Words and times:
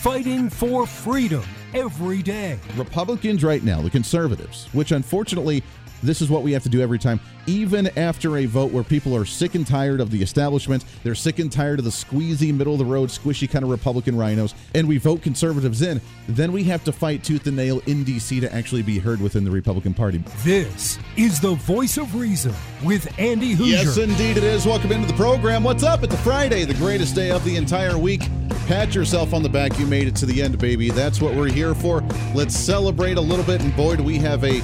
fighting 0.00 0.48
for 0.48 0.86
freedom 0.86 1.44
every 1.74 2.22
day. 2.22 2.58
Republicans 2.74 3.44
right 3.44 3.62
now, 3.62 3.82
the 3.82 3.90
conservatives, 3.90 4.66
which 4.72 4.92
unfortunately 4.92 5.62
this 6.02 6.22
is 6.22 6.30
what 6.30 6.42
we 6.42 6.52
have 6.52 6.62
to 6.62 6.70
do 6.70 6.80
every 6.80 6.98
time. 6.98 7.20
Even 7.46 7.86
after 7.98 8.38
a 8.38 8.46
vote 8.46 8.72
where 8.72 8.82
people 8.82 9.14
are 9.14 9.26
sick 9.26 9.54
and 9.54 9.66
tired 9.66 10.00
of 10.00 10.10
the 10.10 10.22
establishment, 10.22 10.86
they're 11.02 11.14
sick 11.14 11.38
and 11.38 11.52
tired 11.52 11.78
of 11.78 11.84
the 11.84 11.90
squeezy, 11.90 12.54
middle 12.54 12.72
of 12.72 12.78
the 12.78 12.84
road, 12.86 13.10
squishy 13.10 13.50
kind 13.50 13.62
of 13.62 13.70
Republican 13.70 14.16
rhinos, 14.16 14.54
and 14.74 14.88
we 14.88 14.96
vote 14.96 15.20
conservatives 15.20 15.82
in, 15.82 16.00
then 16.28 16.50
we 16.50 16.64
have 16.64 16.82
to 16.84 16.92
fight 16.92 17.22
tooth 17.22 17.46
and 17.46 17.56
nail 17.56 17.82
in 17.86 18.02
D.C. 18.02 18.40
to 18.40 18.54
actually 18.54 18.82
be 18.82 18.98
heard 18.98 19.20
within 19.20 19.44
the 19.44 19.50
Republican 19.50 19.92
Party. 19.92 20.24
This 20.42 20.98
is 21.18 21.40
the 21.40 21.56
voice 21.56 21.98
of 21.98 22.14
reason 22.14 22.54
with 22.82 23.06
Andy 23.18 23.54
Hooser. 23.54 23.66
Yes, 23.66 23.98
indeed 23.98 24.38
it 24.38 24.44
is. 24.44 24.64
Welcome 24.64 24.92
into 24.92 25.08
the 25.08 25.12
program. 25.12 25.62
What's 25.62 25.82
up? 25.82 26.02
It's 26.02 26.14
a 26.14 26.18
Friday, 26.18 26.64
the 26.64 26.72
greatest 26.74 27.14
day 27.14 27.30
of 27.30 27.44
the 27.44 27.56
entire 27.56 27.98
week. 27.98 28.22
Pat 28.66 28.94
yourself 28.94 29.34
on 29.34 29.42
the 29.42 29.48
back. 29.48 29.78
You 29.78 29.86
made 29.86 30.06
it 30.06 30.16
to 30.16 30.26
the 30.26 30.42
end, 30.42 30.58
baby. 30.58 30.90
That's 30.90 31.20
what 31.20 31.34
we're 31.34 31.50
here 31.50 31.74
for. 31.74 32.02
Let's 32.34 32.56
celebrate 32.56 33.16
a 33.16 33.20
little 33.20 33.44
bit. 33.44 33.60
And 33.62 33.74
boy, 33.76 33.96
do 33.96 34.02
we 34.02 34.18
have 34.18 34.44
a 34.44 34.62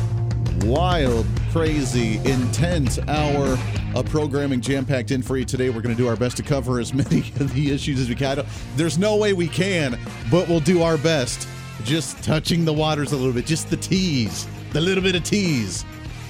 wild, 0.64 1.26
crazy, 1.50 2.18
intense 2.18 2.98
hour 3.08 3.58
of 3.94 4.06
programming 4.06 4.60
jam 4.60 4.84
packed 4.84 5.10
in 5.10 5.22
for 5.22 5.36
you 5.36 5.44
today. 5.44 5.70
We're 5.70 5.80
going 5.80 5.94
to 5.94 6.00
do 6.00 6.08
our 6.08 6.16
best 6.16 6.36
to 6.38 6.42
cover 6.42 6.80
as 6.80 6.92
many 6.94 7.20
of 7.40 7.52
the 7.54 7.72
issues 7.72 8.00
as 8.00 8.08
we 8.08 8.14
can. 8.14 8.44
There's 8.76 8.98
no 8.98 9.16
way 9.16 9.32
we 9.32 9.48
can, 9.48 9.98
but 10.30 10.48
we'll 10.48 10.60
do 10.60 10.82
our 10.82 10.98
best. 10.98 11.48
Just 11.84 12.22
touching 12.22 12.64
the 12.64 12.72
waters 12.72 13.12
a 13.12 13.16
little 13.16 13.32
bit, 13.32 13.46
just 13.46 13.70
the 13.70 13.76
tease, 13.76 14.46
the 14.72 14.80
little 14.80 15.02
bit 15.02 15.14
of 15.14 15.24
tease. 15.24 15.84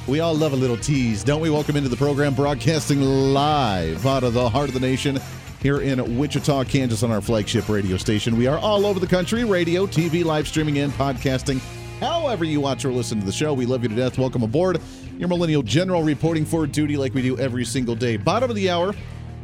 We 0.06 0.20
all 0.20 0.34
love 0.34 0.52
a 0.52 0.56
little 0.56 0.76
tease, 0.76 1.24
don't 1.24 1.40
we? 1.40 1.50
Welcome 1.50 1.76
into 1.76 1.88
the 1.88 1.96
program, 1.96 2.34
broadcasting 2.34 3.00
live 3.00 4.06
out 4.06 4.22
of 4.22 4.34
the 4.34 4.48
heart 4.48 4.68
of 4.68 4.74
the 4.74 4.80
nation 4.80 5.18
here 5.66 5.80
in 5.80 6.16
Wichita, 6.16 6.62
Kansas, 6.64 7.02
on 7.02 7.10
our 7.10 7.20
flagship 7.20 7.68
radio 7.68 7.96
station. 7.96 8.36
We 8.36 8.46
are 8.46 8.58
all 8.58 8.86
over 8.86 9.00
the 9.00 9.06
country 9.06 9.42
radio, 9.42 9.84
TV, 9.84 10.24
live 10.24 10.46
streaming, 10.46 10.78
and 10.78 10.92
podcasting 10.92 11.60
However, 12.00 12.44
you 12.44 12.60
watch 12.60 12.84
or 12.84 12.92
listen 12.92 13.20
to 13.20 13.26
the 13.26 13.32
show, 13.32 13.54
we 13.54 13.64
love 13.64 13.82
you 13.82 13.88
to 13.88 13.94
death. 13.94 14.18
Welcome 14.18 14.42
aboard. 14.42 14.80
Your 15.18 15.28
Millennial 15.28 15.62
General 15.62 16.02
reporting 16.02 16.44
for 16.44 16.66
duty 16.66 16.96
like 16.96 17.14
we 17.14 17.22
do 17.22 17.38
every 17.38 17.64
single 17.64 17.94
day. 17.94 18.18
Bottom 18.18 18.50
of 18.50 18.54
the 18.54 18.68
hour, 18.68 18.94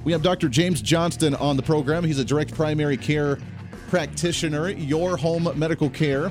we 0.04 0.12
have 0.12 0.22
Dr. 0.22 0.50
James 0.50 0.82
Johnston 0.82 1.34
on 1.36 1.56
the 1.56 1.62
program. 1.62 2.04
He's 2.04 2.18
a 2.18 2.24
direct 2.24 2.54
primary 2.54 2.98
care 2.98 3.38
practitioner, 3.88 4.68
your 4.68 5.16
home 5.16 5.48
medical 5.56 5.88
care, 5.88 6.30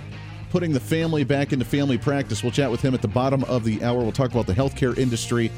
putting 0.51 0.71
the 0.71 0.79
family 0.79 1.23
back 1.23 1.53
into 1.53 1.65
family 1.65 1.97
practice. 1.97 2.43
We'll 2.43 2.51
chat 2.51 2.69
with 2.69 2.81
him 2.81 2.93
at 2.93 3.01
the 3.01 3.07
bottom 3.07 3.43
of 3.45 3.63
the 3.63 3.83
hour. 3.83 3.97
We'll 3.97 4.11
talk 4.11 4.29
about 4.29 4.45
the 4.45 4.53
healthcare 4.53 4.95
industry. 4.97 5.51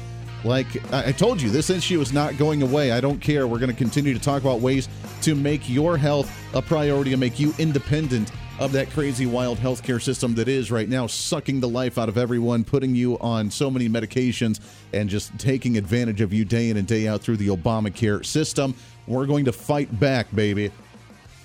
Like 0.44 0.92
I 0.92 1.10
told 1.12 1.40
you, 1.40 1.48
this 1.48 1.70
issue 1.70 2.00
is 2.00 2.12
not 2.12 2.36
going 2.36 2.62
away. 2.62 2.92
I 2.92 3.00
don't 3.00 3.18
care. 3.18 3.46
We're 3.46 3.58
going 3.58 3.70
to 3.70 3.76
continue 3.76 4.12
to 4.12 4.20
talk 4.20 4.42
about 4.42 4.60
ways 4.60 4.88
to 5.22 5.34
make 5.34 5.68
your 5.68 5.96
health 5.96 6.30
a 6.54 6.60
priority 6.60 7.12
and 7.12 7.20
make 7.20 7.40
you 7.40 7.54
independent 7.58 8.30
of 8.60 8.70
that 8.72 8.88
crazy 8.90 9.26
wild 9.26 9.58
healthcare 9.58 10.00
system 10.00 10.34
that 10.36 10.46
is 10.46 10.70
right 10.70 10.88
now 10.88 11.06
sucking 11.06 11.60
the 11.60 11.68
life 11.68 11.98
out 11.98 12.08
of 12.08 12.16
everyone, 12.16 12.62
putting 12.62 12.94
you 12.94 13.18
on 13.18 13.50
so 13.50 13.70
many 13.70 13.88
medications, 13.88 14.60
and 14.92 15.08
just 15.08 15.36
taking 15.38 15.76
advantage 15.76 16.20
of 16.20 16.32
you 16.32 16.44
day 16.44 16.70
in 16.70 16.76
and 16.76 16.86
day 16.86 17.08
out 17.08 17.20
through 17.20 17.36
the 17.36 17.48
Obamacare 17.48 18.24
system. 18.24 18.74
We're 19.06 19.26
going 19.26 19.46
to 19.46 19.52
fight 19.52 19.98
back, 19.98 20.32
baby. 20.34 20.70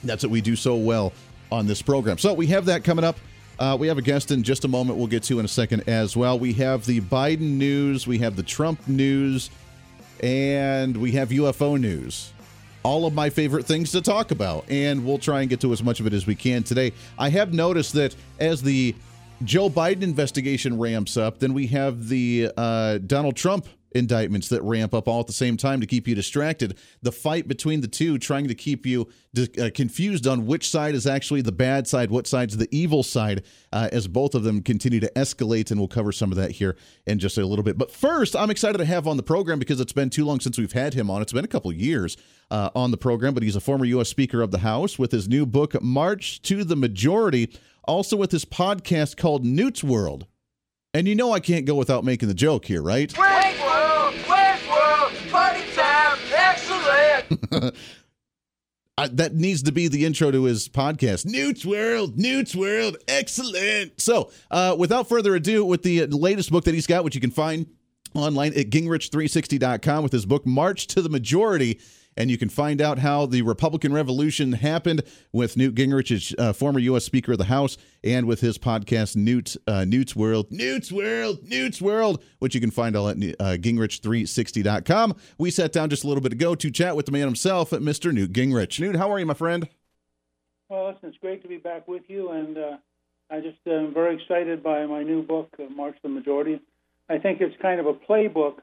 That's 0.03 0.23
what 0.23 0.31
we 0.31 0.41
do 0.41 0.55
so 0.55 0.75
well 0.75 1.13
on 1.51 1.65
this 1.65 1.81
program. 1.81 2.17
So 2.17 2.33
we 2.33 2.47
have 2.47 2.65
that 2.65 2.83
coming 2.83 3.03
up. 3.03 3.17
Uh, 3.59 3.75
we 3.77 3.87
have 3.87 3.97
a 3.97 4.01
guest 4.01 4.31
in 4.31 4.41
just 4.41 4.63
a 4.63 4.67
moment 4.67 4.97
we'll 4.97 5.07
get 5.07 5.21
to 5.23 5.37
in 5.37 5.45
a 5.45 5.49
second 5.49 5.87
as 5.87 6.15
well. 6.15 6.39
We 6.39 6.53
have 6.53 6.85
the 6.85 7.01
Biden 7.01 7.57
news, 7.57 8.07
we 8.07 8.17
have 8.19 8.35
the 8.35 8.43
Trump 8.43 8.87
news, 8.87 9.49
and 10.23 10.95
we 10.97 11.11
have 11.11 11.29
UFO 11.29 11.79
news 11.79 12.33
all 12.83 13.05
of 13.05 13.13
my 13.13 13.29
favorite 13.29 13.65
things 13.65 13.91
to 13.91 14.01
talk 14.01 14.31
about, 14.31 14.63
and 14.69 15.05
we'll 15.05 15.17
try 15.17 15.41
and 15.41 15.49
get 15.49 15.59
to 15.61 15.73
as 15.73 15.83
much 15.83 15.99
of 15.99 16.07
it 16.07 16.13
as 16.13 16.25
we 16.25 16.35
can 16.35 16.63
today. 16.63 16.93
I 17.17 17.29
have 17.29 17.53
noticed 17.53 17.93
that 17.93 18.15
as 18.39 18.61
the 18.61 18.95
Joe 19.43 19.69
Biden 19.69 20.01
investigation 20.01 20.77
ramps 20.77 21.17
up, 21.17 21.39
then 21.39 21.53
we 21.53 21.67
have 21.67 22.07
the 22.07 22.51
uh, 22.55 22.99
Donald 22.99 23.35
Trump 23.35 23.67
indictments 23.91 24.49
that 24.49 24.61
ramp 24.61 24.93
up 24.93 25.07
all 25.07 25.19
at 25.19 25.27
the 25.27 25.33
same 25.33 25.57
time 25.57 25.81
to 25.81 25.87
keep 25.87 26.07
you 26.07 26.15
distracted. 26.15 26.77
The 27.01 27.11
fight 27.11 27.47
between 27.47 27.81
the 27.81 27.87
two, 27.87 28.17
trying 28.17 28.47
to 28.47 28.55
keep 28.55 28.85
you 28.85 29.09
uh, 29.37 29.69
confused 29.73 30.27
on 30.27 30.45
which 30.45 30.69
side 30.69 30.95
is 30.95 31.05
actually 31.07 31.41
the 31.41 31.51
bad 31.51 31.87
side, 31.87 32.11
what 32.11 32.27
side's 32.27 32.57
the 32.57 32.67
evil 32.71 33.03
side, 33.03 33.43
uh, 33.71 33.89
as 33.91 34.07
both 34.07 34.35
of 34.35 34.43
them 34.43 34.61
continue 34.61 34.99
to 34.99 35.11
escalate. 35.15 35.71
And 35.71 35.79
we'll 35.79 35.87
cover 35.87 36.11
some 36.11 36.31
of 36.31 36.37
that 36.37 36.51
here 36.51 36.75
in 37.05 37.19
just 37.19 37.37
a 37.37 37.45
little 37.45 37.63
bit. 37.63 37.77
But 37.77 37.91
first, 37.91 38.35
I'm 38.35 38.49
excited 38.49 38.77
to 38.77 38.85
have 38.85 39.07
on 39.07 39.17
the 39.17 39.23
program 39.23 39.59
because 39.59 39.79
it's 39.79 39.93
been 39.93 40.09
too 40.09 40.25
long 40.25 40.39
since 40.39 40.57
we've 40.57 40.71
had 40.71 40.93
him 40.93 41.09
on. 41.09 41.21
It's 41.21 41.33
been 41.33 41.45
a 41.45 41.49
couple 41.49 41.71
years 41.71 42.17
uh, 42.51 42.69
on 42.75 42.91
the 42.91 42.97
program, 42.97 43.33
but 43.33 43.43
he's 43.43 43.55
a 43.55 43.61
former 43.61 43.85
U.S. 43.85 44.09
Speaker 44.09 44.41
of 44.41 44.51
the 44.51 44.59
House 44.59 44.97
with 44.97 45.11
his 45.11 45.27
new 45.27 45.45
book, 45.45 45.79
March 45.81 46.41
to 46.43 46.63
the 46.63 46.75
Majority, 46.75 47.49
also 47.83 48.15
with 48.15 48.31
his 48.31 48.45
podcast 48.45 49.17
called 49.17 49.45
Newt's 49.45 49.83
World. 49.83 50.27
And 50.93 51.07
you 51.07 51.15
know 51.15 51.31
I 51.31 51.39
can't 51.39 51.65
go 51.65 51.75
without 51.75 52.03
making 52.03 52.29
the 52.29 52.33
joke 52.33 52.65
here, 52.65 52.81
right? 52.81 53.15
that 59.07 59.33
needs 59.33 59.63
to 59.63 59.71
be 59.71 59.87
the 59.87 60.05
intro 60.05 60.31
to 60.31 60.43
his 60.43 60.67
podcast. 60.67 61.25
Newt's 61.25 61.65
World, 61.65 62.17
Newt's 62.17 62.55
World, 62.55 62.97
excellent. 63.07 63.99
So, 63.99 64.31
uh, 64.51 64.75
without 64.77 65.07
further 65.07 65.35
ado, 65.35 65.63
with 65.65 65.83
the 65.83 66.05
latest 66.07 66.51
book 66.51 66.65
that 66.65 66.73
he's 66.73 66.87
got, 66.87 67.03
which 67.03 67.15
you 67.15 67.21
can 67.21 67.31
find 67.31 67.67
online 68.13 68.53
at 68.53 68.69
gingrich360.com 68.69 70.03
with 70.03 70.11
his 70.11 70.25
book 70.25 70.45
March 70.45 70.87
to 70.87 71.01
the 71.01 71.09
Majority 71.09 71.79
and 72.17 72.29
you 72.29 72.37
can 72.37 72.49
find 72.49 72.81
out 72.81 72.99
how 72.99 73.25
the 73.25 73.41
Republican 73.41 73.93
Revolution 73.93 74.53
happened 74.53 75.03
with 75.31 75.57
Newt 75.57 75.75
Gingrich, 75.75 76.33
uh, 76.37 76.53
former 76.53 76.79
U.S. 76.79 77.05
Speaker 77.05 77.33
of 77.33 77.37
the 77.37 77.45
House, 77.45 77.77
and 78.03 78.27
with 78.27 78.41
his 78.41 78.57
podcast 78.57 79.15
Newt 79.15 79.55
uh, 79.67 79.85
Newt's 79.85 80.15
World, 80.15 80.51
Newt's 80.51 80.91
World, 80.91 81.39
Newt's 81.43 81.81
World, 81.81 82.23
which 82.39 82.55
you 82.55 82.61
can 82.61 82.71
find 82.71 82.95
all 82.95 83.09
at 83.09 83.17
uh, 83.17 83.57
gingrich360.com. 83.57 85.15
We 85.37 85.51
sat 85.51 85.71
down 85.71 85.89
just 85.89 86.03
a 86.03 86.07
little 86.07 86.21
bit 86.21 86.33
ago 86.33 86.55
to 86.55 86.71
chat 86.71 86.95
with 86.95 87.05
the 87.05 87.11
man 87.11 87.25
himself, 87.25 87.71
Mr. 87.71 88.13
Newt 88.13 88.33
Gingrich. 88.33 88.79
Newt, 88.79 88.95
how 88.95 89.11
are 89.11 89.19
you, 89.19 89.25
my 89.25 89.33
friend? 89.33 89.67
Well, 90.69 90.89
listen, 90.89 91.09
it's 91.09 91.17
great 91.17 91.41
to 91.41 91.47
be 91.47 91.57
back 91.57 91.87
with 91.87 92.03
you, 92.07 92.29
and 92.29 92.57
uh, 92.57 92.77
I 93.31 93.39
just 93.39 93.57
am 93.65 93.87
uh, 93.87 93.89
very 93.91 94.15
excited 94.15 94.61
by 94.61 94.85
my 94.85 95.03
new 95.03 95.23
book, 95.23 95.49
uh, 95.59 95.63
March 95.69 95.97
the 96.03 96.09
Majority. 96.09 96.59
I 97.09 97.17
think 97.17 97.41
it's 97.41 97.59
kind 97.61 97.79
of 97.79 97.87
a 97.87 97.93
playbook 97.93 98.59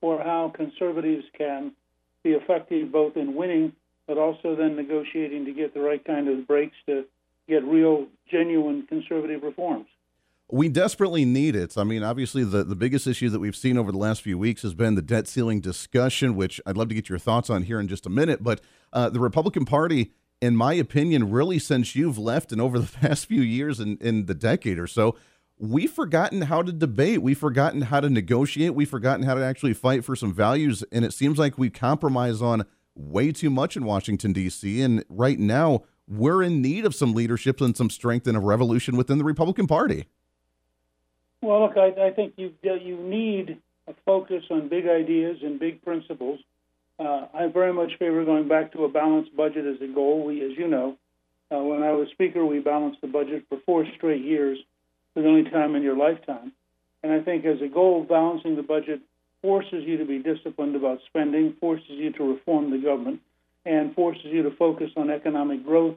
for 0.00 0.22
how 0.22 0.52
conservatives 0.54 1.24
can 1.36 1.72
be 2.22 2.30
effective 2.30 2.92
both 2.92 3.16
in 3.16 3.34
winning, 3.34 3.72
but 4.06 4.18
also 4.18 4.56
then 4.56 4.76
negotiating 4.76 5.44
to 5.46 5.52
get 5.52 5.74
the 5.74 5.80
right 5.80 6.04
kind 6.04 6.28
of 6.28 6.46
breaks 6.46 6.76
to 6.86 7.04
get 7.48 7.64
real, 7.64 8.06
genuine 8.30 8.86
conservative 8.86 9.42
reforms. 9.42 9.86
We 10.50 10.68
desperately 10.68 11.24
need 11.24 11.56
it. 11.56 11.78
I 11.78 11.84
mean, 11.84 12.02
obviously, 12.02 12.44
the, 12.44 12.62
the 12.62 12.76
biggest 12.76 13.06
issue 13.06 13.30
that 13.30 13.38
we've 13.38 13.56
seen 13.56 13.78
over 13.78 13.90
the 13.90 13.98
last 13.98 14.20
few 14.20 14.36
weeks 14.36 14.62
has 14.62 14.74
been 14.74 14.96
the 14.96 15.02
debt 15.02 15.26
ceiling 15.26 15.60
discussion, 15.60 16.36
which 16.36 16.60
I'd 16.66 16.76
love 16.76 16.88
to 16.90 16.94
get 16.94 17.08
your 17.08 17.18
thoughts 17.18 17.48
on 17.48 17.62
here 17.62 17.80
in 17.80 17.88
just 17.88 18.04
a 18.04 18.10
minute. 18.10 18.42
But 18.42 18.60
uh, 18.92 19.08
the 19.08 19.18
Republican 19.18 19.64
Party, 19.64 20.12
in 20.42 20.54
my 20.54 20.74
opinion, 20.74 21.30
really 21.30 21.58
since 21.58 21.96
you've 21.96 22.18
left 22.18 22.52
and 22.52 22.60
over 22.60 22.78
the 22.78 22.86
past 23.00 23.26
few 23.26 23.40
years 23.40 23.80
in, 23.80 23.96
in 23.98 24.26
the 24.26 24.34
decade 24.34 24.78
or 24.78 24.86
so, 24.86 25.16
we've 25.62 25.92
forgotten 25.92 26.42
how 26.42 26.60
to 26.60 26.72
debate. 26.72 27.22
We've 27.22 27.38
forgotten 27.38 27.82
how 27.82 28.00
to 28.00 28.10
negotiate. 28.10 28.74
We've 28.74 28.90
forgotten 28.90 29.24
how 29.24 29.34
to 29.34 29.44
actually 29.44 29.74
fight 29.74 30.04
for 30.04 30.16
some 30.16 30.34
values. 30.34 30.82
And 30.90 31.04
it 31.04 31.14
seems 31.14 31.38
like 31.38 31.56
we 31.56 31.70
compromise 31.70 32.42
on 32.42 32.66
way 32.96 33.30
too 33.30 33.48
much 33.48 33.76
in 33.76 33.84
Washington, 33.84 34.32
D.C. 34.32 34.82
And 34.82 35.04
right 35.08 35.38
now, 35.38 35.84
we're 36.08 36.42
in 36.42 36.60
need 36.60 36.84
of 36.84 36.96
some 36.96 37.14
leadership 37.14 37.60
and 37.60 37.76
some 37.76 37.90
strength 37.90 38.26
and 38.26 38.36
a 38.36 38.40
revolution 38.40 38.96
within 38.96 39.18
the 39.18 39.24
Republican 39.24 39.68
Party. 39.68 40.06
Well, 41.40 41.62
look, 41.62 41.76
I, 41.76 42.08
I 42.08 42.10
think 42.10 42.34
you 42.36 42.52
you 42.62 42.96
need 42.96 43.58
a 43.86 43.94
focus 44.04 44.44
on 44.50 44.68
big 44.68 44.86
ideas 44.86 45.38
and 45.42 45.60
big 45.60 45.82
principles. 45.82 46.40
Uh, 46.98 47.26
I 47.32 47.46
very 47.46 47.72
much 47.72 47.92
favor 47.98 48.24
going 48.24 48.48
back 48.48 48.72
to 48.72 48.84
a 48.84 48.88
balanced 48.88 49.34
budget 49.36 49.64
as 49.66 49.80
a 49.80 49.92
goal. 49.92 50.24
We, 50.24 50.44
as 50.44 50.56
you 50.56 50.68
know, 50.68 50.96
uh, 51.52 51.58
when 51.58 51.82
I 51.82 51.92
was 51.92 52.08
Speaker, 52.10 52.44
we 52.44 52.58
balanced 52.58 53.00
the 53.00 53.08
budget 53.08 53.44
for 53.48 53.58
four 53.64 53.86
straight 53.96 54.24
years 54.24 54.58
the 55.14 55.26
only 55.26 55.50
time 55.50 55.74
in 55.76 55.82
your 55.82 55.96
lifetime. 55.96 56.52
And 57.02 57.12
I 57.12 57.20
think 57.20 57.44
as 57.44 57.60
a 57.60 57.68
goal, 57.68 58.04
balancing 58.04 58.56
the 58.56 58.62
budget 58.62 59.00
forces 59.42 59.84
you 59.84 59.98
to 59.98 60.04
be 60.04 60.18
disciplined 60.18 60.76
about 60.76 61.00
spending, 61.06 61.54
forces 61.60 61.90
you 61.90 62.12
to 62.12 62.32
reform 62.32 62.70
the 62.70 62.78
government, 62.78 63.20
and 63.64 63.94
forces 63.94 64.26
you 64.26 64.42
to 64.42 64.50
focus 64.52 64.90
on 64.96 65.10
economic 65.10 65.64
growth 65.64 65.96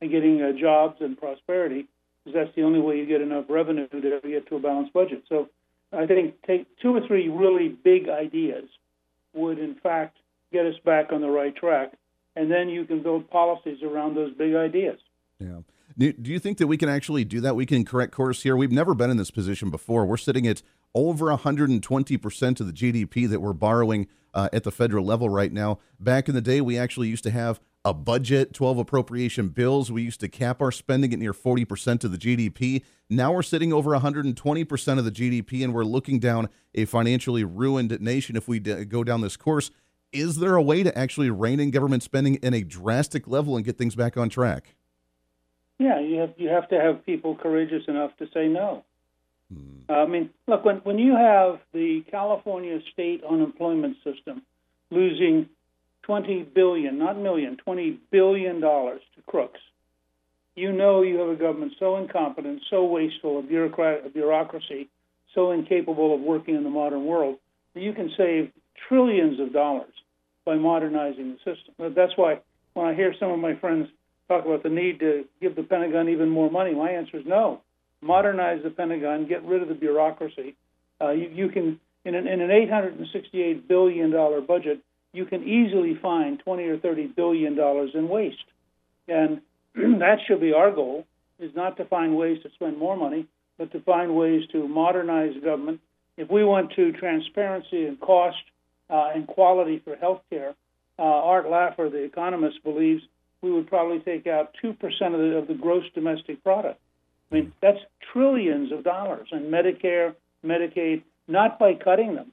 and 0.00 0.10
getting 0.10 0.42
uh, 0.42 0.52
jobs 0.52 0.96
and 1.00 1.18
prosperity, 1.18 1.86
because 2.24 2.34
that's 2.34 2.56
the 2.56 2.62
only 2.62 2.80
way 2.80 2.96
you 2.98 3.06
get 3.06 3.20
enough 3.20 3.44
revenue 3.48 3.86
to 3.88 4.00
get 4.00 4.46
to 4.48 4.56
a 4.56 4.60
balanced 4.60 4.92
budget. 4.92 5.22
So 5.28 5.48
I 5.92 6.06
think 6.06 6.42
take 6.46 6.66
two 6.80 6.94
or 6.94 7.06
three 7.06 7.28
really 7.28 7.68
big 7.68 8.08
ideas 8.08 8.64
would, 9.34 9.58
in 9.58 9.74
fact, 9.74 10.16
get 10.52 10.66
us 10.66 10.74
back 10.84 11.12
on 11.12 11.20
the 11.20 11.30
right 11.30 11.54
track, 11.54 11.92
and 12.34 12.50
then 12.50 12.68
you 12.68 12.84
can 12.84 13.02
build 13.02 13.30
policies 13.30 13.82
around 13.82 14.14
those 14.14 14.32
big 14.34 14.54
ideas. 14.54 14.98
Yeah. 15.38 15.60
Do 15.98 16.14
you 16.24 16.38
think 16.38 16.58
that 16.58 16.66
we 16.66 16.76
can 16.76 16.90
actually 16.90 17.24
do 17.24 17.40
that? 17.40 17.56
We 17.56 17.64
can 17.64 17.82
correct 17.84 18.12
course 18.12 18.42
here. 18.42 18.54
We've 18.54 18.70
never 18.70 18.94
been 18.94 19.08
in 19.08 19.16
this 19.16 19.30
position 19.30 19.70
before. 19.70 20.04
We're 20.04 20.18
sitting 20.18 20.46
at 20.46 20.60
over 20.94 21.26
120% 21.26 22.60
of 22.60 22.66
the 22.66 22.72
GDP 22.72 23.26
that 23.28 23.40
we're 23.40 23.54
borrowing 23.54 24.06
uh, 24.34 24.50
at 24.52 24.64
the 24.64 24.70
federal 24.70 25.06
level 25.06 25.30
right 25.30 25.50
now. 25.50 25.78
Back 25.98 26.28
in 26.28 26.34
the 26.34 26.42
day, 26.42 26.60
we 26.60 26.76
actually 26.76 27.08
used 27.08 27.24
to 27.24 27.30
have 27.30 27.60
a 27.82 27.94
budget, 27.94 28.52
12 28.52 28.78
appropriation 28.78 29.48
bills. 29.48 29.90
We 29.90 30.02
used 30.02 30.20
to 30.20 30.28
cap 30.28 30.60
our 30.60 30.70
spending 30.70 31.14
at 31.14 31.18
near 31.18 31.32
40% 31.32 32.04
of 32.04 32.12
the 32.12 32.18
GDP. 32.18 32.82
Now 33.08 33.32
we're 33.32 33.42
sitting 33.42 33.72
over 33.72 33.92
120% 33.92 34.98
of 34.98 35.04
the 35.06 35.10
GDP, 35.10 35.64
and 35.64 35.72
we're 35.72 35.84
looking 35.84 36.18
down 36.18 36.50
a 36.74 36.84
financially 36.84 37.44
ruined 37.44 37.98
nation 38.02 38.36
if 38.36 38.46
we 38.46 38.58
d- 38.58 38.84
go 38.84 39.02
down 39.02 39.22
this 39.22 39.38
course. 39.38 39.70
Is 40.12 40.36
there 40.36 40.56
a 40.56 40.62
way 40.62 40.82
to 40.82 40.96
actually 40.96 41.30
rein 41.30 41.58
in 41.58 41.70
government 41.70 42.02
spending 42.02 42.34
in 42.36 42.52
a 42.52 42.62
drastic 42.62 43.26
level 43.26 43.56
and 43.56 43.64
get 43.64 43.78
things 43.78 43.94
back 43.94 44.18
on 44.18 44.28
track? 44.28 44.75
Yeah, 45.78 46.00
you 46.00 46.20
have 46.20 46.34
you 46.36 46.48
have 46.48 46.68
to 46.70 46.80
have 46.80 47.04
people 47.04 47.36
courageous 47.36 47.82
enough 47.88 48.16
to 48.18 48.26
say 48.32 48.48
no. 48.48 48.84
Uh, 49.88 49.92
I 49.92 50.06
mean, 50.06 50.30
look 50.46 50.64
when 50.64 50.76
when 50.78 50.98
you 50.98 51.14
have 51.14 51.60
the 51.72 52.02
California 52.10 52.78
state 52.92 53.22
unemployment 53.28 53.96
system 54.02 54.42
losing 54.90 55.48
twenty 56.02 56.42
billion, 56.42 56.98
not 56.98 57.18
million, 57.18 57.56
twenty 57.56 57.98
billion 58.10 58.60
dollars 58.60 59.02
to 59.14 59.22
crooks, 59.22 59.60
you 60.54 60.72
know 60.72 61.02
you 61.02 61.18
have 61.18 61.28
a 61.28 61.36
government 61.36 61.74
so 61.78 61.96
incompetent, 61.96 62.62
so 62.70 62.84
wasteful, 62.84 63.38
a 63.38 63.42
bureaucrat, 63.42 64.12
bureaucracy 64.12 64.88
so 65.34 65.52
incapable 65.52 66.14
of 66.14 66.20
working 66.20 66.56
in 66.56 66.64
the 66.64 66.70
modern 66.70 67.04
world 67.04 67.36
that 67.74 67.82
you 67.82 67.92
can 67.92 68.10
save 68.16 68.50
trillions 68.88 69.38
of 69.38 69.52
dollars 69.52 69.92
by 70.44 70.54
modernizing 70.54 71.32
the 71.32 71.38
system. 71.38 71.94
That's 71.94 72.16
why 72.16 72.40
when 72.72 72.86
I 72.86 72.94
hear 72.94 73.14
some 73.20 73.30
of 73.30 73.38
my 73.38 73.54
friends 73.56 73.88
talk 74.28 74.44
about 74.44 74.62
the 74.62 74.68
need 74.68 75.00
to 75.00 75.24
give 75.40 75.56
the 75.56 75.62
Pentagon 75.62 76.08
even 76.08 76.28
more 76.28 76.50
money, 76.50 76.74
my 76.74 76.90
answer 76.90 77.18
is 77.18 77.26
no. 77.26 77.60
Modernize 78.02 78.62
the 78.62 78.70
Pentagon, 78.70 79.26
get 79.26 79.44
rid 79.44 79.62
of 79.62 79.68
the 79.68 79.74
bureaucracy. 79.74 80.56
Uh, 81.00 81.10
you, 81.10 81.30
you 81.32 81.48
can, 81.48 81.80
in 82.04 82.14
an, 82.14 82.26
in 82.26 82.40
an 82.40 82.50
868 82.50 83.68
billion 83.68 84.10
dollar 84.10 84.40
budget, 84.40 84.80
you 85.12 85.24
can 85.24 85.42
easily 85.44 85.98
find 86.00 86.38
20 86.40 86.64
or 86.64 86.78
30 86.78 87.08
billion 87.08 87.56
dollars 87.56 87.90
in 87.94 88.08
waste, 88.08 88.36
and 89.08 89.40
that 89.74 90.18
should 90.26 90.40
be 90.40 90.52
our 90.52 90.70
goal: 90.70 91.06
is 91.38 91.54
not 91.54 91.76
to 91.78 91.84
find 91.84 92.16
ways 92.16 92.42
to 92.42 92.50
spend 92.54 92.76
more 92.78 92.96
money, 92.96 93.26
but 93.58 93.72
to 93.72 93.80
find 93.80 94.14
ways 94.14 94.42
to 94.52 94.68
modernize 94.68 95.34
government. 95.42 95.80
If 96.16 96.30
we 96.30 96.44
want 96.44 96.72
to 96.76 96.92
transparency 96.92 97.86
and 97.86 98.00
cost 98.00 98.36
uh, 98.88 99.10
and 99.14 99.26
quality 99.26 99.80
for 99.84 99.96
health 99.96 100.22
care, 100.30 100.54
uh, 100.98 101.02
Art 101.02 101.46
Laffer, 101.46 101.90
the 101.90 102.04
economist, 102.04 102.62
believes 102.64 103.02
we 103.42 103.50
would 103.50 103.66
probably 103.66 104.00
take 104.00 104.26
out 104.26 104.54
2% 104.62 104.72
of 104.74 104.80
the, 104.90 105.36
of 105.36 105.48
the 105.48 105.54
gross 105.54 105.84
domestic 105.94 106.42
product. 106.42 106.80
I 107.30 107.34
mean, 107.34 107.52
that's 107.60 107.78
trillions 108.12 108.72
of 108.72 108.84
dollars 108.84 109.28
in 109.32 109.44
Medicare, 109.44 110.14
Medicaid, 110.44 111.02
not 111.28 111.58
by 111.58 111.74
cutting 111.74 112.14
them, 112.14 112.32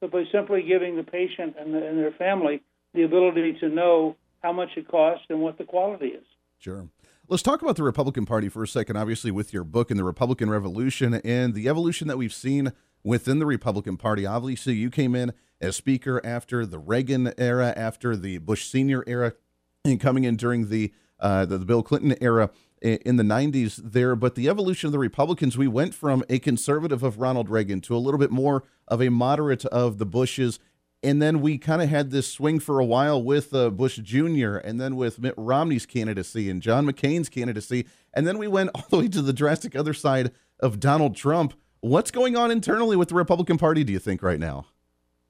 but 0.00 0.10
by 0.10 0.24
simply 0.32 0.62
giving 0.62 0.96
the 0.96 1.04
patient 1.04 1.56
and, 1.58 1.74
the, 1.74 1.86
and 1.86 1.98
their 1.98 2.12
family 2.12 2.62
the 2.94 3.04
ability 3.04 3.54
to 3.60 3.68
know 3.68 4.16
how 4.42 4.52
much 4.52 4.70
it 4.76 4.88
costs 4.88 5.26
and 5.30 5.40
what 5.40 5.58
the 5.58 5.64
quality 5.64 6.08
is. 6.08 6.24
Sure. 6.58 6.88
Let's 7.28 7.42
talk 7.42 7.62
about 7.62 7.76
the 7.76 7.84
Republican 7.84 8.26
Party 8.26 8.48
for 8.48 8.64
a 8.64 8.68
second, 8.68 8.96
obviously, 8.96 9.30
with 9.30 9.54
your 9.54 9.64
book 9.64 9.90
and 9.90 9.98
the 9.98 10.04
Republican 10.04 10.50
Revolution 10.50 11.14
and 11.14 11.54
the 11.54 11.68
evolution 11.68 12.08
that 12.08 12.18
we've 12.18 12.34
seen 12.34 12.72
within 13.04 13.38
the 13.38 13.46
Republican 13.46 13.96
Party. 13.96 14.26
Obviously, 14.26 14.74
you 14.74 14.90
came 14.90 15.14
in 15.14 15.32
as 15.60 15.76
Speaker 15.76 16.20
after 16.24 16.66
the 16.66 16.78
Reagan 16.78 17.32
era, 17.38 17.72
after 17.76 18.16
the 18.16 18.38
Bush 18.38 18.66
Sr. 18.66 19.04
era, 19.06 19.34
and 19.84 20.00
coming 20.00 20.22
in 20.22 20.36
during 20.36 20.68
the, 20.68 20.92
uh, 21.18 21.44
the, 21.44 21.58
the 21.58 21.64
Bill 21.64 21.82
Clinton 21.82 22.14
era 22.20 22.50
in 22.80 23.16
the 23.16 23.24
90s 23.24 23.80
there. 23.82 24.14
But 24.14 24.36
the 24.36 24.48
evolution 24.48 24.86
of 24.86 24.92
the 24.92 24.98
Republicans, 25.00 25.58
we 25.58 25.66
went 25.66 25.92
from 25.92 26.22
a 26.28 26.38
conservative 26.38 27.02
of 27.02 27.18
Ronald 27.18 27.48
Reagan 27.48 27.80
to 27.82 27.96
a 27.96 27.98
little 27.98 28.18
bit 28.18 28.30
more 28.30 28.62
of 28.86 29.02
a 29.02 29.08
moderate 29.08 29.64
of 29.66 29.98
the 29.98 30.06
Bushes. 30.06 30.60
And 31.02 31.20
then 31.20 31.40
we 31.40 31.58
kind 31.58 31.82
of 31.82 31.88
had 31.88 32.12
this 32.12 32.30
swing 32.30 32.60
for 32.60 32.78
a 32.78 32.84
while 32.84 33.20
with 33.20 33.52
uh, 33.52 33.70
Bush 33.70 33.96
Jr. 33.96 34.58
and 34.58 34.80
then 34.80 34.94
with 34.94 35.18
Mitt 35.18 35.34
Romney's 35.36 35.84
candidacy 35.84 36.48
and 36.48 36.62
John 36.62 36.86
McCain's 36.86 37.28
candidacy. 37.28 37.86
And 38.14 38.24
then 38.24 38.38
we 38.38 38.46
went 38.46 38.70
all 38.74 38.84
the 38.88 38.98
way 38.98 39.08
to 39.08 39.20
the 39.20 39.32
drastic 39.32 39.74
other 39.74 39.94
side 39.94 40.30
of 40.60 40.78
Donald 40.78 41.16
Trump. 41.16 41.54
What's 41.80 42.12
going 42.12 42.36
on 42.36 42.52
internally 42.52 42.96
with 42.96 43.08
the 43.08 43.16
Republican 43.16 43.58
Party, 43.58 43.82
do 43.82 43.92
you 43.92 43.98
think, 43.98 44.22
right 44.22 44.38
now? 44.38 44.66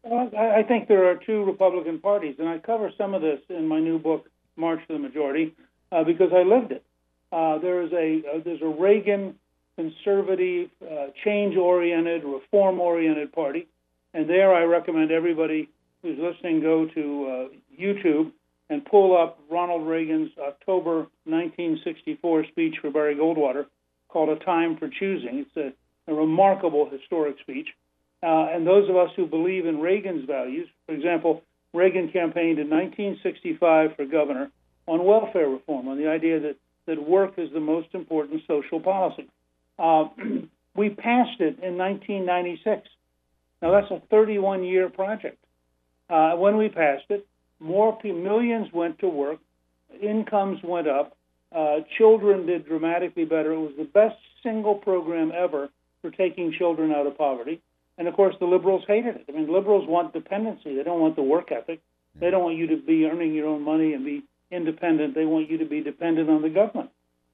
Well, 0.03 0.31
I 0.37 0.63
think 0.65 0.89
there 0.89 1.09
are 1.09 1.15
two 1.15 1.45
Republican 1.45 2.01
parties, 2.01 2.35
and 2.39 2.49
I 2.49 2.59
cover 2.59 2.91
some 2.99 3.15
of 3.15 3.23
this 3.23 3.39
in 3.49 3.69
my 3.69 3.79
new 3.79 3.99
book, 4.01 4.29
March 4.57 4.81
to 4.87 4.95
the 4.95 4.99
Majority, 4.99 5.55
uh, 5.91 6.05
because 6.05 6.31
I 6.33 6.43
lived 6.43 6.73
it. 6.73 6.85
Uh, 7.33 7.59
there 7.59 7.83
is 7.83 7.93
a 7.93 8.23
uh, 8.29 8.41
there's 8.45 8.63
a 8.63 8.67
Reagan 8.67 9.35
conservative, 9.77 10.69
uh, 10.83 11.07
change-oriented, 11.25 12.25
reform-oriented 12.25 13.33
party, 13.33 13.67
and 14.13 14.29
there 14.29 14.55
I 14.55 14.65
recommend 14.65 15.11
everybody 15.11 15.71
who's 16.03 16.19
listening 16.19 16.61
go 16.61 16.87
to 16.87 17.27
uh, 17.27 17.81
YouTube 17.81 18.33
and 18.69 18.85
pull 18.85 19.17
up 19.17 19.39
Ronald 19.51 19.87
Reagan's 19.87 20.31
October 20.39 21.07
1964 21.25 22.47
speech 22.49 22.77
for 22.81 22.91
Barry 22.91 23.15
Goldwater 23.15 23.67
called 24.09 24.29
"A 24.29 24.45
Time 24.45 24.77
for 24.77 24.89
Choosing." 24.89 25.47
It's 25.47 25.57
a, 25.57 26.13
a 26.13 26.15
remarkable 26.15 26.89
historic 26.91 27.39
speech. 27.41 27.69
Uh, 28.23 28.49
and 28.53 28.67
those 28.67 28.89
of 28.89 28.97
us 28.97 29.11
who 29.17 29.27
believe 29.27 29.67
in 29.67 29.81
Reagan's 29.81 30.27
values, 30.27 30.69
for 30.87 30.95
example, 30.95 31.43
Reagan 31.73 32.11
campaigned 32.13 32.59
in 32.59 32.69
1965 32.69 33.97
for 33.97 34.05
governor 34.05 34.51
on 34.87 35.05
welfare 35.05 35.49
reform, 35.49 35.89
on 35.89 35.97
the 35.97 36.09
idea 36.09 36.41
that, 36.41 36.57
that 36.87 37.03
work 37.03 37.35
is 37.39 37.51
the 37.53 37.61
most 37.61 37.89
important 37.95 38.43
social 38.47 38.81
policy. 38.81 39.29
Uh, 39.79 40.05
we 40.77 40.91
passed 40.91 41.41
it 41.41 41.59
in 41.63 41.79
1996. 41.79 42.89
Now, 43.61 43.73
that's 43.73 43.91
a 43.91 44.03
31 44.11 44.65
year 44.65 44.89
project. 44.91 45.39
Uh, 46.11 46.33
when 46.33 46.57
we 46.57 46.69
passed 46.69 47.05
it, 47.11 47.27
more 47.61 47.97
millions 48.05 48.73
went 48.73 48.99
to 48.99 49.09
work, 49.09 49.39
incomes 50.03 50.59
went 50.63 50.89
up, 50.89 51.17
uh, 51.55 51.81
children 51.97 52.47
did 52.47 52.67
dramatically 52.67 53.25
better. 53.25 53.53
It 53.53 53.61
was 53.61 53.73
the 53.79 53.85
best 53.85 54.17
single 54.43 54.75
program 54.75 55.33
ever 55.35 55.69
for 56.01 56.11
taking 56.11 56.53
children 56.53 56.93
out 56.93 57.07
of 57.07 57.17
poverty. 57.17 57.61
And 57.99 58.09
of 58.09 58.15
course, 58.15 58.35
the 58.41 58.47
liberals 58.47 58.85
hated 58.87 59.17
it. 59.17 59.25
I 59.29 59.33
mean, 59.33 59.53
liberals 59.53 59.87
want 59.87 60.13
dependency. 60.13 60.75
They 60.75 60.83
don't 60.83 61.01
want 61.01 61.17
the 61.17 61.23
work 61.23 61.53
ethic. 61.53 61.81
They 62.19 62.31
don't 62.31 62.43
want 62.43 62.57
you 62.57 62.67
to 62.69 62.77
be 62.77 63.07
earning 63.07 63.35
your 63.35 63.49
own 63.49 63.63
money 63.63 63.95
and 63.95 64.05
be 64.05 64.23
independent. 64.51 65.15
They 65.15 65.25
want 65.25 65.51
you 65.51 65.59
to 65.59 65.65
be 65.65 65.83
dependent 65.83 66.29
on 66.29 66.43
the 66.43 66.51
government. 66.51 66.91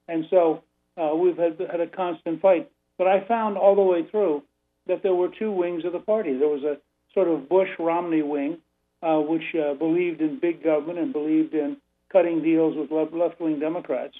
And 0.06 0.26
so 0.30 0.62
uh, 0.96 1.14
we've 1.14 1.36
had, 1.36 1.58
had 1.70 1.80
a 1.80 1.86
constant 1.86 2.40
fight. 2.40 2.70
But 2.96 3.06
I 3.06 3.26
found 3.26 3.56
all 3.56 3.74
the 3.74 3.82
way 3.82 4.04
through 4.10 4.42
that 4.86 5.02
there 5.02 5.14
were 5.14 5.28
two 5.28 5.52
wings 5.52 5.84
of 5.84 5.92
the 5.92 5.98
party. 5.98 6.36
There 6.36 6.48
was 6.48 6.64
a 6.64 6.78
sort 7.14 7.28
of 7.28 7.48
Bush 7.48 7.68
Romney 7.78 8.22
wing, 8.22 8.58
uh, 9.02 9.18
which 9.18 9.54
uh, 9.54 9.74
believed 9.74 10.20
in 10.20 10.38
big 10.40 10.62
government 10.62 10.98
and 10.98 11.12
believed 11.12 11.54
in 11.54 11.76
cutting 12.12 12.42
deals 12.42 12.74
with 12.76 12.90
left 12.90 13.40
wing 13.40 13.60
Democrats. 13.60 14.14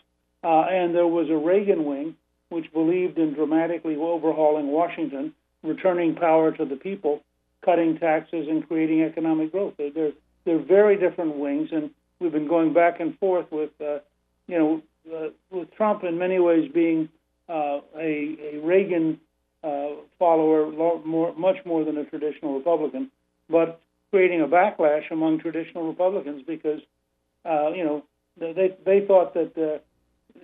Uh, 0.45 0.67
and 0.71 0.95
there 0.95 1.07
was 1.07 1.29
a 1.31 1.37
Reagan 1.37 1.85
wing, 1.85 2.17
which 2.51 2.73
believed 2.73 3.19
in 3.19 3.35
dramatically 3.35 3.97
overhauling 3.97 4.69
Washington 4.69 5.35
returning 5.63 6.15
power 6.15 6.53
to 6.53 6.65
the 6.65 6.77
people, 6.77 7.23
cutting 7.65 7.99
taxes, 7.99 8.47
and 8.49 8.67
creating 8.67 9.03
economic 9.03 9.53
growth. 9.53 9.75
They're, 9.77 9.91
they're, 9.91 10.13
they're 10.45 10.59
very 10.59 10.97
different 10.97 11.37
wings, 11.37 11.71
and 11.73 11.91
we've 12.21 12.33
been 12.33 12.49
going 12.49 12.73
back 12.73 13.01
and 13.01 13.19
forth 13.19 13.47
with, 13.51 13.71
uh, 13.81 13.99
you 14.47 14.59
know, 14.59 14.83
uh, 15.15 15.29
with 15.51 15.73
Trump 15.75 16.05
in 16.05 16.19
many 16.19 16.39
ways 16.39 16.71
being 16.73 17.09
uh, 17.49 17.81
a, 17.97 18.55
a 18.55 18.61
Reagan 18.63 19.21
uh, 19.65 19.89
follower, 20.19 20.71
more, 21.05 21.35
much 21.35 21.57
more 21.65 21.85
than 21.85 21.99
a 21.99 22.05
traditional 22.05 22.57
Republican, 22.57 23.11
but 23.51 23.81
creating 24.11 24.41
a 24.41 24.47
backlash 24.47 25.11
among 25.11 25.41
traditional 25.41 25.87
Republicans 25.87 26.43
because, 26.47 26.81
uh, 27.45 27.71
you 27.71 27.85
know, 27.85 28.05
they 28.39 28.77
they 28.85 29.05
thought 29.05 29.35
that, 29.35 29.53
uh, 29.57 29.79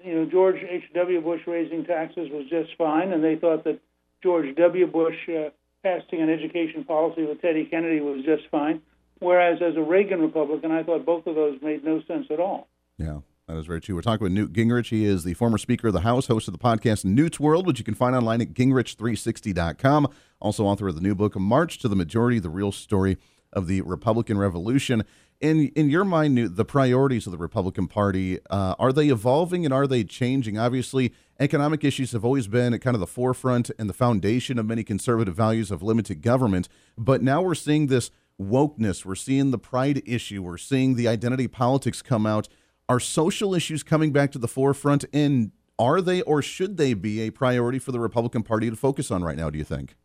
you 0.03 0.15
know, 0.15 0.25
George 0.25 0.57
H. 0.69 0.83
W. 0.95 1.21
Bush 1.21 1.43
raising 1.47 1.85
taxes 1.85 2.29
was 2.31 2.45
just 2.51 2.77
fine, 2.77 3.13
and 3.13 3.23
they 3.23 3.37
thought 3.37 3.65
that 3.65 3.79
George 4.25 4.57
W. 4.57 4.87
Bush 4.89 5.15
uh, 5.29 5.51
passing 5.85 6.23
an 6.23 6.31
education 6.31 6.83
policy 6.85 7.25
with 7.25 7.41
Teddy 7.43 7.67
Kennedy 7.67 8.01
was 8.01 8.25
just 8.25 8.51
fine. 8.51 8.81
Whereas 9.21 9.61
as 9.63 9.77
a 9.77 9.83
Reagan 9.83 10.21
Republican, 10.21 10.73
I 10.73 10.83
thought 10.83 11.07
both 11.07 11.27
of 11.29 11.37
those 11.37 11.61
made 11.63 11.85
no 11.85 12.03
sense 12.09 12.27
at 12.31 12.41
all. 12.41 12.67
Yeah. 12.99 13.19
That 13.47 13.59
is 13.59 13.67
very 13.67 13.83
true. 13.83 13.95
We're 13.95 14.01
talking 14.01 14.25
with 14.25 14.33
Newt 14.33 14.55
Gingrich. 14.55 14.89
He 14.89 15.05
is 15.05 15.23
the 15.23 15.35
former 15.35 15.59
Speaker 15.59 15.89
of 15.89 15.93
the 15.93 16.01
House, 16.01 16.29
host 16.29 16.49
of 16.49 16.53
the 16.53 16.59
podcast 16.59 17.05
Newt's 17.05 17.39
World, 17.39 17.67
which 17.67 17.79
you 17.79 17.85
can 17.85 17.95
find 17.95 18.17
online 18.17 18.41
at 18.41 18.55
gingrich360.com. 18.55 20.09
Also, 20.41 20.65
author 20.65 20.89
of 20.89 20.95
the 20.95 21.03
new 21.03 21.15
book, 21.15 21.37
March 21.37 21.79
to 21.81 21.89
the 21.89 21.95
Majority 21.95 22.39
The 22.39 22.49
Real 22.49 22.73
Story 22.73 23.19
of 23.53 23.67
the 23.67 23.83
Republican 23.83 24.39
Revolution 24.39 25.05
in 25.41 25.69
in 25.69 25.91
your 25.91 26.05
mind, 26.05 26.57
the 26.57 26.65
priorities 26.65 27.27
of 27.27 27.33
the 27.33 27.39
Republican 27.39 27.87
Party 27.87 28.39
uh, 28.51 28.75
are 28.79 28.93
they 28.93 29.09
evolving 29.09 29.65
and 29.65 29.75
are 29.75 29.87
they 29.87 30.05
changing? 30.05 30.59
Obviously, 30.59 31.13
economic 31.39 31.85
issues 31.85 32.13
have 32.13 32.25
always 32.25 32.47
been 32.47 32.75
at 32.75 32.81
kind 32.81 32.95
of 32.95 33.01
the 33.01 33.07
forefront 33.07 33.71
and 33.79 33.89
the 33.89 33.95
foundation 33.95 34.59
of 34.59 34.67
many 34.67 34.85
conservative 34.85 35.35
values 35.35 35.71
of 35.71 35.83
limited 35.83 36.23
government. 36.23 36.69
But 36.97 37.23
now 37.23 37.43
we're 37.43 37.55
seeing 37.55 37.89
this 37.89 38.11
wokeness. 38.41 39.05
We're 39.05 39.15
seeing 39.15 39.51
the 39.51 39.59
pride 39.59 40.03
issue. 40.07 40.43
We're 40.43 40.59
seeing 40.59 40.95
the 40.95 41.09
identity 41.09 41.49
politics 41.49 42.03
come 42.03 42.27
out. 42.27 42.49
Are 42.89 43.01
social 43.01 43.55
issues 43.55 43.83
coming 43.83 44.13
back 44.13 44.31
to 44.33 44.39
the 44.39 44.49
forefront? 44.49 45.05
And 45.13 45.53
are 45.79 46.01
they 46.01 46.23
or 46.23 46.43
should 46.43 46.77
they 46.77 46.95
be 46.95 47.21
a 47.23 47.31
priority 47.31 47.79
for 47.79 47.93
the 47.93 48.01
Republican 48.01 48.43
Party 48.43 48.71
to 48.71 48.77
focus 48.77 49.11
on 49.11 49.23
right 49.23 49.37
now? 49.37 49.51
Do 49.51 49.59
you 49.59 49.65
think? 49.65 49.97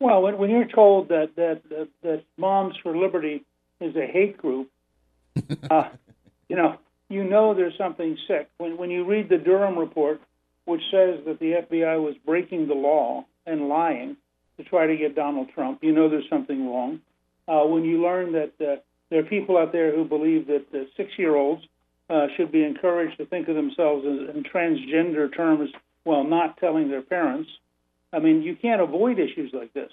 Well, 0.00 0.22
when, 0.22 0.38
when 0.38 0.50
you're 0.50 0.68
told 0.68 1.08
that, 1.08 1.30
that 1.36 1.62
that 1.70 1.88
that 2.02 2.24
Moms 2.36 2.76
for 2.82 2.96
Liberty 2.96 3.44
is 3.80 3.96
a 3.96 4.06
hate 4.06 4.36
group, 4.38 4.70
uh, 5.70 5.88
you 6.48 6.56
know, 6.56 6.78
you 7.08 7.24
know 7.24 7.54
there's 7.54 7.76
something 7.78 8.16
sick 8.26 8.48
when 8.58 8.76
when 8.76 8.90
you 8.90 9.04
read 9.04 9.28
the 9.28 9.38
Durham 9.38 9.78
report, 9.78 10.20
which 10.64 10.82
says 10.90 11.20
that 11.26 11.38
the 11.40 11.62
FBI 11.62 12.02
was 12.02 12.14
breaking 12.24 12.68
the 12.68 12.74
law 12.74 13.24
and 13.46 13.68
lying 13.68 14.16
to 14.58 14.64
try 14.64 14.86
to 14.86 14.96
get 14.96 15.14
Donald 15.14 15.48
Trump. 15.54 15.82
You 15.82 15.92
know 15.92 16.08
there's 16.08 16.28
something 16.28 16.66
wrong. 16.68 17.00
Uh, 17.46 17.64
when 17.64 17.84
you 17.84 18.02
learn 18.02 18.32
that 18.32 18.52
uh, 18.60 18.76
there 19.10 19.20
are 19.20 19.24
people 19.24 19.56
out 19.56 19.72
there 19.72 19.94
who 19.94 20.04
believe 20.04 20.48
that 20.48 20.66
uh, 20.74 20.84
six-year-olds 20.96 21.62
uh, 22.10 22.26
should 22.36 22.52
be 22.52 22.62
encouraged 22.62 23.16
to 23.18 23.26
think 23.26 23.48
of 23.48 23.54
themselves 23.54 24.04
in 24.04 24.42
transgender 24.44 25.34
terms 25.34 25.70
while 26.04 26.24
not 26.24 26.58
telling 26.58 26.88
their 26.90 27.02
parents. 27.02 27.50
I 28.12 28.18
mean, 28.18 28.42
you 28.42 28.56
can't 28.56 28.80
avoid 28.80 29.18
issues 29.18 29.52
like 29.52 29.72
this. 29.72 29.90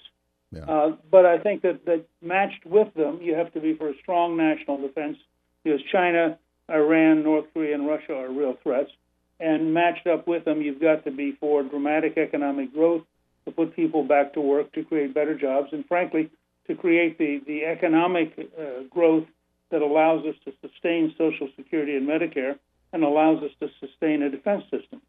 Yeah. 0.52 0.64
Uh, 0.64 0.96
but 1.10 1.26
I 1.26 1.38
think 1.38 1.62
that, 1.62 1.84
that 1.86 2.04
matched 2.22 2.64
with 2.64 2.92
them, 2.94 3.20
you 3.20 3.34
have 3.34 3.52
to 3.54 3.60
be 3.60 3.74
for 3.74 3.88
a 3.88 3.98
strong 4.02 4.36
national 4.36 4.80
defense 4.80 5.18
because 5.62 5.80
China, 5.90 6.38
Iran, 6.70 7.22
North 7.22 7.46
Korea, 7.52 7.74
and 7.74 7.86
Russia 7.86 8.14
are 8.14 8.30
real 8.30 8.56
threats. 8.62 8.90
And 9.38 9.74
matched 9.74 10.06
up 10.06 10.26
with 10.26 10.44
them, 10.44 10.62
you've 10.62 10.80
got 10.80 11.04
to 11.04 11.10
be 11.10 11.32
for 11.32 11.62
dramatic 11.62 12.16
economic 12.16 12.72
growth 12.72 13.02
to 13.44 13.50
put 13.50 13.76
people 13.76 14.02
back 14.02 14.32
to 14.34 14.40
work 14.40 14.72
to 14.72 14.84
create 14.84 15.12
better 15.12 15.36
jobs, 15.36 15.68
and 15.72 15.84
frankly, 15.86 16.30
to 16.66 16.74
create 16.74 17.18
the, 17.18 17.40
the 17.46 17.64
economic 17.64 18.32
uh, 18.58 18.82
growth 18.90 19.26
that 19.70 19.82
allows 19.82 20.24
us 20.24 20.34
to 20.44 20.52
sustain 20.60 21.14
Social 21.18 21.48
Security 21.56 21.96
and 21.96 22.08
Medicare 22.08 22.58
and 22.92 23.04
allows 23.04 23.42
us 23.42 23.50
to 23.60 23.68
sustain 23.80 24.22
a 24.22 24.30
defense 24.30 24.64
system. 24.70 25.02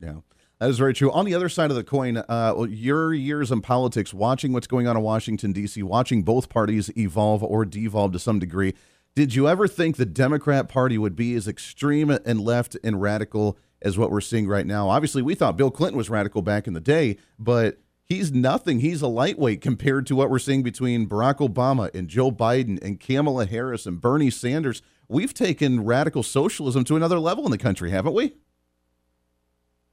Yeah. 0.00 0.16
That 0.62 0.70
is 0.70 0.78
very 0.78 0.94
true. 0.94 1.10
On 1.10 1.24
the 1.24 1.34
other 1.34 1.48
side 1.48 1.70
of 1.70 1.76
the 1.76 1.82
coin, 1.82 2.18
uh, 2.18 2.66
your 2.68 3.12
years 3.12 3.50
in 3.50 3.62
politics, 3.62 4.14
watching 4.14 4.52
what's 4.52 4.68
going 4.68 4.86
on 4.86 4.96
in 4.96 5.02
Washington, 5.02 5.52
D.C., 5.52 5.82
watching 5.82 6.22
both 6.22 6.48
parties 6.48 6.88
evolve 6.96 7.42
or 7.42 7.64
devolve 7.64 8.12
to 8.12 8.20
some 8.20 8.38
degree, 8.38 8.72
did 9.16 9.34
you 9.34 9.48
ever 9.48 9.66
think 9.66 9.96
the 9.96 10.06
Democrat 10.06 10.68
Party 10.68 10.98
would 10.98 11.16
be 11.16 11.34
as 11.34 11.48
extreme 11.48 12.10
and 12.10 12.40
left 12.40 12.76
and 12.84 13.02
radical 13.02 13.58
as 13.82 13.98
what 13.98 14.12
we're 14.12 14.20
seeing 14.20 14.46
right 14.46 14.64
now? 14.64 14.88
Obviously, 14.88 15.20
we 15.20 15.34
thought 15.34 15.56
Bill 15.56 15.72
Clinton 15.72 15.98
was 15.98 16.08
radical 16.08 16.42
back 16.42 16.68
in 16.68 16.74
the 16.74 16.80
day, 16.80 17.16
but 17.40 17.80
he's 18.04 18.30
nothing. 18.30 18.78
He's 18.78 19.02
a 19.02 19.08
lightweight 19.08 19.62
compared 19.62 20.06
to 20.06 20.14
what 20.14 20.30
we're 20.30 20.38
seeing 20.38 20.62
between 20.62 21.08
Barack 21.08 21.38
Obama 21.38 21.92
and 21.92 22.06
Joe 22.06 22.30
Biden 22.30 22.80
and 22.80 23.00
Kamala 23.00 23.46
Harris 23.46 23.84
and 23.84 24.00
Bernie 24.00 24.30
Sanders. 24.30 24.80
We've 25.08 25.34
taken 25.34 25.84
radical 25.84 26.22
socialism 26.22 26.84
to 26.84 26.94
another 26.94 27.18
level 27.18 27.46
in 27.46 27.50
the 27.50 27.58
country, 27.58 27.90
haven't 27.90 28.14
we? 28.14 28.34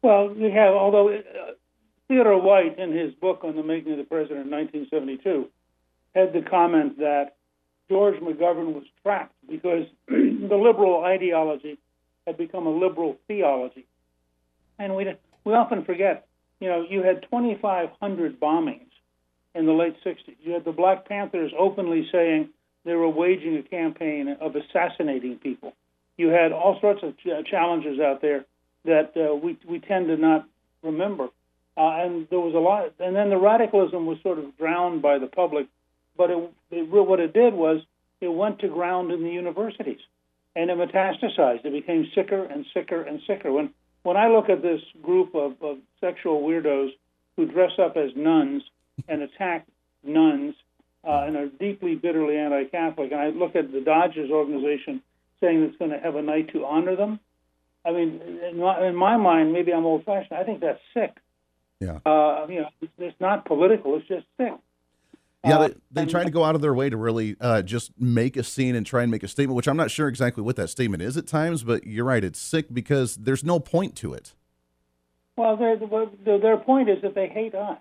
Well, 0.01 0.29
we 0.29 0.51
have, 0.51 0.73
although 0.73 1.09
uh, 1.09 1.21
Theodore 2.07 2.41
White, 2.41 2.79
in 2.79 2.91
his 2.91 3.13
book 3.15 3.41
on 3.43 3.55
the 3.55 3.63
making 3.63 3.93
of 3.93 3.97
the 3.97 4.03
president 4.03 4.45
in 4.45 4.51
1972, 4.51 5.47
had 6.15 6.33
the 6.33 6.47
comment 6.49 6.99
that 6.99 7.35
George 7.89 8.15
McGovern 8.19 8.73
was 8.73 8.83
trapped 9.03 9.35
because 9.49 9.85
the 10.07 10.55
liberal 10.55 11.03
ideology 11.03 11.77
had 12.25 12.37
become 12.37 12.65
a 12.65 12.71
liberal 12.71 13.17
theology. 13.27 13.85
And 14.77 14.95
we, 14.95 15.05
we 15.43 15.53
often 15.53 15.83
forget 15.83 16.25
you 16.59 16.67
know, 16.67 16.85
you 16.87 17.03
had 17.03 17.21
2,500 17.23 18.39
bombings 18.39 18.89
in 19.55 19.65
the 19.65 19.71
late 19.71 19.95
60s. 20.05 20.35
You 20.41 20.53
had 20.53 20.65
the 20.65 20.71
Black 20.71 21.07
Panthers 21.07 21.51
openly 21.57 22.07
saying 22.11 22.49
they 22.85 22.93
were 22.93 23.09
waging 23.09 23.57
a 23.57 23.63
campaign 23.63 24.35
of 24.41 24.55
assassinating 24.55 25.37
people. 25.37 25.73
You 26.17 26.29
had 26.29 26.51
all 26.51 26.77
sorts 26.81 27.01
of 27.03 27.17
ch- 27.17 27.49
challenges 27.49 27.99
out 27.99 28.21
there 28.21 28.45
that 28.85 29.13
uh, 29.15 29.35
we 29.35 29.57
we 29.67 29.79
tend 29.79 30.07
to 30.07 30.17
not 30.17 30.47
remember. 30.83 31.29
Uh, 31.77 32.03
and 32.03 32.27
there 32.29 32.39
was 32.39 32.53
a 32.55 32.59
lot, 32.59 32.93
and 32.99 33.15
then 33.15 33.29
the 33.29 33.37
radicalism 33.37 34.05
was 34.05 34.17
sort 34.21 34.37
of 34.37 34.57
drowned 34.57 35.01
by 35.01 35.17
the 35.17 35.27
public. 35.27 35.67
But 36.17 36.29
it, 36.29 36.53
it, 36.71 36.89
what 36.89 37.21
it 37.21 37.33
did 37.33 37.53
was 37.53 37.81
it 38.19 38.27
went 38.27 38.59
to 38.59 38.67
ground 38.67 39.11
in 39.11 39.23
the 39.23 39.29
universities, 39.29 40.01
and 40.55 40.69
it 40.69 40.77
metastasized. 40.77 41.63
It 41.63 41.71
became 41.71 42.11
sicker 42.13 42.43
and 42.43 42.65
sicker 42.73 43.01
and 43.01 43.21
sicker. 43.25 43.51
When 43.51 43.73
when 44.03 44.17
I 44.17 44.27
look 44.27 44.49
at 44.49 44.61
this 44.61 44.81
group 45.01 45.35
of, 45.35 45.61
of 45.61 45.77
sexual 46.01 46.41
weirdos 46.41 46.89
who 47.35 47.45
dress 47.45 47.71
up 47.79 47.95
as 47.95 48.11
nuns 48.15 48.63
and 49.07 49.21
attack 49.21 49.65
nuns 50.03 50.55
uh, 51.05 51.23
and 51.25 51.37
are 51.37 51.47
deeply, 51.47 51.95
bitterly 51.95 52.37
anti-Catholic, 52.37 53.11
and 53.11 53.21
I 53.21 53.29
look 53.29 53.55
at 53.55 53.71
the 53.71 53.81
Dodgers 53.81 54.31
organization 54.31 55.01
saying 55.39 55.63
it's 55.63 55.77
going 55.77 55.91
to 55.91 55.99
have 55.99 56.15
a 56.15 56.21
night 56.21 56.51
to 56.53 56.65
honor 56.65 56.95
them. 56.95 57.19
I 57.85 57.91
mean, 57.91 58.21
in 58.49 58.59
my, 58.59 58.87
in 58.87 58.95
my 58.95 59.17
mind, 59.17 59.53
maybe 59.53 59.71
I'm 59.73 59.85
old-fashioned. 59.85 60.37
I 60.37 60.43
think 60.43 60.61
that's 60.61 60.79
sick. 60.93 61.15
Yeah. 61.79 61.99
Uh, 62.05 62.45
you 62.49 62.61
know, 62.61 62.69
it's, 62.81 62.91
it's 62.97 63.19
not 63.21 63.45
political. 63.45 63.95
It's 63.97 64.07
just 64.07 64.25
sick. 64.37 64.53
Yeah, 65.45 65.69
they, 65.69 66.03
they 66.03 66.05
try 66.05 66.25
to 66.25 66.29
go 66.29 66.43
out 66.43 66.55
of 66.55 66.61
their 66.61 66.73
way 66.73 66.89
to 66.89 66.97
really 66.97 67.37
uh, 67.39 67.61
just 67.61 67.93
make 67.97 68.35
a 68.35 68.43
scene 68.43 68.75
and 68.75 68.85
try 68.85 69.03
and 69.03 69.09
make 69.09 69.23
a 69.23 69.27
statement, 69.29 69.55
which 69.55 69.69
I'm 69.69 69.77
not 69.77 69.89
sure 69.89 70.09
exactly 70.09 70.43
what 70.43 70.57
that 70.57 70.67
statement 70.69 71.01
is 71.01 71.15
at 71.15 71.27
times, 71.27 71.63
but 71.63 71.87
you're 71.87 72.03
right. 72.03 72.25
It's 72.25 72.39
sick 72.39 72.73
because 72.73 73.15
there's 73.15 73.41
no 73.41 73.57
point 73.57 73.95
to 73.97 74.13
it. 74.13 74.33
Well, 75.37 75.55
their, 75.55 75.77
their 76.37 76.57
point 76.57 76.89
is 76.89 77.01
that 77.03 77.15
they 77.15 77.29
hate 77.29 77.55
us. 77.55 77.79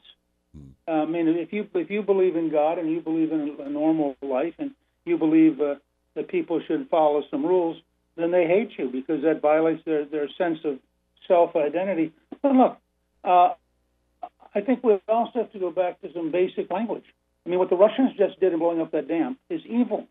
Hmm. 0.57 0.71
I 0.87 1.05
mean, 1.07 1.26
if 1.26 1.52
you 1.52 1.67
if 1.75 1.90
you 1.90 2.02
believe 2.02 2.37
in 2.37 2.49
God 2.50 2.78
and 2.78 2.88
you 2.88 3.00
believe 3.00 3.33
in 3.33 3.57
a 3.59 3.69
normal 3.69 4.14
life 4.23 4.55
and 4.61 4.71
you 5.05 5.19
believe 5.19 5.61
uh, 5.61 5.75
that 6.14 6.28
people 6.28 6.62
should 6.69 6.88
follow 6.88 7.25
some 7.28 7.45
rules, 7.45 7.76
then 8.19 8.31
they 8.31 8.47
hate 8.47 8.71
you 8.79 8.89
because 8.91 9.23
that 9.23 9.41
violates 9.41 9.85
their, 9.85 10.05
their 10.05 10.29
sense 10.37 10.59
of 10.65 10.79
self 11.27 11.55
identity. 11.57 12.13
But 12.43 12.53
look, 12.53 12.79
uh, 13.25 13.55
I 14.55 14.61
think 14.61 14.83
we 14.83 14.99
also 15.09 15.41
have 15.41 15.53
to 15.53 15.59
go 15.59 15.71
back 15.71 16.01
to 16.03 16.13
some 16.13 16.31
basic 16.31 16.71
language. 16.71 17.05
I 17.45 17.51
mean, 17.51 17.59
what 17.59 17.71
the 17.71 17.77
Russians 17.77 18.11
just 18.17 18.41
did 18.41 18.53
in 18.53 18.59
blowing 18.59 18.81
up 18.81 18.93
that 18.93 19.09
dam 19.09 19.39
is 19.49 19.63
evil. 19.67 20.07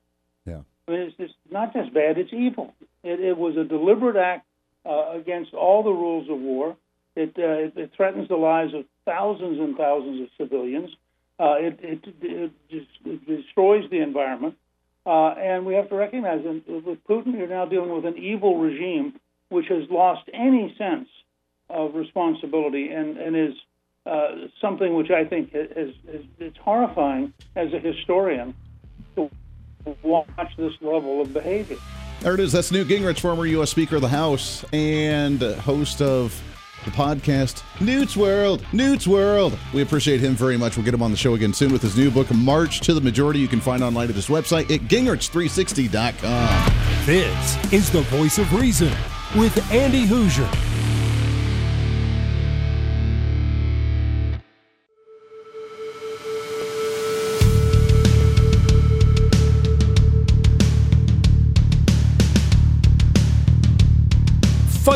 Yeah. 0.46 0.62
I 0.88 0.92
mean, 0.92 1.00
it's, 1.02 1.16
it's 1.20 1.34
not 1.52 1.74
just 1.74 1.94
bad; 1.94 2.18
it's 2.18 2.34
evil. 2.34 2.74
It, 3.04 3.20
it 3.20 3.38
was 3.38 3.58
a 3.58 3.64
deliberate 3.64 4.16
act 4.16 4.46
uh, 4.86 5.12
against 5.12 5.54
all 5.54 5.84
the 5.84 5.92
rules 5.92 6.30
of 6.30 6.40
war. 6.40 6.78
It, 7.16 7.34
uh, 7.38 7.82
it, 7.82 7.92
threatens 7.98 8.28
the 8.28 8.36
lives 8.36 8.74
of 8.74 8.86
thousands 9.06 9.60
and 9.60 9.76
thousands 9.76 10.22
of 10.22 10.28
civilians. 10.38 10.92
Uh, 11.40 11.56
it, 11.60 11.80
it, 11.82 12.00
it, 12.22 12.52
just, 12.70 12.88
it 13.06 13.26
destroys 13.28 13.90
the 13.90 14.00
environment. 14.00 14.56
Uh, 15.08 15.30
and 15.40 15.66
we 15.66 15.74
have 15.74 15.88
to 15.88 15.96
recognize 15.96 16.44
that 16.44 16.84
with 16.86 17.00
Putin, 17.10 17.38
you're 17.38 17.48
now 17.48 17.66
dealing 17.66 17.94
with 17.94 18.06
an 18.06 18.18
evil 18.18 18.58
regime 18.58 19.18
which 19.48 19.68
has 19.70 19.84
lost 19.90 20.30
any 20.34 20.76
sense 20.78 21.08
of 21.70 21.96
responsibility 21.96 22.90
and, 22.90 23.18
and 23.18 23.34
is 23.34 23.54
uh, 24.06 24.48
something 24.60 24.96
which 24.96 25.10
I 25.10 25.24
think 25.24 25.52
is, 25.54 25.96
is, 26.08 26.26
is 26.40 26.54
horrifying 26.62 27.32
as 27.56 27.72
a 27.72 27.80
historian 27.80 28.54
to 29.16 29.30
watch 30.04 30.52
this 30.58 30.74
level 30.82 31.22
of 31.22 31.34
behavior. 31.34 31.78
There 32.20 32.34
it 32.34 32.42
is. 32.42 32.52
That's 32.52 32.74
Newt 32.74 32.90
Gingrich, 32.90 33.22
former 33.22 33.46
U.S. 33.46 33.72
Speaker 33.72 33.96
of 33.96 34.02
the 34.02 34.10
House 34.10 34.66
and 34.74 35.42
host 35.42 36.02
of 36.02 36.42
the 36.88 36.98
podcast 36.98 37.64
Newt's 37.82 38.16
World. 38.18 38.66
Newt's 38.74 39.08
World. 39.08 39.58
We 39.74 39.82
appreciate 39.82 40.22
him 40.22 40.36
very 40.36 40.58
much. 40.58 40.78
We'll 40.78 40.86
get 40.86 40.94
him 40.94 41.04
on 41.04 41.12
the 41.12 41.18
show 41.18 41.36
again 41.36 41.54
soon 41.54 41.72
with 41.72 41.82
his 41.82 41.98
new 41.98 42.10
book, 42.10 42.34
March 42.34 42.80
to 42.82 42.94
the 42.94 43.02
Majority. 43.02 43.40
You 43.40 43.48
can 43.48 43.62
find 43.62 43.84
online 43.84 44.10
at 44.10 44.16
his 44.16 44.28
website 44.28 44.72
at 44.74 44.82
gingrich360.com. 44.82 47.06
This 47.06 47.74
is 47.74 47.92
the 47.92 48.02
voice 48.04 48.38
of 48.38 48.54
reason 48.54 48.94
with 49.36 49.72
Andy 49.72 50.06
Hooser. 50.06 50.77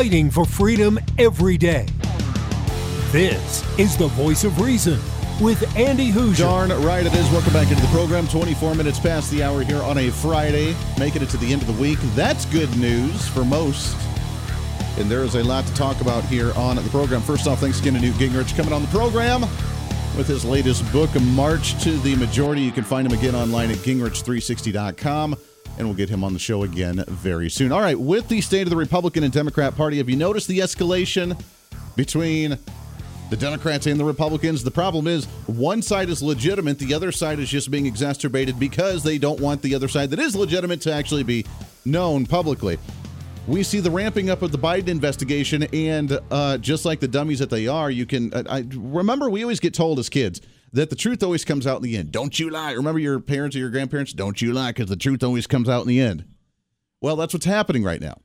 Fighting 0.02 0.32
for 0.32 0.44
freedom 0.44 0.98
every 1.16 1.56
day. 1.56 1.86
This 3.12 3.62
is 3.78 3.96
the 3.96 4.08
voice 4.08 4.42
of 4.42 4.60
reason 4.60 4.98
with 5.40 5.62
Andy 5.76 6.10
Hooser. 6.10 6.38
Darn 6.38 6.70
right 6.84 7.06
it 7.06 7.14
is. 7.14 7.30
Welcome 7.30 7.52
back 7.52 7.70
into 7.70 7.80
the 7.80 7.88
program. 7.92 8.26
24 8.26 8.74
minutes 8.74 8.98
past 8.98 9.30
the 9.30 9.44
hour 9.44 9.62
here 9.62 9.80
on 9.80 9.98
a 9.98 10.10
Friday, 10.10 10.74
making 10.98 11.22
it 11.22 11.28
to 11.28 11.36
the 11.36 11.52
end 11.52 11.62
of 11.62 11.68
the 11.68 11.80
week. 11.80 12.00
That's 12.16 12.46
good 12.46 12.76
news 12.78 13.28
for 13.28 13.44
most. 13.44 13.96
And 14.98 15.08
there 15.08 15.22
is 15.22 15.36
a 15.36 15.44
lot 15.44 15.66
to 15.66 15.74
talk 15.74 16.00
about 16.00 16.24
here 16.24 16.52
on 16.54 16.74
the 16.74 16.82
program. 16.90 17.20
First 17.20 17.46
off, 17.46 17.60
thanks 17.60 17.78
again 17.78 17.94
to 17.94 18.00
Newt 18.00 18.16
Gingrich 18.16 18.56
coming 18.56 18.72
on 18.72 18.82
the 18.82 18.88
program 18.88 19.42
with 20.16 20.26
his 20.26 20.44
latest 20.44 20.90
book, 20.90 21.10
March 21.20 21.80
to 21.84 21.96
the 21.98 22.16
Majority. 22.16 22.62
You 22.62 22.72
can 22.72 22.82
find 22.82 23.06
him 23.06 23.16
again 23.16 23.36
online 23.36 23.70
at 23.70 23.76
gingrich360.com 23.76 25.36
and 25.78 25.86
we'll 25.86 25.96
get 25.96 26.08
him 26.08 26.22
on 26.24 26.32
the 26.32 26.38
show 26.38 26.62
again 26.62 27.04
very 27.08 27.48
soon. 27.48 27.72
All 27.72 27.80
right, 27.80 27.98
with 27.98 28.28
the 28.28 28.40
state 28.40 28.62
of 28.62 28.70
the 28.70 28.76
Republican 28.76 29.24
and 29.24 29.32
Democrat 29.32 29.76
Party, 29.76 29.98
have 29.98 30.08
you 30.08 30.16
noticed 30.16 30.48
the 30.48 30.58
escalation 30.58 31.40
between 31.96 32.58
the 33.30 33.36
Democrats 33.36 33.86
and 33.86 33.98
the 33.98 34.04
Republicans? 34.04 34.62
The 34.62 34.70
problem 34.70 35.06
is 35.06 35.24
one 35.46 35.82
side 35.82 36.08
is 36.08 36.22
legitimate, 36.22 36.78
the 36.78 36.94
other 36.94 37.12
side 37.12 37.38
is 37.38 37.48
just 37.48 37.70
being 37.70 37.86
exacerbated 37.86 38.58
because 38.58 39.02
they 39.02 39.18
don't 39.18 39.40
want 39.40 39.62
the 39.62 39.74
other 39.74 39.88
side 39.88 40.10
that 40.10 40.18
is 40.18 40.36
legitimate 40.36 40.80
to 40.82 40.92
actually 40.92 41.22
be 41.22 41.44
known 41.84 42.26
publicly. 42.26 42.78
We 43.46 43.64
see 43.64 43.80
the 43.80 43.90
ramping 43.90 44.30
up 44.30 44.42
of 44.42 44.52
the 44.52 44.58
Biden 44.58 44.86
investigation, 44.88 45.64
and 45.72 46.20
uh, 46.30 46.58
just 46.58 46.84
like 46.84 47.00
the 47.00 47.08
dummies 47.08 47.40
that 47.40 47.50
they 47.50 47.66
are, 47.66 47.90
you 47.90 48.06
can. 48.06 48.32
Uh, 48.32 48.44
I 48.48 48.64
remember 48.72 49.28
we 49.28 49.42
always 49.42 49.58
get 49.58 49.74
told 49.74 49.98
as 49.98 50.08
kids 50.08 50.40
that 50.72 50.90
the 50.90 50.96
truth 50.96 51.22
always 51.22 51.44
comes 51.44 51.66
out 51.66 51.76
in 51.76 51.82
the 51.82 51.96
end. 51.96 52.12
Don't 52.12 52.38
you 52.38 52.50
lie. 52.50 52.72
Remember 52.72 52.98
your 52.98 53.20
parents 53.20 53.54
or 53.54 53.60
your 53.60 53.70
grandparents? 53.70 54.12
Don't 54.12 54.40
you 54.40 54.52
lie 54.52 54.70
because 54.70 54.88
the 54.88 54.96
truth 54.96 55.22
always 55.22 55.46
comes 55.46 55.68
out 55.68 55.82
in 55.82 55.88
the 55.88 56.00
end. 56.00 56.24
Well, 57.00 57.16
that's 57.16 57.34
what's 57.34 57.46
happening 57.46 57.84
right 57.84 58.00
now. 58.00 58.18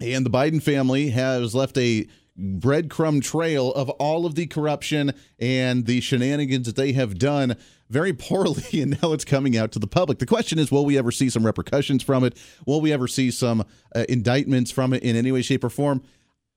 And 0.00 0.26
the 0.26 0.30
Biden 0.30 0.62
family 0.62 1.10
has 1.10 1.54
left 1.54 1.78
a 1.78 2.06
breadcrumb 2.38 3.22
trail 3.22 3.72
of 3.72 3.90
all 3.90 4.26
of 4.26 4.34
the 4.34 4.46
corruption 4.46 5.12
and 5.38 5.86
the 5.86 6.00
shenanigans 6.00 6.66
that 6.66 6.76
they 6.76 6.92
have 6.92 7.18
done 7.18 7.56
very 7.88 8.12
poorly, 8.12 8.64
and 8.80 9.00
now 9.02 9.12
it's 9.12 9.24
coming 9.24 9.56
out 9.56 9.72
to 9.72 9.78
the 9.78 9.86
public. 9.86 10.18
The 10.18 10.26
question 10.26 10.58
is 10.58 10.72
will 10.72 10.84
we 10.84 10.98
ever 10.98 11.10
see 11.10 11.30
some 11.30 11.44
repercussions 11.44 12.02
from 12.02 12.24
it? 12.24 12.36
Will 12.66 12.80
we 12.80 12.92
ever 12.92 13.06
see 13.06 13.30
some 13.30 13.64
uh, 13.94 14.04
indictments 14.08 14.70
from 14.70 14.92
it 14.92 15.02
in 15.02 15.14
any 15.14 15.30
way, 15.30 15.42
shape, 15.42 15.62
or 15.64 15.70
form? 15.70 16.02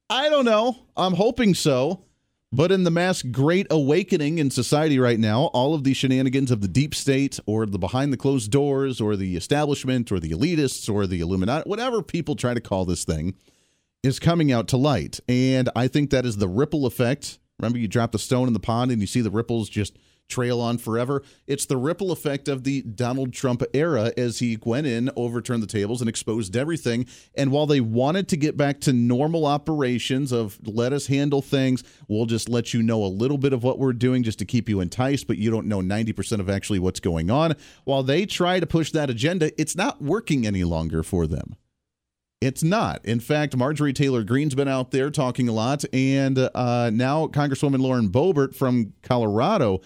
I 0.09 0.29
don't 0.29 0.45
know. 0.45 0.77
I'm 0.95 1.13
hoping 1.13 1.53
so. 1.53 2.04
But 2.55 2.71
in 2.71 2.85
the 2.85 2.91
mass 2.91 3.21
great 3.21 3.67
awakening 3.69 4.37
in 4.37 4.49
society 4.49 4.97
right 4.97 5.19
now, 5.19 5.47
all 5.47 5.73
of 5.73 5.83
the 5.83 5.93
shenanigans 5.93 6.51
of 6.51 6.61
the 6.61 6.69
deep 6.69 6.95
state 6.95 7.37
or 7.45 7.65
the 7.65 7.77
behind 7.77 8.13
the 8.13 8.17
closed 8.17 8.49
doors 8.49 9.01
or 9.01 9.17
the 9.17 9.35
establishment 9.35 10.09
or 10.09 10.21
the 10.21 10.29
elitists 10.29 10.89
or 10.89 11.05
the 11.05 11.19
Illuminati, 11.19 11.69
whatever 11.69 12.01
people 12.01 12.37
try 12.37 12.53
to 12.53 12.61
call 12.61 12.85
this 12.85 13.03
thing, 13.03 13.35
is 14.03 14.19
coming 14.19 14.53
out 14.53 14.69
to 14.69 14.77
light. 14.77 15.19
And 15.27 15.69
I 15.75 15.89
think 15.89 16.11
that 16.11 16.25
is 16.25 16.37
the 16.37 16.47
ripple 16.47 16.85
effect. 16.85 17.39
Remember, 17.59 17.77
you 17.77 17.89
drop 17.89 18.13
the 18.13 18.19
stone 18.19 18.47
in 18.47 18.53
the 18.53 18.61
pond 18.61 18.89
and 18.89 19.01
you 19.01 19.07
see 19.07 19.19
the 19.19 19.29
ripples 19.29 19.67
just 19.67 19.97
trail 20.27 20.59
on 20.59 20.77
forever. 20.77 21.23
It's 21.47 21.65
the 21.65 21.77
ripple 21.77 22.11
effect 22.11 22.47
of 22.47 22.63
the 22.63 22.81
Donald 22.81 23.33
Trump 23.33 23.63
era 23.73 24.11
as 24.17 24.39
he 24.39 24.57
went 24.63 24.87
in, 24.87 25.09
overturned 25.15 25.63
the 25.63 25.67
tables, 25.67 26.01
and 26.01 26.09
exposed 26.09 26.55
everything. 26.55 27.05
And 27.35 27.51
while 27.51 27.65
they 27.65 27.81
wanted 27.81 28.27
to 28.29 28.37
get 28.37 28.57
back 28.57 28.81
to 28.81 28.93
normal 28.93 29.45
operations 29.45 30.31
of 30.31 30.59
let 30.65 30.93
us 30.93 31.07
handle 31.07 31.41
things, 31.41 31.83
we'll 32.07 32.25
just 32.25 32.49
let 32.49 32.73
you 32.73 32.81
know 32.81 33.03
a 33.03 33.07
little 33.07 33.37
bit 33.37 33.53
of 33.53 33.63
what 33.63 33.79
we're 33.79 33.93
doing 33.93 34.23
just 34.23 34.39
to 34.39 34.45
keep 34.45 34.69
you 34.69 34.79
enticed, 34.79 35.27
but 35.27 35.37
you 35.37 35.51
don't 35.51 35.67
know 35.67 35.81
90% 35.81 36.39
of 36.39 36.49
actually 36.49 36.79
what's 36.79 36.99
going 36.99 37.29
on. 37.29 37.55
While 37.83 38.03
they 38.03 38.25
try 38.25 38.59
to 38.59 38.67
push 38.67 38.91
that 38.91 39.09
agenda, 39.09 39.51
it's 39.59 39.75
not 39.75 40.01
working 40.01 40.45
any 40.47 40.63
longer 40.63 41.03
for 41.03 41.27
them. 41.27 41.55
It's 42.41 42.63
not. 42.63 43.03
In 43.05 43.19
fact, 43.19 43.55
Marjorie 43.55 43.93
Taylor 43.93 44.23
Greene's 44.23 44.55
been 44.55 44.67
out 44.67 44.91
there 44.91 45.09
talking 45.09 45.47
a 45.47 45.53
lot, 45.53 45.83
and 45.93 46.37
uh, 46.37 46.91
now 46.91 47.27
Congresswoman 47.27 47.79
Lauren 47.79 48.09
Boebert 48.09 48.55
from 48.55 48.93
Colorado 49.01 49.81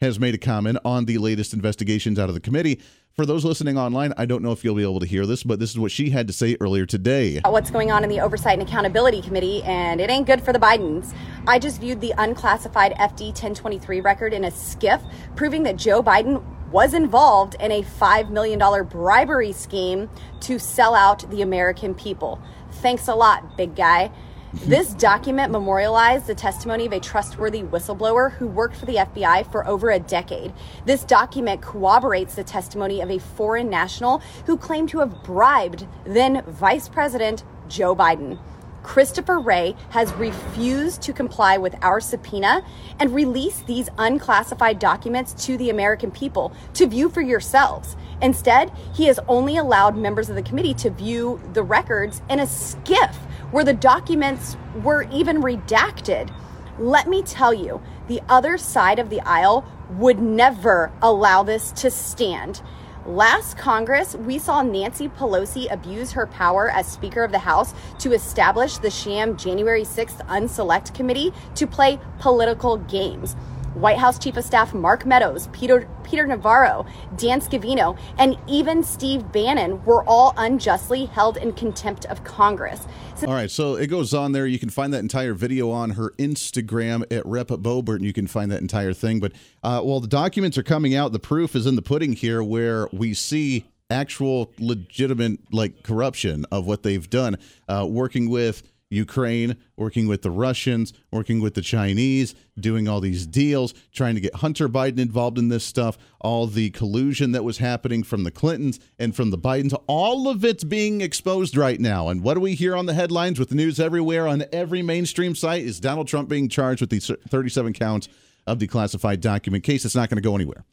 has 0.00 0.18
made 0.18 0.34
a 0.34 0.38
comment 0.38 0.78
on 0.82 1.04
the 1.04 1.18
latest 1.18 1.52
investigations 1.52 2.18
out 2.18 2.30
of 2.30 2.34
the 2.34 2.40
committee. 2.40 2.80
For 3.12 3.26
those 3.26 3.44
listening 3.44 3.76
online, 3.76 4.14
I 4.16 4.24
don't 4.24 4.42
know 4.42 4.50
if 4.50 4.64
you'll 4.64 4.74
be 4.74 4.82
able 4.82 5.00
to 5.00 5.06
hear 5.06 5.26
this, 5.26 5.42
but 5.42 5.58
this 5.58 5.68
is 5.68 5.78
what 5.78 5.90
she 5.90 6.08
had 6.08 6.26
to 6.28 6.32
say 6.32 6.56
earlier 6.58 6.86
today. 6.86 7.42
What's 7.44 7.70
going 7.70 7.92
on 7.92 8.02
in 8.02 8.08
the 8.08 8.18
Oversight 8.18 8.58
and 8.58 8.66
Accountability 8.66 9.20
Committee, 9.20 9.62
and 9.64 10.00
it 10.00 10.08
ain't 10.08 10.26
good 10.26 10.40
for 10.40 10.54
the 10.54 10.58
Bidens. 10.58 11.12
I 11.46 11.58
just 11.58 11.82
viewed 11.82 12.00
the 12.00 12.14
unclassified 12.16 12.92
FD 12.92 13.26
1023 13.26 14.00
record 14.00 14.32
in 14.32 14.44
a 14.44 14.50
SCIF, 14.50 15.02
proving 15.36 15.64
that 15.64 15.76
Joe 15.76 16.02
Biden 16.02 16.42
was 16.70 16.94
involved 16.94 17.56
in 17.60 17.70
a 17.70 17.82
$5 17.82 18.30
million 18.30 18.86
bribery 18.86 19.52
scheme 19.52 20.08
to 20.40 20.58
sell 20.58 20.94
out 20.94 21.28
the 21.30 21.42
American 21.42 21.94
people. 21.94 22.40
Thanks 22.80 23.06
a 23.06 23.14
lot, 23.14 23.58
big 23.58 23.76
guy. 23.76 24.10
This 24.52 24.94
document 24.94 25.52
memorialized 25.52 26.26
the 26.26 26.34
testimony 26.34 26.84
of 26.84 26.92
a 26.92 26.98
trustworthy 26.98 27.62
whistleblower 27.62 28.32
who 28.32 28.48
worked 28.48 28.74
for 28.74 28.84
the 28.84 28.96
FBI 28.96 29.50
for 29.52 29.64
over 29.64 29.90
a 29.90 30.00
decade. 30.00 30.52
This 30.84 31.04
document 31.04 31.62
corroborates 31.62 32.34
the 32.34 32.42
testimony 32.42 33.00
of 33.00 33.12
a 33.12 33.20
foreign 33.20 33.70
national 33.70 34.22
who 34.46 34.56
claimed 34.56 34.88
to 34.88 34.98
have 34.98 35.22
bribed 35.22 35.86
then 36.04 36.42
Vice 36.48 36.88
President 36.88 37.44
Joe 37.68 37.94
Biden. 37.94 38.40
Christopher 38.82 39.38
Wray 39.38 39.76
has 39.90 40.12
refused 40.14 41.00
to 41.02 41.12
comply 41.12 41.56
with 41.56 41.76
our 41.80 42.00
subpoena 42.00 42.64
and 42.98 43.14
release 43.14 43.60
these 43.60 43.88
unclassified 43.98 44.80
documents 44.80 45.32
to 45.46 45.56
the 45.58 45.70
American 45.70 46.10
people 46.10 46.52
to 46.74 46.88
view 46.88 47.08
for 47.08 47.20
yourselves. 47.20 47.94
Instead, 48.20 48.72
he 48.94 49.04
has 49.04 49.20
only 49.28 49.58
allowed 49.58 49.96
members 49.96 50.28
of 50.28 50.34
the 50.34 50.42
committee 50.42 50.74
to 50.74 50.90
view 50.90 51.40
the 51.52 51.62
records 51.62 52.20
in 52.28 52.40
a 52.40 52.46
SCIF 52.46 53.14
where 53.50 53.64
the 53.64 53.72
documents 53.72 54.56
were 54.82 55.02
even 55.10 55.42
redacted. 55.42 56.32
Let 56.78 57.08
me 57.08 57.22
tell 57.22 57.52
you, 57.52 57.82
the 58.08 58.22
other 58.28 58.56
side 58.56 58.98
of 58.98 59.10
the 59.10 59.20
aisle 59.20 59.64
would 59.90 60.20
never 60.20 60.92
allow 61.02 61.42
this 61.42 61.72
to 61.72 61.90
stand. 61.90 62.62
Last 63.06 63.56
Congress, 63.56 64.14
we 64.14 64.38
saw 64.38 64.62
Nancy 64.62 65.08
Pelosi 65.08 65.72
abuse 65.72 66.12
her 66.12 66.26
power 66.26 66.70
as 66.70 66.86
Speaker 66.86 67.24
of 67.24 67.32
the 67.32 67.38
House 67.38 67.74
to 67.98 68.12
establish 68.12 68.76
the 68.76 68.90
sham 68.90 69.36
January 69.36 69.84
6th 69.84 70.24
Unselect 70.26 70.94
Committee 70.94 71.32
to 71.54 71.66
play 71.66 71.98
political 72.18 72.76
games. 72.76 73.36
White 73.74 73.98
House 73.98 74.18
Chief 74.18 74.36
of 74.36 74.44
Staff 74.44 74.74
Mark 74.74 75.06
Meadows, 75.06 75.48
Peter, 75.52 75.88
Peter 76.02 76.26
Navarro, 76.26 76.84
Dan 77.16 77.40
Scavino, 77.40 77.96
and 78.18 78.36
even 78.48 78.82
Steve 78.82 79.30
Bannon 79.30 79.84
were 79.84 80.04
all 80.08 80.34
unjustly 80.36 81.06
held 81.06 81.36
in 81.36 81.52
contempt 81.52 82.04
of 82.06 82.24
Congress. 82.24 82.86
So- 83.14 83.28
all 83.28 83.34
right, 83.34 83.50
so 83.50 83.76
it 83.76 83.86
goes 83.86 84.12
on 84.12 84.32
there. 84.32 84.46
You 84.46 84.58
can 84.58 84.70
find 84.70 84.92
that 84.92 85.00
entire 85.00 85.34
video 85.34 85.70
on 85.70 85.90
her 85.90 86.10
Instagram 86.18 87.04
at 87.12 87.24
Rep 87.26 87.48
Boebert, 87.48 87.96
and 87.96 88.04
you 88.04 88.12
can 88.12 88.26
find 88.26 88.50
that 88.50 88.60
entire 88.60 88.92
thing. 88.92 89.20
But 89.20 89.32
uh, 89.62 89.82
while 89.82 90.00
the 90.00 90.08
documents 90.08 90.58
are 90.58 90.62
coming 90.62 90.94
out, 90.94 91.12
the 91.12 91.18
proof 91.18 91.54
is 91.54 91.66
in 91.66 91.76
the 91.76 91.82
pudding 91.82 92.14
here, 92.14 92.42
where 92.42 92.88
we 92.92 93.14
see 93.14 93.66
actual 93.90 94.52
legitimate 94.58 95.38
like 95.52 95.82
corruption 95.82 96.44
of 96.50 96.66
what 96.66 96.82
they've 96.82 97.08
done, 97.10 97.36
uh, 97.68 97.86
working 97.88 98.28
with 98.30 98.62
Ukraine, 98.90 99.56
working 99.76 100.08
with 100.08 100.22
the 100.22 100.30
Russians, 100.30 100.92
working 101.12 101.40
with 101.40 101.54
the 101.54 101.62
Chinese, 101.62 102.34
doing 102.58 102.88
all 102.88 103.00
these 103.00 103.24
deals, 103.26 103.72
trying 103.92 104.16
to 104.16 104.20
get 104.20 104.34
Hunter 104.36 104.68
Biden 104.68 104.98
involved 104.98 105.38
in 105.38 105.48
this 105.48 105.64
stuff, 105.64 105.96
all 106.20 106.48
the 106.48 106.70
collusion 106.70 107.32
that 107.32 107.44
was 107.44 107.58
happening 107.58 108.02
from 108.02 108.24
the 108.24 108.32
Clintons 108.32 108.80
and 108.98 109.14
from 109.14 109.30
the 109.30 109.38
Bidens, 109.38 109.80
all 109.86 110.28
of 110.28 110.44
it's 110.44 110.64
being 110.64 111.00
exposed 111.00 111.56
right 111.56 111.80
now. 111.80 112.08
And 112.08 112.22
what 112.22 112.34
do 112.34 112.40
we 112.40 112.54
hear 112.54 112.76
on 112.76 112.86
the 112.86 112.94
headlines 112.94 113.38
with 113.38 113.54
news 113.54 113.78
everywhere 113.78 114.26
on 114.26 114.44
every 114.52 114.82
mainstream 114.82 115.36
site 115.36 115.64
is 115.64 115.78
Donald 115.78 116.08
Trump 116.08 116.28
being 116.28 116.48
charged 116.48 116.80
with 116.80 116.90
these 116.90 117.10
37 117.28 117.72
counts 117.72 118.08
of 118.46 118.58
the 118.58 118.66
classified 118.66 119.20
document 119.20 119.62
case. 119.62 119.84
It's 119.84 119.94
not 119.94 120.10
going 120.10 120.20
to 120.20 120.28
go 120.28 120.34
anywhere. 120.34 120.64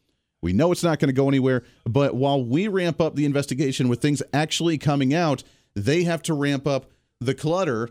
We 0.42 0.54
know 0.54 0.72
it's 0.72 0.84
not 0.84 1.00
going 1.00 1.10
to 1.10 1.14
go 1.14 1.28
anywhere, 1.28 1.64
but 1.86 2.16
while 2.16 2.44
we 2.44 2.68
ramp 2.68 3.00
up 3.00 3.16
the 3.16 3.26
investigation 3.26 3.90
with 3.90 4.02
things 4.02 4.24
actually 4.34 4.78
coming 4.78 5.14
out, 5.14 5.44
they 5.76 6.04
have 6.04 6.22
to 6.24 6.34
ramp 6.34 6.68
up 6.68 6.92
the 7.20 7.34
clutter 7.34 7.90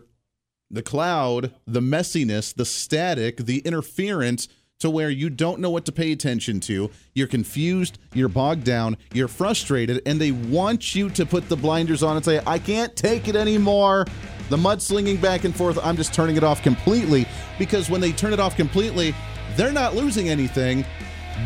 the 0.69 0.81
cloud, 0.81 1.53
the 1.65 1.79
messiness, 1.79 2.53
the 2.53 2.65
static, 2.65 3.37
the 3.37 3.59
interference 3.59 4.47
to 4.79 4.89
where 4.89 5.09
you 5.09 5.29
don't 5.29 5.59
know 5.59 5.69
what 5.69 5.85
to 5.85 5.91
pay 5.91 6.11
attention 6.11 6.59
to. 6.59 6.91
You're 7.13 7.27
confused, 7.27 7.97
you're 8.13 8.29
bogged 8.29 8.63
down, 8.63 8.97
you're 9.13 9.27
frustrated, 9.27 10.01
and 10.05 10.21
they 10.21 10.31
want 10.31 10.93
you 10.93 11.09
to 11.11 11.25
put 11.25 11.49
the 11.49 11.55
blinders 11.55 12.03
on 12.03 12.15
and 12.15 12.23
say, 12.23 12.41
I 12.45 12.59
can't 12.59 12.95
take 12.95 13.27
it 13.27 13.35
anymore. 13.35 14.05
The 14.49 14.57
mudslinging 14.57 15.19
back 15.21 15.43
and 15.43 15.55
forth, 15.55 15.79
I'm 15.83 15.97
just 15.97 16.13
turning 16.13 16.37
it 16.37 16.43
off 16.43 16.61
completely 16.61 17.25
because 17.57 17.89
when 17.89 18.01
they 18.01 18.11
turn 18.11 18.33
it 18.33 18.39
off 18.39 18.55
completely, 18.55 19.15
they're 19.55 19.73
not 19.73 19.95
losing 19.95 20.29
anything, 20.29 20.85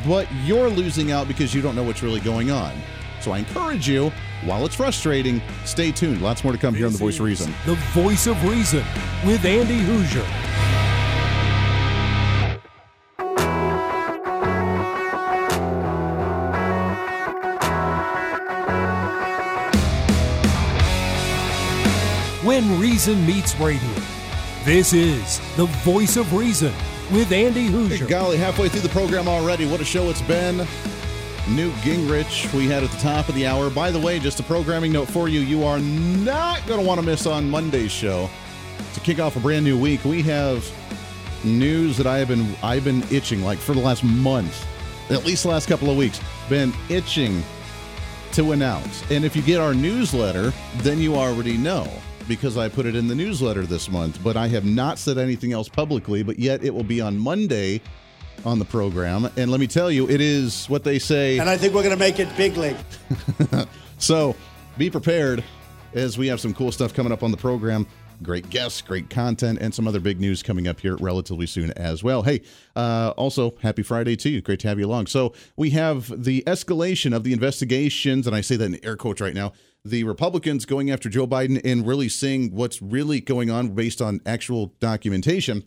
but 0.05 0.27
you're 0.43 0.69
losing 0.69 1.11
out 1.11 1.27
because 1.27 1.53
you 1.53 1.61
don't 1.61 1.75
know 1.75 1.83
what's 1.83 2.03
really 2.03 2.19
going 2.19 2.51
on. 2.51 2.73
So 3.21 3.31
I 3.31 3.39
encourage 3.39 3.87
you, 3.87 4.11
while 4.45 4.65
it's 4.65 4.75
frustrating, 4.75 5.41
stay 5.65 5.91
tuned. 5.91 6.21
Lots 6.21 6.43
more 6.43 6.53
to 6.53 6.59
come 6.59 6.73
here 6.73 6.87
on 6.87 6.91
The 6.91 6.97
Voice 6.97 7.19
of 7.19 7.25
Reason. 7.25 7.53
The 7.65 7.75
Voice 7.93 8.27
of 8.27 8.43
Reason 8.47 8.83
with 9.25 9.45
Andy 9.45 9.79
Hooser. 9.79 10.25
When 22.43 22.79
Reason 22.79 23.25
meets 23.25 23.55
radio. 23.59 23.89
This 24.65 24.93
is 24.93 25.39
The 25.55 25.65
Voice 25.83 26.17
of 26.17 26.33
Reason 26.33 26.73
with 27.11 27.31
Andy 27.31 27.67
Hooser. 27.67 27.99
Hey, 27.99 28.07
golly, 28.07 28.37
halfway 28.37 28.69
through 28.69 28.81
the 28.81 28.89
program 28.89 29.27
already. 29.27 29.65
What 29.69 29.81
a 29.81 29.85
show 29.85 30.09
it's 30.09 30.21
been. 30.21 30.67
Newt 31.49 31.73
Gingrich, 31.81 32.53
we 32.53 32.67
had 32.67 32.83
at 32.83 32.91
the 32.91 32.97
top 32.97 33.27
of 33.27 33.35
the 33.35 33.47
hour. 33.47 33.69
By 33.69 33.89
the 33.89 33.99
way, 33.99 34.19
just 34.19 34.39
a 34.39 34.43
programming 34.43 34.91
note 34.91 35.09
for 35.09 35.27
you 35.27 35.39
you 35.39 35.63
are 35.63 35.79
not 35.79 36.65
going 36.67 36.79
to 36.79 36.85
want 36.85 36.99
to 36.99 37.05
miss 37.05 37.25
on 37.25 37.49
Monday's 37.49 37.91
show. 37.91 38.29
To 38.93 38.99
kick 38.99 39.19
off 39.19 39.35
a 39.35 39.39
brand 39.39 39.65
new 39.65 39.77
week, 39.77 40.05
we 40.05 40.21
have 40.21 40.69
news 41.43 41.97
that 41.97 42.05
I 42.05 42.19
have 42.19 42.27
been 42.27 42.55
I've 42.61 42.83
been 42.83 43.03
itching 43.11 43.41
like 43.41 43.57
for 43.57 43.73
the 43.73 43.81
last 43.81 44.03
month, 44.03 44.65
at 45.09 45.25
least 45.25 45.43
the 45.43 45.49
last 45.49 45.67
couple 45.67 45.89
of 45.89 45.97
weeks, 45.97 46.21
been 46.47 46.71
itching 46.89 47.43
to 48.33 48.51
announce. 48.51 49.03
And 49.09 49.25
if 49.25 49.35
you 49.35 49.41
get 49.41 49.59
our 49.59 49.73
newsletter, 49.73 50.53
then 50.77 50.99
you 50.99 51.15
already 51.15 51.57
know 51.57 51.91
because 52.27 52.55
I 52.55 52.69
put 52.69 52.85
it 52.85 52.95
in 52.95 53.07
the 53.07 53.15
newsletter 53.15 53.65
this 53.65 53.89
month, 53.89 54.23
but 54.23 54.37
I 54.37 54.47
have 54.49 54.63
not 54.63 54.99
said 54.99 55.17
anything 55.17 55.53
else 55.53 55.67
publicly, 55.67 56.23
but 56.23 56.39
yet 56.39 56.63
it 56.63 56.73
will 56.73 56.83
be 56.83 57.01
on 57.01 57.17
Monday 57.17 57.81
on 58.45 58.59
the 58.59 58.65
program. 58.65 59.29
And 59.37 59.51
let 59.51 59.59
me 59.59 59.67
tell 59.67 59.91
you, 59.91 60.09
it 60.09 60.21
is 60.21 60.67
what 60.67 60.83
they 60.83 60.99
say. 60.99 61.37
And 61.39 61.49
I 61.49 61.57
think 61.57 61.73
we're 61.73 61.83
going 61.83 61.95
to 61.95 61.99
make 61.99 62.19
it 62.19 62.35
big 62.37 62.57
league. 62.57 62.77
so 63.97 64.35
be 64.77 64.89
prepared 64.89 65.43
as 65.93 66.17
we 66.17 66.27
have 66.27 66.39
some 66.39 66.53
cool 66.53 66.71
stuff 66.71 66.93
coming 66.93 67.11
up 67.11 67.23
on 67.23 67.31
the 67.31 67.37
program. 67.37 67.87
Great 68.23 68.49
guests, 68.51 68.81
great 68.81 69.09
content, 69.09 69.57
and 69.61 69.73
some 69.73 69.87
other 69.87 69.99
big 69.99 70.19
news 70.19 70.43
coming 70.43 70.67
up 70.67 70.79
here 70.79 70.95
relatively 70.97 71.47
soon 71.47 71.71
as 71.71 72.03
well. 72.03 72.21
Hey, 72.21 72.41
uh, 72.75 73.13
also, 73.17 73.55
happy 73.61 73.81
Friday 73.81 74.15
to 74.17 74.29
you. 74.29 74.41
Great 74.41 74.59
to 74.59 74.67
have 74.67 74.77
you 74.77 74.85
along. 74.85 75.07
So, 75.07 75.33
we 75.55 75.71
have 75.71 76.23
the 76.23 76.43
escalation 76.45 77.15
of 77.15 77.23
the 77.23 77.33
investigations, 77.33 78.27
and 78.27 78.35
I 78.35 78.41
say 78.41 78.57
that 78.57 78.65
in 78.65 78.85
air 78.85 78.95
quotes 78.95 79.21
right 79.21 79.33
now 79.33 79.53
the 79.83 80.03
Republicans 80.03 80.65
going 80.65 80.91
after 80.91 81.09
Joe 81.09 81.27
Biden 81.27 81.59
and 81.65 81.85
really 81.85 82.09
seeing 82.09 82.53
what's 82.53 82.81
really 82.81 83.19
going 83.19 83.49
on 83.49 83.69
based 83.69 84.01
on 84.01 84.21
actual 84.25 84.75
documentation. 84.79 85.63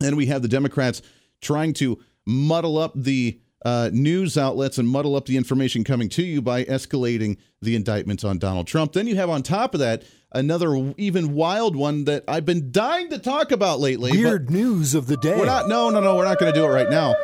And 0.00 0.16
we 0.16 0.26
have 0.26 0.42
the 0.42 0.48
Democrats 0.48 1.02
trying 1.40 1.74
to 1.74 1.98
muddle 2.30 2.78
up 2.78 2.92
the 2.94 3.40
uh, 3.64 3.90
news 3.92 4.38
outlets 4.38 4.78
and 4.78 4.88
muddle 4.88 5.16
up 5.16 5.26
the 5.26 5.36
information 5.36 5.84
coming 5.84 6.08
to 6.08 6.22
you 6.22 6.40
by 6.40 6.64
escalating 6.64 7.36
the 7.60 7.76
indictments 7.76 8.24
on 8.24 8.38
Donald 8.38 8.66
Trump. 8.66 8.92
Then 8.92 9.06
you 9.06 9.16
have 9.16 9.28
on 9.28 9.42
top 9.42 9.74
of 9.74 9.80
that 9.80 10.02
another 10.32 10.94
even 10.96 11.34
wild 11.34 11.76
one 11.76 12.04
that 12.04 12.24
I've 12.26 12.46
been 12.46 12.70
dying 12.72 13.10
to 13.10 13.18
talk 13.18 13.52
about 13.52 13.80
lately. 13.80 14.12
Weird 14.12 14.50
news 14.50 14.94
of 14.94 15.06
the 15.08 15.16
day. 15.18 15.36
We're 15.36 15.46
not. 15.46 15.68
No, 15.68 15.90
no, 15.90 16.00
no. 16.00 16.16
We're 16.16 16.24
not 16.24 16.38
going 16.38 16.52
to 16.52 16.58
do 16.58 16.64
it 16.64 16.68
right 16.68 16.88
now. 16.88 17.14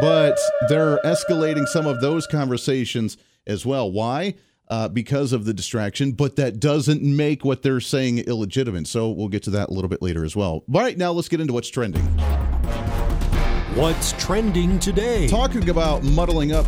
But 0.00 0.36
they're 0.68 0.98
escalating 1.04 1.68
some 1.68 1.86
of 1.86 2.00
those 2.00 2.26
conversations 2.26 3.16
as 3.46 3.64
well. 3.64 3.92
Why? 3.92 4.34
Uh, 4.66 4.88
because 4.88 5.32
of 5.34 5.44
the 5.44 5.52
distraction, 5.52 6.12
but 6.12 6.36
that 6.36 6.58
doesn't 6.58 7.02
make 7.02 7.44
what 7.44 7.62
they're 7.62 7.80
saying 7.80 8.18
illegitimate. 8.20 8.86
So 8.88 9.10
we'll 9.10 9.28
get 9.28 9.42
to 9.42 9.50
that 9.50 9.68
a 9.68 9.72
little 9.72 9.90
bit 9.90 10.00
later 10.00 10.24
as 10.24 10.34
well. 10.34 10.64
All 10.72 10.80
right, 10.80 10.96
now 10.96 11.12
let's 11.12 11.28
get 11.28 11.40
into 11.40 11.52
what's 11.52 11.68
trending. 11.68 12.02
What's 13.74 14.12
trending 14.12 14.78
today? 14.78 15.26
Talking 15.26 15.68
about 15.68 16.04
muddling 16.04 16.52
up 16.52 16.64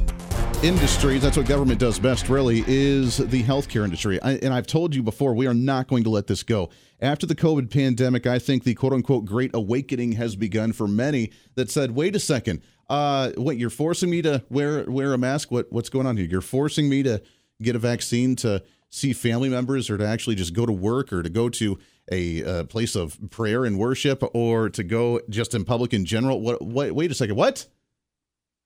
industries, 0.65 1.23
that's 1.23 1.37
what 1.37 1.47
government 1.47 1.79
does 1.79 2.01
best, 2.01 2.29
really, 2.29 2.65
is 2.67 3.19
the 3.19 3.45
healthcare 3.45 3.85
industry. 3.85 4.21
I, 4.23 4.33
and 4.39 4.53
I've 4.53 4.67
told 4.67 4.93
you 4.93 5.05
before, 5.05 5.33
we 5.33 5.47
are 5.47 5.55
not 5.55 5.87
going 5.87 6.03
to 6.03 6.11
let 6.11 6.27
this 6.27 6.43
go. 6.43 6.69
After 7.01 7.25
the 7.25 7.37
COVID 7.37 7.71
pandemic, 7.71 8.27
I 8.27 8.41
think 8.41 8.65
the 8.65 8.75
quote 8.75 8.93
unquote 8.93 9.25
great 9.25 9.53
awakening 9.55 10.13
has 10.13 10.35
begun 10.35 10.73
for 10.73 10.89
many 10.89 11.31
that 11.55 11.71
said, 11.71 11.93
wait 11.93 12.17
a 12.17 12.19
second, 12.19 12.61
uh, 12.91 13.31
what, 13.37 13.57
you're 13.57 13.71
forcing 13.71 14.11
me 14.11 14.21
to 14.23 14.43
wear 14.51 14.83
wear 14.91 15.15
a 15.15 15.19
mask? 15.19 15.53
What 15.53 15.71
What's 15.71 15.89
going 15.89 16.09
on 16.09 16.17
here? 16.17 16.27
You're 16.27 16.41
forcing 16.41 16.89
me 16.89 17.05
to 17.05 17.23
get 17.63 17.77
a 17.77 17.79
vaccine 17.79 18.35
to 18.37 18.65
see 18.91 19.13
family 19.13 19.49
members 19.49 19.91
or 19.91 19.97
to 19.97 20.05
actually 20.05 20.35
just 20.35 20.55
go 20.55 20.67
to 20.67 20.73
work 20.73 21.13
or 21.13 21.23
to 21.23 21.31
go 21.31 21.51
to 21.51 21.79
a 22.11 22.45
uh, 22.45 22.65
place 22.65 22.95
of 22.95 23.19
prayer 23.31 23.65
and 23.65 23.79
worship 23.79 24.23
or 24.35 24.69
to 24.71 24.85
go 24.85 25.21
just 25.29 25.55
in 25.55 25.65
public 25.65 25.93
in 25.93 26.05
general. 26.05 26.41
What, 26.41 26.63
what, 26.63 26.93
wait 26.93 27.11
a 27.11 27.15
second. 27.15 27.37
What? 27.37 27.67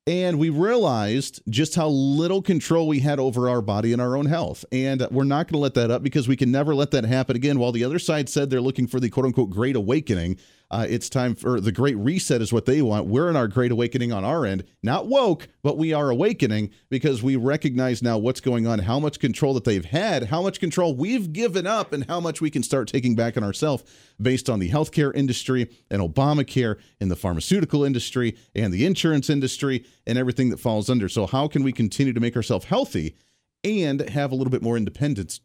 And 0.07 0.39
we 0.39 0.51
realized 0.51 1.43
just 1.49 1.75
how 1.75 1.89
little 1.89 2.43
control 2.43 2.89
we 2.89 3.01
had 3.01 3.21
over 3.21 3.49
our 3.49 3.63
body 3.63 3.93
and 3.93 4.01
our 4.01 4.17
own 4.17 4.27
health. 4.27 4.65
And 4.73 5.07
we're 5.11 5.25
not 5.25 5.47
going 5.47 5.59
to 5.59 5.63
let 5.63 5.75
that 5.75 5.91
up 5.91 6.03
because 6.03 6.27
we 6.27 6.37
can 6.37 6.51
never 6.51 6.75
let 6.75 6.91
that 6.93 7.05
happen 7.05 7.37
again. 7.37 7.59
While 7.59 7.73
the 7.73 7.85
other 7.85 7.99
side 7.99 8.29
said 8.29 8.51
they're 8.51 8.61
looking 8.61 8.87
for 8.87 8.99
the 8.99 9.11
quote 9.11 9.27
unquote 9.27 9.51
great 9.51 9.77
awakening, 9.77 10.39
uh, 10.71 10.87
it's 10.89 11.09
time 11.09 11.35
for 11.35 11.61
the 11.61 11.73
great 11.73 11.97
reset, 11.97 12.41
is 12.41 12.53
what 12.53 12.65
they 12.65 12.81
want. 12.81 13.07
We're 13.07 13.29
in 13.29 13.35
our 13.35 13.49
great 13.49 13.73
awakening 13.73 14.13
on 14.13 14.25
our 14.25 14.47
end, 14.47 14.65
not 14.85 15.09
woke, 15.09 15.49
but 15.63 15.77
we 15.77 15.93
are 15.93 16.11
awakening 16.11 16.71
because 16.89 17.25
we 17.25 17.35
recognize 17.35 18.03
now 18.03 18.19
what's 18.19 18.41
going 18.41 18.69
on, 18.69 18.79
how 18.79 19.01
much 19.01 19.19
control 19.19 19.53
that 19.55 19.65
they've 19.65 19.85
had, 19.85 20.25
how 20.25 20.43
much 20.43 20.61
control 20.61 20.95
we've 20.95 21.33
given 21.33 21.67
up, 21.67 21.93
and 21.93 22.07
how 22.07 22.21
much 22.21 22.41
we 22.41 22.51
can 22.51 22.63
start 22.63 22.87
taking 22.87 23.17
back 23.17 23.37
on 23.37 23.43
ourselves 23.43 23.83
based 24.23 24.49
on 24.49 24.61
the 24.61 24.71
healthcare 24.71 25.15
industry 25.15 25.69
and 25.91 26.01
Obamacare 26.01 26.79
and 27.01 27.11
the 27.11 27.17
pharmaceutical 27.17 27.83
industry 27.83 28.37
and 28.55 28.73
the 28.73 28.87
insurance 28.87 29.29
industry 29.29 29.85
and 30.07 30.19
everything 30.19 30.51
that 30.51 30.61
falls 30.61 30.89
under. 30.89 31.09
So, 31.09 31.27
how 31.27 31.49
can 31.49 31.65
we 31.65 31.73
continue 31.73 32.13
to 32.13 32.21
make 32.21 32.37
ourselves 32.37 32.67
healthy 32.67 33.17
and 33.65 34.09
have 34.09 34.31
a 34.31 34.37
little 34.37 34.53
bit 34.53 34.63
more 34.63 34.77
independence 34.77 35.41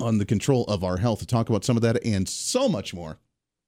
on 0.00 0.16
the 0.16 0.24
control 0.24 0.64
of 0.64 0.82
our 0.82 0.96
health? 0.96 1.20
To 1.20 1.26
talk 1.26 1.50
about 1.50 1.66
some 1.66 1.76
of 1.76 1.82
that 1.82 2.02
and 2.02 2.26
so 2.26 2.66
much 2.66 2.94
more 2.94 3.18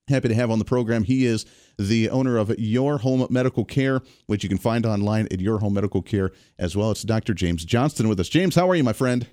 Happy 0.09 0.29
to 0.29 0.35
have 0.35 0.51
on 0.51 0.59
the 0.59 0.65
program. 0.65 1.05
He 1.05 1.27
is 1.27 1.47
the 1.79 2.11
owner 2.11 2.37
of 2.37 2.53
Your 2.59 2.99
Home 2.99 3.25
Medical 3.31 3.65
Care, 3.65 4.01
which 4.27 4.43
you 4.43 4.49
can 4.49 4.59
find 4.59 4.85
online 4.85 5.29
at 5.31 5.41
Your 5.41 5.61
Home 5.61 5.75
Medical 5.75 6.03
Care 6.03 6.33
as 6.59 6.77
well. 6.77 6.91
It's 6.91 7.03
Dr. 7.03 7.35
James 7.35 7.65
Johnston 7.65 8.09
with 8.09 8.19
us. 8.19 8.29
James, 8.29 8.57
how 8.57 8.69
are 8.69 8.75
you, 8.75 8.83
my 8.83 8.93
friend? 8.93 9.29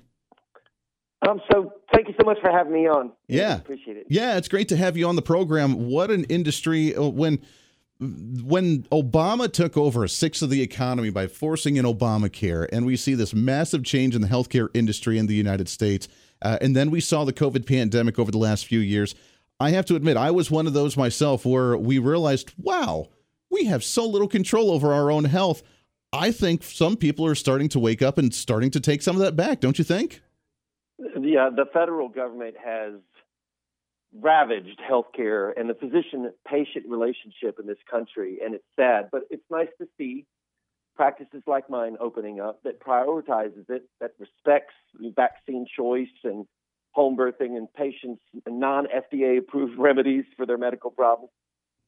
Um, 1.28 1.40
so 1.50 1.72
thank 1.92 2.06
you 2.06 2.14
so 2.20 2.24
much 2.24 2.38
for 2.40 2.52
having 2.52 2.72
me 2.72 2.86
on. 2.86 3.10
Yeah, 3.26 3.56
appreciate 3.56 3.96
it. 3.96 4.06
Yeah, 4.08 4.36
it's 4.36 4.48
great 4.48 4.68
to 4.68 4.76
have 4.76 4.96
you 4.96 5.08
on 5.08 5.16
the 5.16 5.22
program. 5.22 5.88
What 5.88 6.10
an 6.10 6.24
industry 6.24 6.94
uh, 6.94 7.02
when 7.08 7.40
when 7.98 8.84
Obama 8.84 9.52
took 9.52 9.76
over 9.76 10.04
a 10.04 10.08
sixth 10.08 10.40
of 10.40 10.48
the 10.48 10.62
economy 10.62 11.10
by 11.10 11.26
forcing 11.26 11.76
in 11.76 11.84
Obamacare, 11.84 12.66
and 12.72 12.86
we 12.86 12.96
see 12.96 13.14
this 13.14 13.34
massive 13.34 13.84
change 13.84 14.14
in 14.14 14.22
the 14.22 14.28
healthcare 14.28 14.68
industry 14.72 15.18
in 15.18 15.26
the 15.26 15.34
United 15.34 15.68
States, 15.68 16.08
uh, 16.40 16.56
and 16.62 16.74
then 16.74 16.90
we 16.90 17.00
saw 17.00 17.24
the 17.24 17.32
COVID 17.32 17.66
pandemic 17.66 18.18
over 18.18 18.30
the 18.30 18.38
last 18.38 18.64
few 18.64 18.80
years. 18.80 19.14
I 19.60 19.70
have 19.70 19.84
to 19.86 19.94
admit, 19.94 20.16
I 20.16 20.30
was 20.30 20.50
one 20.50 20.66
of 20.66 20.72
those 20.72 20.96
myself 20.96 21.44
where 21.44 21.76
we 21.76 21.98
realized, 21.98 22.52
wow, 22.56 23.08
we 23.50 23.66
have 23.66 23.84
so 23.84 24.06
little 24.06 24.26
control 24.26 24.70
over 24.70 24.94
our 24.94 25.10
own 25.10 25.24
health. 25.24 25.62
I 26.14 26.32
think 26.32 26.62
some 26.62 26.96
people 26.96 27.26
are 27.26 27.34
starting 27.34 27.68
to 27.70 27.78
wake 27.78 28.00
up 28.00 28.16
and 28.16 28.34
starting 28.34 28.70
to 28.70 28.80
take 28.80 29.02
some 29.02 29.16
of 29.16 29.22
that 29.22 29.36
back, 29.36 29.60
don't 29.60 29.78
you 29.78 29.84
think? 29.84 30.22
Yeah, 30.98 31.50
the 31.54 31.66
federal 31.72 32.08
government 32.08 32.56
has 32.64 32.94
ravaged 34.18 34.80
healthcare 34.90 35.52
and 35.56 35.68
the 35.68 35.74
physician 35.74 36.32
patient 36.46 36.86
relationship 36.88 37.58
in 37.60 37.66
this 37.66 37.78
country, 37.88 38.38
and 38.42 38.54
it's 38.54 38.64
sad, 38.76 39.10
but 39.12 39.22
it's 39.30 39.44
nice 39.50 39.68
to 39.78 39.86
see 39.98 40.26
practices 40.96 41.42
like 41.46 41.70
mine 41.70 41.96
opening 42.00 42.40
up 42.40 42.62
that 42.64 42.80
prioritizes 42.80 43.68
it, 43.68 43.82
that 44.00 44.12
respects 44.18 44.74
vaccine 45.14 45.66
choice 45.76 46.08
and 46.24 46.46
home 46.92 47.16
birthing 47.16 47.56
and 47.56 47.72
patients 47.72 48.22
non 48.46 48.86
FDA 48.86 49.38
approved 49.38 49.78
remedies 49.78 50.24
for 50.36 50.46
their 50.46 50.58
medical 50.58 50.90
problems. 50.90 51.30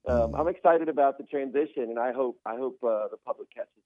Um, 0.09 0.35
I'm 0.35 0.49
excited 0.49 0.89
about 0.89 1.19
the 1.19 1.25
transition, 1.25 1.85
and 1.85 1.99
I 1.99 2.13
hope 2.13 2.39
I 2.45 2.57
hope 2.57 2.79
uh, 2.83 3.09
the 3.09 3.19
public 3.25 3.49
catches. 3.55 3.82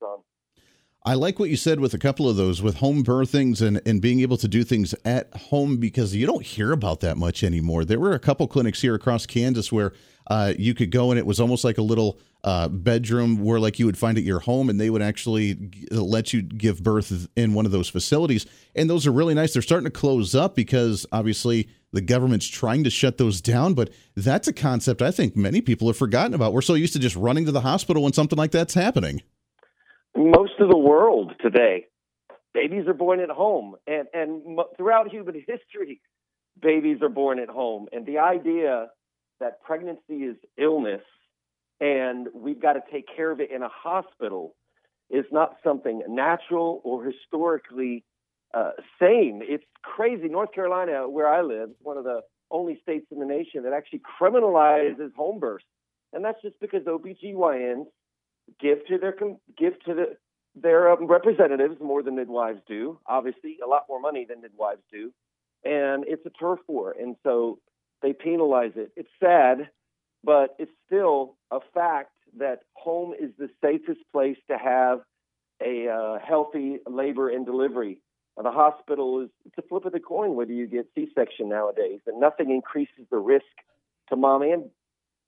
I 1.09 1.15
like 1.15 1.39
what 1.39 1.51
you 1.51 1.57
said 1.57 1.79
with 1.79 1.95
a 1.95 2.01
couple 2.01 2.29
of 2.29 2.35
those 2.35 2.61
with 2.61 2.79
home 2.79 3.05
birthings 3.05 3.63
and, 3.63 3.81
and 3.87 4.03
being 4.03 4.19
able 4.19 4.37
to 4.39 4.49
do 4.49 4.65
things 4.65 4.93
at 5.05 5.33
home 5.37 5.77
because 5.77 6.17
you 6.17 6.27
don't 6.27 6.45
hear 6.45 6.73
about 6.73 6.99
that 6.99 7.17
much 7.17 7.45
anymore. 7.45 7.85
There 7.85 8.01
were 8.01 8.15
a 8.15 8.19
couple 8.19 8.49
clinics 8.49 8.83
here 8.83 8.97
across 8.97 9.25
Kansas 9.25 9.71
where 9.71 9.93
uh, 10.27 10.55
you 10.59 10.75
could 10.75 10.91
go 10.91 11.13
and 11.13 11.19
it 11.19 11.25
was 11.25 11.39
almost 11.39 11.63
like 11.63 11.79
a 11.79 11.83
little 11.83 12.19
uh, 12.43 12.67
bedroom 12.67 13.45
where 13.45 13.61
like 13.61 13.79
you 13.79 13.87
would 13.87 13.97
find 13.97 14.19
at 14.19 14.25
your 14.25 14.41
home 14.41 14.69
and 14.69 14.81
they 14.81 14.91
would 14.91 15.01
actually 15.01 15.71
let 15.93 16.33
you 16.33 16.43
give 16.43 16.83
birth 16.83 17.29
in 17.37 17.55
one 17.55 17.67
of 17.67 17.71
those 17.71 17.89
facilities. 17.89 18.45
And 18.75 18.91
those 18.91 19.07
are 19.07 19.13
really 19.13 19.35
nice. 19.35 19.53
They're 19.53 19.63
starting 19.63 19.85
to 19.85 19.93
close 19.93 20.35
up 20.35 20.57
because 20.57 21.07
obviously 21.13 21.69
the 21.93 22.01
government's 22.01 22.49
trying 22.49 22.83
to 22.83 22.91
shut 22.91 23.17
those 23.17 23.41
down. 23.41 23.75
But 23.75 23.91
that's 24.17 24.49
a 24.49 24.53
concept 24.53 25.03
I 25.03 25.13
think 25.13 25.37
many 25.37 25.61
people 25.61 25.87
have 25.87 25.97
forgotten 25.97 26.35
about. 26.35 26.53
We're 26.53 26.63
so 26.63 26.75
used 26.75 26.95
to 26.95 26.99
just 26.99 27.15
running 27.15 27.45
to 27.45 27.53
the 27.53 27.61
hospital 27.61 28.03
when 28.03 28.13
something 28.13 28.37
like 28.37 28.51
that's 28.51 28.75
happening 28.75 29.23
most 30.17 30.53
of 30.61 30.69
the 30.69 30.79
world 30.79 31.33
today, 31.41 31.87
babies 32.55 32.87
are 32.87 32.95
born 32.95 33.21
at 33.21 33.31
home, 33.31 33.77
and 33.87 34.09
and 34.13 34.59
throughout 34.77 35.09
human 35.09 35.35
history, 35.35 36.01
babies 36.61 36.99
are 37.03 37.09
born 37.09 37.39
at 37.39 37.49
home. 37.49 37.87
And 37.93 38.07
the 38.07 38.19
idea 38.19 38.89
that 39.41 39.63
pregnancy 39.63 40.25
is 40.25 40.37
illness 40.59 41.03
and 41.81 42.29
we've 42.35 42.61
got 42.61 42.75
to 42.75 42.81
take 42.91 43.05
care 43.15 43.31
of 43.31 43.41
it 43.41 43.51
in 43.51 43.63
a 43.63 43.69
hospital 43.69 44.55
is 45.11 45.25
not 45.31 45.57
something 45.63 46.03
natural 46.09 46.81
or 46.85 47.05
historically 47.05 48.05
uh, 48.55 48.71
sane. 49.01 49.43
It's 49.45 49.65
crazy. 49.83 50.29
North 50.29 50.53
Carolina, 50.53 51.09
where 51.09 51.29
I 51.29 51.43
live, 51.43 51.71
is 51.71 51.77
one 51.83 51.99
of 51.99 52.05
the 52.05 52.23
only 52.51 52.79
states 52.83 53.07
in 53.11 53.19
the 53.19 53.27
nation 53.27 53.65
that 53.65 53.73
actually 53.73 54.01
criminalizes 54.21 55.13
home 55.15 55.39
births. 55.39 55.65
And 56.13 56.25
that's 56.25 56.41
just 56.41 56.59
because 56.61 56.83
OBGYNs 56.85 57.87
give 58.61 58.87
to 58.87 58.99
their 58.99 59.15
give 59.59 59.81
to 59.85 59.95
the, 59.95 60.17
their 60.55 60.91
um, 60.91 61.07
representatives 61.07 61.77
more 61.81 62.03
than 62.03 62.17
midwives 62.17 62.61
do. 62.67 62.99
Obviously, 63.07 63.59
a 63.65 63.69
lot 63.69 63.85
more 63.89 64.01
money 64.01 64.27
than 64.29 64.41
midwives 64.41 64.83
do, 64.91 65.13
and 65.65 66.05
it's 66.07 66.25
a 66.27 66.31
turf 66.31 66.61
war, 66.67 66.95
and 66.99 67.17
so 67.23 67.59
they 68.03 68.13
penalize 68.13 68.73
it. 68.77 68.93
It's 68.97 69.09
sad, 69.21 69.69
but 70.25 70.55
it's 70.59 70.73
still 70.87 71.37
a 71.51 71.59
fact 71.75 72.13
that 72.39 72.61
home 72.75 73.15
is 73.19 73.31
the 73.39 73.49
safest 73.63 74.01
place 74.13 74.37
to 74.51 74.59
have 74.59 75.01
a 75.65 75.89
uh, 75.89 76.19
healthy 76.27 76.79
labor 76.87 77.31
and 77.31 77.47
delivery. 77.47 78.01
The 78.43 78.51
hospital 78.51 79.23
is 79.23 79.31
it's 79.47 79.57
a 79.59 79.63
flip 79.63 79.87
of 79.87 79.93
the 79.93 80.01
coin 80.01 80.35
whether 80.35 80.53
you 80.53 80.67
get 80.67 80.87
C-section 80.95 81.49
nowadays, 81.49 82.01
and 82.07 82.21
nothing 82.21 82.51
increases 82.51 83.07
the 83.11 83.17
risk 83.17 83.45
to 84.11 84.17
mom 84.17 84.43
and 84.43 84.71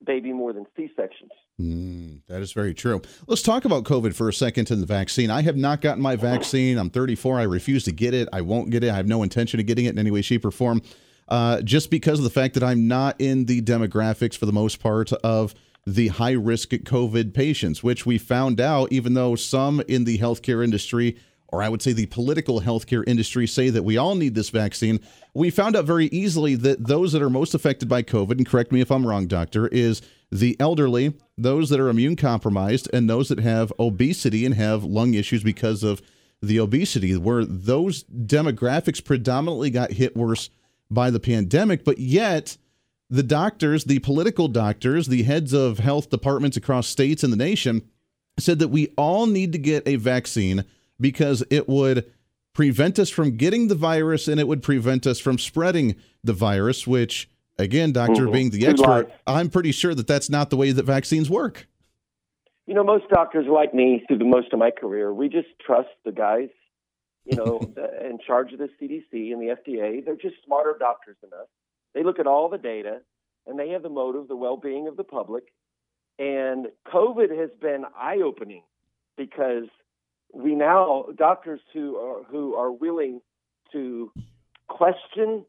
baby 0.04 0.32
more 0.32 0.52
than 0.52 0.66
C 0.76 0.90
sections. 0.94 1.30
Mm, 1.60 1.97
that 2.28 2.42
is 2.42 2.52
very 2.52 2.74
true. 2.74 3.00
Let's 3.26 3.42
talk 3.42 3.64
about 3.64 3.84
COVID 3.84 4.14
for 4.14 4.28
a 4.28 4.32
second 4.32 4.70
and 4.70 4.82
the 4.82 4.86
vaccine. 4.86 5.30
I 5.30 5.42
have 5.42 5.56
not 5.56 5.80
gotten 5.80 6.02
my 6.02 6.14
vaccine. 6.14 6.78
I'm 6.78 6.90
34. 6.90 7.40
I 7.40 7.42
refuse 7.44 7.84
to 7.84 7.92
get 7.92 8.14
it. 8.14 8.28
I 8.32 8.42
won't 8.42 8.70
get 8.70 8.84
it. 8.84 8.90
I 8.90 8.96
have 8.96 9.08
no 9.08 9.22
intention 9.22 9.60
of 9.60 9.66
getting 9.66 9.86
it 9.86 9.90
in 9.90 9.98
any 9.98 10.10
way, 10.10 10.22
shape, 10.22 10.44
or 10.44 10.50
form. 10.50 10.82
Uh, 11.28 11.60
just 11.62 11.90
because 11.90 12.18
of 12.18 12.24
the 12.24 12.30
fact 12.30 12.54
that 12.54 12.62
I'm 12.62 12.86
not 12.86 13.16
in 13.18 13.46
the 13.46 13.60
demographics 13.62 14.36
for 14.36 14.46
the 14.46 14.52
most 14.52 14.80
part 14.80 15.12
of 15.12 15.54
the 15.86 16.08
high 16.08 16.32
risk 16.32 16.70
COVID 16.70 17.32
patients, 17.32 17.82
which 17.82 18.04
we 18.04 18.18
found 18.18 18.60
out, 18.60 18.92
even 18.92 19.14
though 19.14 19.34
some 19.34 19.80
in 19.88 20.04
the 20.04 20.18
healthcare 20.18 20.62
industry 20.62 21.16
or 21.48 21.62
I 21.62 21.68
would 21.68 21.82
say 21.82 21.92
the 21.92 22.06
political 22.06 22.60
healthcare 22.60 23.02
industry 23.06 23.46
say 23.46 23.70
that 23.70 23.82
we 23.82 23.96
all 23.96 24.14
need 24.14 24.34
this 24.34 24.50
vaccine, 24.50 25.00
we 25.34 25.50
found 25.50 25.76
out 25.76 25.86
very 25.86 26.06
easily 26.06 26.54
that 26.56 26.86
those 26.86 27.12
that 27.12 27.22
are 27.22 27.30
most 27.30 27.54
affected 27.54 27.88
by 27.88 28.02
COVID, 28.02 28.32
and 28.32 28.46
correct 28.46 28.70
me 28.70 28.80
if 28.80 28.90
I'm 28.90 29.06
wrong, 29.06 29.26
doctor, 29.26 29.66
is 29.68 30.02
the 30.30 30.56
elderly, 30.60 31.14
those 31.36 31.70
that 31.70 31.80
are 31.80 31.88
immune 31.88 32.16
compromised, 32.16 32.88
and 32.92 33.08
those 33.08 33.28
that 33.28 33.40
have 33.40 33.72
obesity 33.78 34.44
and 34.44 34.54
have 34.54 34.84
lung 34.84 35.14
issues 35.14 35.42
because 35.42 35.82
of 35.82 36.02
the 36.42 36.60
obesity, 36.60 37.16
where 37.16 37.44
those 37.44 38.04
demographics 38.04 39.04
predominantly 39.04 39.70
got 39.70 39.92
hit 39.92 40.16
worse 40.16 40.50
by 40.90 41.10
the 41.10 41.20
pandemic, 41.20 41.84
but 41.84 41.98
yet 41.98 42.56
the 43.10 43.22
doctors, 43.22 43.84
the 43.84 43.98
political 44.00 44.48
doctors, 44.48 45.06
the 45.06 45.22
heads 45.22 45.52
of 45.52 45.78
health 45.78 46.10
departments 46.10 46.56
across 46.56 46.86
states 46.86 47.24
in 47.24 47.30
the 47.30 47.36
nation 47.36 47.82
said 48.38 48.58
that 48.58 48.68
we 48.68 48.88
all 48.96 49.26
need 49.26 49.52
to 49.52 49.58
get 49.58 49.86
a 49.86 49.96
vaccine 49.96 50.64
because 51.00 51.42
it 51.50 51.68
would 51.68 52.10
prevent 52.54 52.98
us 52.98 53.08
from 53.08 53.36
getting 53.36 53.68
the 53.68 53.74
virus 53.74 54.28
and 54.28 54.40
it 54.40 54.48
would 54.48 54.62
prevent 54.62 55.06
us 55.06 55.18
from 55.18 55.38
spreading 55.38 55.96
the 56.22 56.32
virus, 56.32 56.86
which, 56.86 57.28
again, 57.58 57.92
doctor 57.92 58.22
mm-hmm. 58.22 58.32
being 58.32 58.50
the 58.50 58.66
expert, 58.66 59.10
I'm 59.26 59.50
pretty 59.50 59.72
sure 59.72 59.94
that 59.94 60.06
that's 60.06 60.30
not 60.30 60.50
the 60.50 60.56
way 60.56 60.72
that 60.72 60.84
vaccines 60.84 61.28
work. 61.28 61.66
You 62.66 62.74
know, 62.74 62.84
most 62.84 63.08
doctors 63.08 63.46
like 63.48 63.72
me 63.72 64.04
through 64.06 64.18
the 64.18 64.24
most 64.24 64.52
of 64.52 64.58
my 64.58 64.70
career, 64.70 65.12
we 65.12 65.28
just 65.28 65.48
trust 65.64 65.88
the 66.04 66.12
guys, 66.12 66.50
you 67.24 67.36
know, 67.36 67.60
in 68.04 68.18
charge 68.26 68.52
of 68.52 68.58
the 68.58 68.68
CDC 68.80 69.32
and 69.32 69.40
the 69.40 69.56
FDA. 69.56 70.04
They're 70.04 70.16
just 70.16 70.36
smarter 70.44 70.76
doctors 70.78 71.16
than 71.22 71.30
us. 71.32 71.48
They 71.94 72.04
look 72.04 72.18
at 72.18 72.26
all 72.26 72.48
the 72.48 72.58
data 72.58 73.00
and 73.46 73.58
they 73.58 73.70
have 73.70 73.82
the 73.82 73.88
motive, 73.88 74.28
the 74.28 74.36
well 74.36 74.56
being 74.56 74.86
of 74.86 74.96
the 74.96 75.04
public. 75.04 75.44
And 76.18 76.66
COVID 76.92 77.36
has 77.38 77.50
been 77.60 77.84
eye 77.96 78.20
opening 78.24 78.64
because 79.16 79.64
we 80.34 80.54
now, 80.54 81.06
doctors 81.16 81.60
who 81.72 81.96
are, 81.96 82.24
who 82.24 82.54
are 82.54 82.70
willing 82.70 83.20
to 83.72 84.12
question 84.68 85.44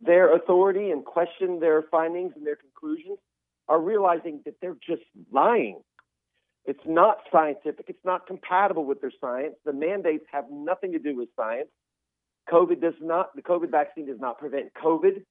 their 0.00 0.34
authority 0.34 0.90
and 0.90 1.04
question 1.04 1.60
their 1.60 1.82
findings 1.90 2.32
and 2.36 2.46
their 2.46 2.56
conclusions 2.56 3.18
are 3.68 3.80
realizing 3.80 4.40
that 4.44 4.54
they're 4.60 4.76
just 4.86 5.02
lying. 5.32 5.80
It's 6.64 6.84
not 6.86 7.18
scientific. 7.32 7.86
It's 7.88 8.04
not 8.04 8.26
compatible 8.26 8.84
with 8.84 9.00
their 9.00 9.12
science. 9.20 9.54
The 9.64 9.72
mandates 9.72 10.24
have 10.32 10.44
nothing 10.50 10.92
to 10.92 10.98
do 10.98 11.16
with 11.16 11.28
science. 11.36 11.68
COVID 12.50 12.80
does 12.80 12.94
not, 13.00 13.34
the 13.34 13.42
COVID 13.42 13.70
vaccine 13.70 14.06
does 14.06 14.20
not 14.20 14.38
prevent 14.38 14.72
COVID. 14.74 15.24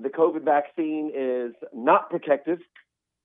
The 0.00 0.08
COVID 0.08 0.44
vaccine 0.44 1.10
is 1.14 1.52
not 1.74 2.10
protective, 2.10 2.58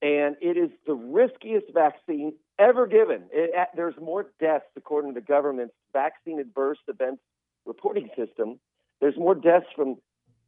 and 0.02 0.36
it 0.40 0.56
is 0.56 0.70
the 0.86 0.94
riskiest 0.94 1.66
vaccine 1.72 2.34
ever 2.58 2.86
given. 2.86 3.22
It, 3.32 3.54
there's 3.76 3.94
more 4.00 4.26
deaths, 4.40 4.66
according 4.76 5.14
to 5.14 5.20
the 5.20 5.24
government's 5.24 5.74
vaccine 5.92 6.40
adverse 6.40 6.78
events 6.88 7.22
reporting 7.64 8.08
system. 8.16 8.58
There's 9.00 9.16
more 9.16 9.34
deaths 9.34 9.66
from 9.76 9.96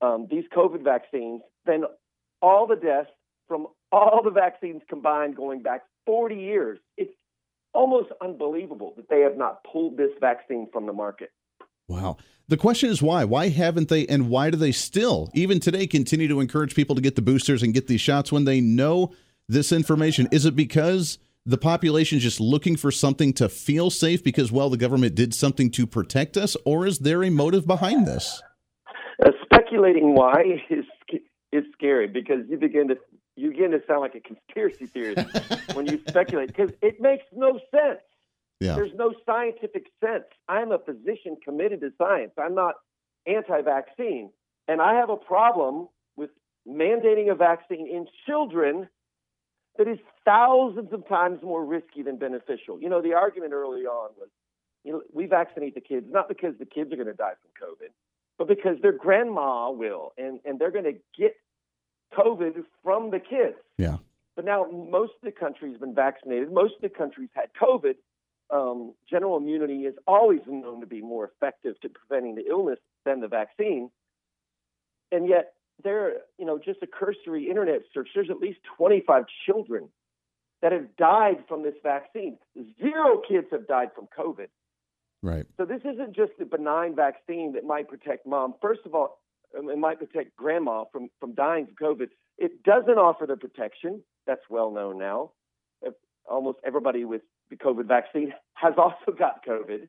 um, 0.00 0.26
these 0.30 0.44
COVID 0.54 0.82
vaccines 0.82 1.42
than 1.64 1.84
all 2.42 2.66
the 2.66 2.76
deaths 2.76 3.10
from 3.48 3.66
all 3.92 4.22
the 4.22 4.30
vaccines 4.30 4.82
combined 4.88 5.36
going 5.36 5.62
back 5.62 5.82
40 6.06 6.34
years. 6.34 6.78
It's 6.96 7.12
almost 7.72 8.08
unbelievable 8.20 8.94
that 8.96 9.08
they 9.08 9.20
have 9.20 9.36
not 9.36 9.62
pulled 9.64 9.96
this 9.96 10.10
vaccine 10.20 10.68
from 10.72 10.86
the 10.86 10.92
market. 10.92 11.30
Wow. 11.88 12.16
The 12.48 12.56
question 12.56 12.90
is 12.90 13.02
why? 13.02 13.24
Why 13.24 13.48
haven't 13.48 13.88
they, 13.88 14.06
and 14.06 14.28
why 14.28 14.50
do 14.50 14.56
they 14.56 14.72
still, 14.72 15.30
even 15.34 15.60
today, 15.60 15.86
continue 15.86 16.28
to 16.28 16.40
encourage 16.40 16.74
people 16.74 16.96
to 16.96 17.02
get 17.02 17.16
the 17.16 17.22
boosters 17.22 17.62
and 17.62 17.74
get 17.74 17.86
these 17.86 18.00
shots 18.00 18.32
when 18.32 18.44
they 18.44 18.60
know 18.60 19.12
this 19.48 19.72
information? 19.72 20.28
Is 20.32 20.46
it 20.46 20.56
because 20.56 21.18
the 21.44 21.58
population 21.58 22.18
is 22.18 22.24
just 22.24 22.40
looking 22.40 22.76
for 22.76 22.90
something 22.90 23.32
to 23.34 23.48
feel 23.48 23.90
safe 23.90 24.24
because, 24.24 24.50
well, 24.50 24.68
the 24.68 24.76
government 24.76 25.14
did 25.14 25.32
something 25.32 25.70
to 25.72 25.86
protect 25.86 26.36
us, 26.36 26.56
or 26.64 26.86
is 26.86 27.00
there 27.00 27.22
a 27.22 27.30
motive 27.30 27.66
behind 27.66 28.06
this? 28.06 28.42
Uh, 29.24 29.30
speculating 29.44 30.14
why 30.14 30.42
is 30.68 30.84
is 31.52 31.64
scary 31.72 32.06
because 32.06 32.40
you 32.48 32.58
begin 32.58 32.88
to 32.88 32.96
you 33.36 33.50
begin 33.50 33.70
to 33.70 33.80
sound 33.86 34.00
like 34.00 34.14
a 34.14 34.20
conspiracy 34.20 34.86
theorist 34.86 35.26
when 35.74 35.86
you 35.86 36.00
speculate 36.08 36.48
because 36.48 36.70
it 36.82 37.00
makes 37.00 37.24
no 37.34 37.58
sense. 37.70 38.00
Yeah. 38.60 38.74
There's 38.74 38.94
no 38.94 39.12
scientific 39.26 39.86
sense. 40.02 40.24
I'm 40.48 40.72
a 40.72 40.78
physician 40.78 41.36
committed 41.44 41.80
to 41.80 41.92
science. 41.98 42.32
I'm 42.38 42.54
not 42.54 42.74
anti-vaccine, 43.26 44.30
and 44.66 44.80
I 44.80 44.94
have 44.94 45.10
a 45.10 45.16
problem 45.16 45.88
with 46.16 46.30
mandating 46.66 47.30
a 47.30 47.34
vaccine 47.34 47.86
in 47.86 48.06
children 48.26 48.88
that 49.76 49.88
is 49.88 49.98
thousands 50.24 50.92
of 50.92 51.06
times 51.06 51.42
more 51.42 51.64
risky 51.64 52.02
than 52.02 52.16
beneficial. 52.16 52.80
You 52.80 52.88
know, 52.88 53.02
the 53.02 53.12
argument 53.12 53.52
early 53.52 53.82
on 53.82 54.10
was, 54.18 54.28
you 54.84 54.92
know, 54.92 55.02
we 55.12 55.26
vaccinate 55.26 55.74
the 55.74 55.82
kids 55.82 56.06
not 56.08 56.28
because 56.28 56.54
the 56.58 56.64
kids 56.64 56.92
are 56.92 56.96
going 56.96 57.08
to 57.08 57.14
die 57.14 57.34
from 57.42 57.68
COVID, 57.68 57.90
but 58.38 58.48
because 58.48 58.76
their 58.82 58.92
grandma 58.92 59.70
will, 59.70 60.12
and 60.18 60.40
and 60.44 60.58
they're 60.58 60.70
going 60.70 60.84
to 60.84 60.98
get 61.18 61.36
COVID 62.16 62.64
from 62.82 63.10
the 63.10 63.18
kids. 63.18 63.56
Yeah. 63.78 63.98
But 64.34 64.44
now 64.44 64.66
most 64.70 65.12
of 65.22 65.24
the 65.24 65.32
country 65.32 65.70
has 65.70 65.80
been 65.80 65.94
vaccinated. 65.94 66.52
Most 66.52 66.74
of 66.76 66.82
the 66.82 66.88
country's 66.90 67.30
had 67.34 67.48
COVID. 67.60 67.94
Um, 68.48 68.94
general 69.10 69.36
immunity 69.38 69.86
is 69.86 69.94
always 70.06 70.40
known 70.46 70.80
to 70.80 70.86
be 70.86 71.00
more 71.00 71.24
effective 71.24 71.80
to 71.80 71.88
preventing 71.88 72.36
the 72.36 72.46
illness 72.48 72.78
than 73.04 73.20
the 73.20 73.28
vaccine. 73.28 73.90
And 75.10 75.28
yet, 75.28 75.54
there, 75.82 76.18
you 76.38 76.44
know, 76.44 76.58
just 76.58 76.82
a 76.82 76.86
cursory 76.86 77.48
internet 77.48 77.80
search, 77.92 78.10
there's 78.14 78.30
at 78.30 78.38
least 78.38 78.58
25 78.76 79.24
children 79.46 79.88
that 80.62 80.72
have 80.72 80.96
died 80.96 81.44
from 81.48 81.62
this 81.62 81.74
vaccine. 81.82 82.38
Zero 82.80 83.20
kids 83.28 83.48
have 83.52 83.66
died 83.66 83.90
from 83.94 84.06
COVID. 84.16 84.48
Right. 85.22 85.46
So 85.56 85.64
this 85.64 85.80
isn't 85.80 86.14
just 86.14 86.32
a 86.40 86.44
benign 86.44 86.94
vaccine 86.94 87.52
that 87.54 87.64
might 87.64 87.88
protect 87.88 88.26
mom. 88.26 88.54
First 88.60 88.80
of 88.84 88.94
all, 88.94 89.18
um, 89.58 89.70
it 89.70 89.78
might 89.78 89.98
protect 89.98 90.36
grandma 90.36 90.84
from, 90.92 91.08
from 91.20 91.34
dying 91.34 91.66
from 91.66 91.96
COVID. 91.96 92.08
It 92.38 92.62
doesn't 92.62 92.98
offer 92.98 93.26
the 93.26 93.36
protection. 93.36 94.02
That's 94.26 94.42
well 94.50 94.70
known 94.70 94.98
now. 94.98 95.32
Almost 96.28 96.58
everybody 96.66 97.04
with 97.04 97.22
the 97.50 97.56
COVID 97.56 97.86
vaccine 97.86 98.32
has 98.54 98.74
also 98.78 99.16
got 99.16 99.44
COVID. 99.46 99.88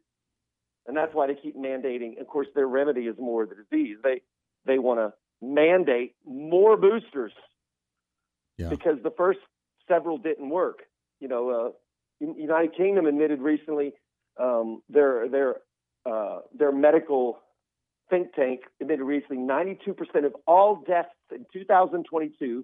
And 0.85 0.95
that's 0.95 1.13
why 1.13 1.27
they 1.27 1.35
keep 1.35 1.57
mandating. 1.57 2.19
Of 2.21 2.27
course, 2.27 2.47
their 2.55 2.67
remedy 2.67 3.01
is 3.01 3.15
more 3.19 3.43
of 3.43 3.49
the 3.49 3.55
disease. 3.55 3.97
They 4.03 4.21
they 4.65 4.79
want 4.79 4.99
to 4.99 5.13
mandate 5.41 6.15
more 6.25 6.77
boosters 6.77 7.33
yeah. 8.57 8.69
because 8.69 8.97
the 9.03 9.11
first 9.11 9.39
several 9.87 10.17
didn't 10.17 10.49
work. 10.49 10.83
You 11.19 11.27
know, 11.27 11.49
uh, 11.49 11.69
United 12.19 12.75
Kingdom 12.75 13.05
admitted 13.05 13.41
recently 13.41 13.93
um, 14.39 14.82
their 14.89 15.28
their 15.30 15.56
uh, 16.06 16.39
their 16.58 16.71
medical 16.71 17.39
think 18.10 18.34
tank 18.34 18.62
admitted 18.80 19.04
recently 19.04 19.38
92% 19.38 20.26
of 20.26 20.34
all 20.45 20.82
deaths 20.88 21.10
in 21.32 21.45
2022 21.52 22.63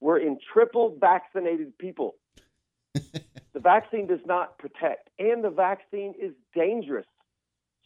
were 0.00 0.18
in 0.18 0.38
triple 0.52 0.96
vaccinated 1.00 1.76
people. 1.78 2.14
the 2.94 3.60
vaccine 3.60 4.06
does 4.06 4.20
not 4.26 4.58
protect, 4.58 5.10
and 5.18 5.42
the 5.42 5.50
vaccine 5.50 6.14
is 6.20 6.32
dangerous. 6.54 7.06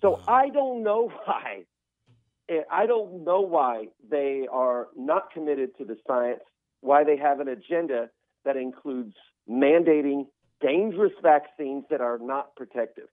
So 0.00 0.12
wow. 0.12 0.24
I 0.28 0.48
don't 0.50 0.82
know 0.82 1.10
why. 1.24 1.64
Eh, 2.48 2.60
I 2.70 2.86
don't 2.86 3.24
know 3.24 3.40
why 3.40 3.88
they 4.08 4.46
are 4.50 4.88
not 4.96 5.32
committed 5.32 5.76
to 5.78 5.84
the 5.84 5.96
science, 6.06 6.42
why 6.80 7.04
they 7.04 7.16
have 7.16 7.40
an 7.40 7.48
agenda 7.48 8.10
that 8.44 8.56
includes 8.56 9.14
mandating 9.48 10.26
dangerous 10.60 11.12
vaccines 11.22 11.84
that 11.90 12.00
are 12.00 12.18
not 12.18 12.54
protective. 12.56 13.08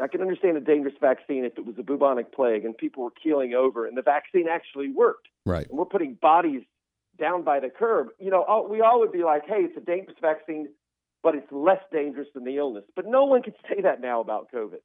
I 0.00 0.06
can 0.06 0.20
understand 0.20 0.56
a 0.56 0.60
dangerous 0.60 0.94
vaccine 1.00 1.44
if 1.44 1.58
it 1.58 1.66
was 1.66 1.76
a 1.78 1.82
bubonic 1.82 2.32
plague 2.32 2.64
and 2.64 2.76
people 2.76 3.02
were 3.04 3.10
keeling 3.10 3.54
over 3.54 3.86
and 3.86 3.96
the 3.96 4.02
vaccine 4.02 4.46
actually 4.48 4.90
worked. 4.90 5.28
Right. 5.44 5.68
And 5.68 5.78
we're 5.78 5.84
putting 5.84 6.14
bodies 6.14 6.62
down 7.18 7.42
by 7.42 7.60
the 7.60 7.68
curb. 7.68 8.08
You 8.18 8.30
know, 8.30 8.66
we 8.70 8.80
all 8.80 9.00
would 9.00 9.12
be 9.12 9.24
like, 9.24 9.46
hey, 9.46 9.60
it's 9.60 9.76
a 9.76 9.80
dangerous 9.80 10.16
vaccine, 10.20 10.68
but 11.22 11.34
it's 11.34 11.50
less 11.50 11.82
dangerous 11.92 12.28
than 12.34 12.44
the 12.44 12.56
illness. 12.56 12.84
But 12.96 13.06
no 13.06 13.24
one 13.24 13.42
can 13.42 13.54
say 13.68 13.82
that 13.82 14.00
now 14.00 14.20
about 14.20 14.48
COVID. 14.52 14.80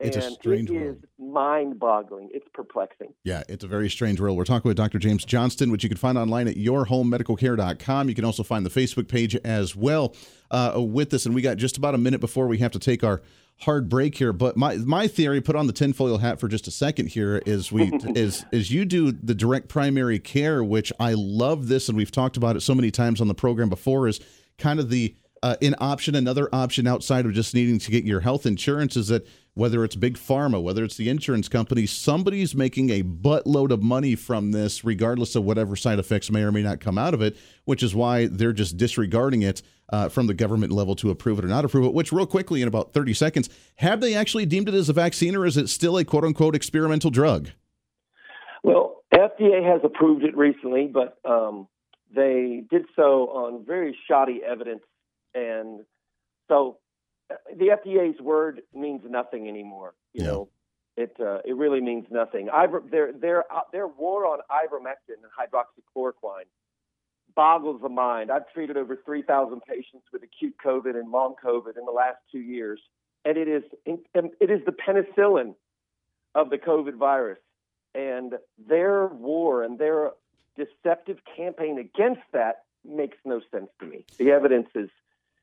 It's 0.00 0.16
and 0.16 0.26
a 0.26 0.30
strange 0.32 0.70
it 0.70 0.74
world. 0.74 0.96
is 0.96 1.04
mind-boggling. 1.18 2.30
It's 2.32 2.46
perplexing. 2.52 3.14
Yeah, 3.22 3.42
it's 3.48 3.64
a 3.64 3.68
very 3.68 3.88
strange 3.88 4.20
world. 4.20 4.36
We're 4.36 4.44
talking 4.44 4.68
with 4.68 4.76
Dr. 4.76 4.98
James 4.98 5.24
Johnston, 5.24 5.70
which 5.70 5.82
you 5.82 5.88
can 5.88 5.98
find 5.98 6.18
online 6.18 6.48
at 6.48 6.56
yourhomemedicalcare.com. 6.56 8.08
You 8.08 8.14
can 8.14 8.24
also 8.24 8.42
find 8.42 8.66
the 8.66 8.70
Facebook 8.70 9.08
page 9.08 9.36
as 9.44 9.76
well 9.76 10.14
uh, 10.50 10.74
with 10.76 11.10
this. 11.10 11.26
And 11.26 11.34
we 11.34 11.42
got 11.42 11.56
just 11.56 11.76
about 11.76 11.94
a 11.94 11.98
minute 11.98 12.20
before 12.20 12.46
we 12.46 12.58
have 12.58 12.72
to 12.72 12.78
take 12.78 13.04
our 13.04 13.22
hard 13.60 13.88
break 13.88 14.16
here. 14.16 14.32
But 14.32 14.56
my 14.56 14.76
my 14.76 15.06
theory, 15.06 15.40
put 15.40 15.56
on 15.56 15.66
the 15.66 15.72
tinfoil 15.72 16.18
hat 16.18 16.40
for 16.40 16.48
just 16.48 16.66
a 16.66 16.70
second 16.70 17.08
here, 17.08 17.40
is 17.46 17.70
we 17.70 17.92
is 18.14 18.44
is 18.52 18.70
you 18.70 18.84
do 18.84 19.12
the 19.12 19.34
direct 19.34 19.68
primary 19.68 20.18
care, 20.18 20.62
which 20.62 20.92
I 20.98 21.14
love 21.14 21.68
this, 21.68 21.88
and 21.88 21.96
we've 21.96 22.10
talked 22.10 22.36
about 22.36 22.56
it 22.56 22.60
so 22.60 22.74
many 22.74 22.90
times 22.90 23.20
on 23.20 23.28
the 23.28 23.34
program 23.34 23.68
before. 23.68 24.08
Is 24.08 24.20
kind 24.58 24.80
of 24.80 24.90
the 24.90 25.14
uh, 25.44 25.56
an 25.60 25.74
option, 25.78 26.14
another 26.14 26.48
option 26.54 26.86
outside 26.86 27.26
of 27.26 27.34
just 27.34 27.52
needing 27.52 27.78
to 27.78 27.90
get 27.90 28.02
your 28.02 28.20
health 28.20 28.46
insurance 28.46 28.96
is 28.96 29.08
that 29.08 29.28
whether 29.52 29.84
it's 29.84 29.94
big 29.94 30.16
pharma, 30.16 30.60
whether 30.60 30.82
it's 30.82 30.96
the 30.96 31.10
insurance 31.10 31.50
company, 31.50 31.84
somebody's 31.84 32.54
making 32.54 32.88
a 32.88 33.02
buttload 33.02 33.70
of 33.70 33.82
money 33.82 34.14
from 34.14 34.52
this, 34.52 34.86
regardless 34.86 35.36
of 35.36 35.44
whatever 35.44 35.76
side 35.76 35.98
effects 35.98 36.30
may 36.30 36.40
or 36.40 36.50
may 36.50 36.62
not 36.62 36.80
come 36.80 36.96
out 36.96 37.12
of 37.12 37.20
it, 37.20 37.36
which 37.66 37.82
is 37.82 37.94
why 37.94 38.26
they're 38.26 38.54
just 38.54 38.78
disregarding 38.78 39.42
it 39.42 39.60
uh, 39.90 40.08
from 40.08 40.28
the 40.28 40.32
government 40.32 40.72
level 40.72 40.96
to 40.96 41.10
approve 41.10 41.38
it 41.38 41.44
or 41.44 41.48
not 41.48 41.66
approve 41.66 41.84
it. 41.84 41.92
Which, 41.92 42.10
real 42.10 42.24
quickly, 42.24 42.62
in 42.62 42.68
about 42.68 42.94
30 42.94 43.12
seconds, 43.12 43.50
have 43.76 44.00
they 44.00 44.14
actually 44.14 44.46
deemed 44.46 44.70
it 44.70 44.74
as 44.74 44.88
a 44.88 44.94
vaccine 44.94 45.36
or 45.36 45.44
is 45.44 45.58
it 45.58 45.68
still 45.68 45.98
a 45.98 46.06
quote 46.06 46.24
unquote 46.24 46.56
experimental 46.56 47.10
drug? 47.10 47.50
Well, 48.62 49.02
FDA 49.12 49.62
has 49.62 49.82
approved 49.84 50.24
it 50.24 50.34
recently, 50.38 50.86
but 50.86 51.18
um, 51.22 51.68
they 52.16 52.64
did 52.70 52.86
so 52.96 53.28
on 53.28 53.66
very 53.66 53.94
shoddy 54.08 54.40
evidence. 54.42 54.80
And 55.34 55.80
so 56.48 56.78
the 57.56 57.68
FDA's 57.68 58.20
word 58.20 58.62
means 58.74 59.02
nothing 59.08 59.48
anymore. 59.48 59.94
You 60.12 60.22
Yeah. 60.22 60.28
know, 60.28 60.48
it 60.96 61.16
uh, 61.20 61.38
it 61.44 61.56
really 61.56 61.80
means 61.80 62.06
nothing. 62.10 62.48
Iver, 62.50 62.82
their 62.88 63.12
their 63.12 63.52
uh, 63.52 63.62
their 63.72 63.88
war 63.88 64.26
on 64.26 64.40
ivermectin 64.50 65.16
and 65.22 65.32
hydroxychloroquine 65.38 66.44
boggles 67.34 67.80
the 67.82 67.88
mind. 67.88 68.30
I've 68.30 68.48
treated 68.52 68.76
over 68.76 68.96
3,000 69.04 69.60
patients 69.62 70.04
with 70.12 70.22
acute 70.22 70.54
COVID 70.64 70.94
and 70.94 71.10
long 71.10 71.34
COVID 71.44 71.76
in 71.76 71.84
the 71.84 71.90
last 71.90 72.18
two 72.30 72.38
years, 72.38 72.80
and 73.24 73.36
it 73.36 73.48
is 73.48 73.64
it 73.86 74.50
is 74.50 74.60
the 74.64 74.72
penicillin 74.72 75.54
of 76.34 76.50
the 76.50 76.58
COVID 76.58 76.94
virus. 76.96 77.38
And 77.96 78.34
their 78.58 79.06
war 79.06 79.62
and 79.64 79.78
their 79.78 80.10
deceptive 80.56 81.18
campaign 81.36 81.78
against 81.78 82.22
that 82.32 82.64
makes 82.84 83.16
no 83.24 83.40
sense 83.52 83.70
to 83.80 83.86
me. 83.86 84.04
The 84.18 84.30
evidence 84.30 84.68
is 84.74 84.90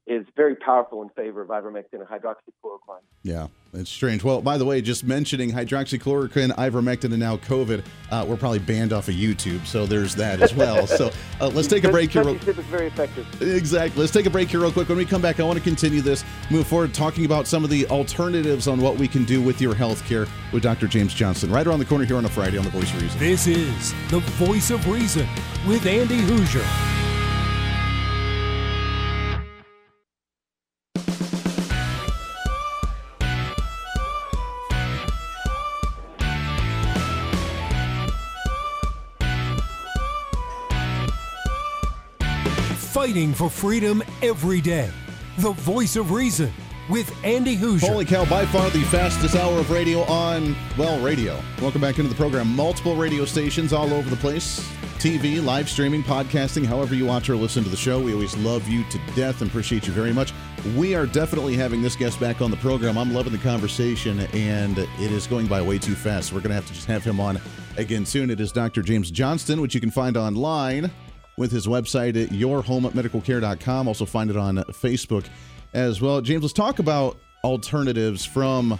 is 0.08 0.26
very 0.36 0.56
powerful 0.56 1.02
in 1.04 1.10
favor 1.10 1.42
of 1.42 1.50
ivermectin 1.50 1.94
and 1.94 2.08
hydroxychloroquine. 2.08 3.02
Yeah, 3.24 3.48
it's 3.74 3.90
strange. 3.90 4.24
Well, 4.24 4.42
by 4.42 4.58
the 4.58 4.66
way, 4.66 4.82
just 4.82 5.04
mentioning 5.04 5.52
hydroxychloroquine, 5.52 6.56
ivermectin, 6.56 7.06
and 7.06 7.20
now 7.20 7.38
COVID, 7.38 7.84
uh, 8.10 8.26
we're 8.28 8.36
probably 8.36 8.60
banned 8.60 8.94
off 8.94 9.08
of 9.08 9.16
YouTube, 9.16 9.66
so 9.66 9.86
there's 9.86 10.16
that 10.16 10.42
as 10.42 10.54
well. 10.54 10.88
so 10.98 11.12
uh, 11.40 11.50
let's 11.50 11.68
take 11.68 11.84
a 11.84 11.90
break 11.92 12.12
here. 12.12 12.24
real- 12.24 12.36
is 12.36 12.56
very 12.66 12.88
effective. 12.88 13.28
Exactly. 13.42 14.02
Let's 14.02 14.12
take 14.12 14.26
a 14.26 14.30
break 14.30 14.50
here 14.50 14.60
real 14.60 14.72
quick. 14.72 14.90
When 14.90 14.98
we 14.98 15.06
come 15.06 15.22
back, 15.22 15.40
I 15.40 15.44
want 15.44 15.58
to 15.60 15.64
continue 15.64 16.02
this, 16.02 16.26
move 16.50 16.68
forward, 16.68 16.94
talking 16.94 17.26
about 17.26 17.48
some 17.48 17.64
of 17.64 17.70
the 17.70 17.88
alternatives 17.88 18.68
on 18.68 18.82
what 18.82 18.98
we 18.98 19.08
can 19.08 19.24
do 19.24 19.42
with 19.42 19.62
your 19.62 19.76
health 19.76 20.04
care 20.06 20.26
with 20.52 20.64
Dr. 20.64 20.88
James 20.88 21.14
Johnston. 21.14 21.52
Right 21.52 21.66
around 21.66 21.80
the 21.80 21.86
corner 21.86 22.06
here 22.06 22.18
on 22.18 22.26
a 22.26 22.30
Friday 22.30 22.58
on 22.58 22.66
the 22.66 22.72
Voice 22.72 22.92
of 22.94 23.02
Reason. 23.02 23.20
This 23.20 23.48
is 23.48 23.94
the 24.10 24.20
voice 24.20 24.72
of 24.72 24.88
reason 24.88 25.28
with 25.68 25.86
Andy 25.86 26.22
Hooser. 26.22 27.01
Fighting 42.92 43.34
for 43.34 43.50
freedom 43.50 44.04
every 44.22 44.60
day. 44.60 44.92
The 45.38 45.54
voice 45.54 45.96
of 45.96 46.12
reason 46.12 46.52
with 46.90 47.10
Andy 47.24 47.56
Hooser. 47.56 47.88
Holy 47.88 48.04
cow, 48.04 48.26
by 48.26 48.46
far 48.46 48.70
the 48.70 48.82
fastest 48.82 49.34
hour 49.38 49.60
of 49.60 49.72
radio 49.72 50.02
on, 50.02 50.58
well, 50.78 51.02
radio. 51.02 51.42
Welcome 51.62 51.80
back 51.80 52.00
into 52.00 52.10
the 52.10 52.18
program. 52.18 52.54
Multiple 52.54 52.98
radio 52.98 53.24
stations 53.24 53.72
all 53.72 53.94
over 53.94 54.10
the 54.10 54.18
place. 54.18 54.60
TV, 55.00 55.42
live 55.42 55.70
streaming, 55.70 56.04
podcasting, 56.04 56.66
however 56.66 56.94
you 56.94 57.06
watch 57.06 57.30
or 57.30 57.38
listen 57.38 57.64
to 57.64 57.70
the 57.70 57.78
show. 57.78 57.98
We 57.98 58.12
always 58.12 58.36
love 58.40 58.68
you 58.68 58.84
to 58.90 59.00
death 59.16 59.40
and 59.40 59.50
appreciate 59.50 59.88
you 59.88 59.94
very 59.94 60.12
much. 60.12 60.34
We 60.76 60.94
are 60.94 61.06
definitely 61.06 61.56
having 61.56 61.82
this 61.82 61.96
guest 61.96 62.20
back 62.20 62.42
on 62.42 62.52
the 62.52 62.58
program. 62.58 62.98
I'm 62.98 63.14
loving 63.14 63.32
the 63.32 63.40
conversation, 63.40 64.20
and 64.34 64.78
it 64.78 65.12
is 65.14 65.28
going 65.28 65.48
by 65.48 65.62
way 65.62 65.80
too 65.80 65.96
fast. 65.96 66.34
We're 66.34 66.42
going 66.42 66.50
to 66.50 66.56
have 66.56 66.68
to 66.68 66.74
just 66.74 66.88
have 66.88 67.06
him 67.06 67.22
on 67.22 67.40
again 67.78 68.06
soon. 68.06 68.30
It 68.30 68.42
is 68.42 68.52
Dr. 68.52 68.82
James 68.82 69.12
Johnston, 69.12 69.62
which 69.62 69.74
you 69.74 69.80
can 69.80 69.92
find 69.92 70.18
online 70.18 70.92
with 71.38 71.52
his 71.52 71.68
website 71.68 72.22
at 72.22 72.30
yourhomeatmedicalcare.com. 72.30 73.88
Also 73.88 74.06
find 74.06 74.30
it 74.30 74.38
on 74.38 74.58
Facebook 74.58 75.26
as 75.74 76.02
well. 76.02 76.22
James, 76.22 76.44
let's 76.44 76.54
talk 76.54 76.80
about 76.80 77.18
alternatives 77.44 78.26
from 78.26 78.78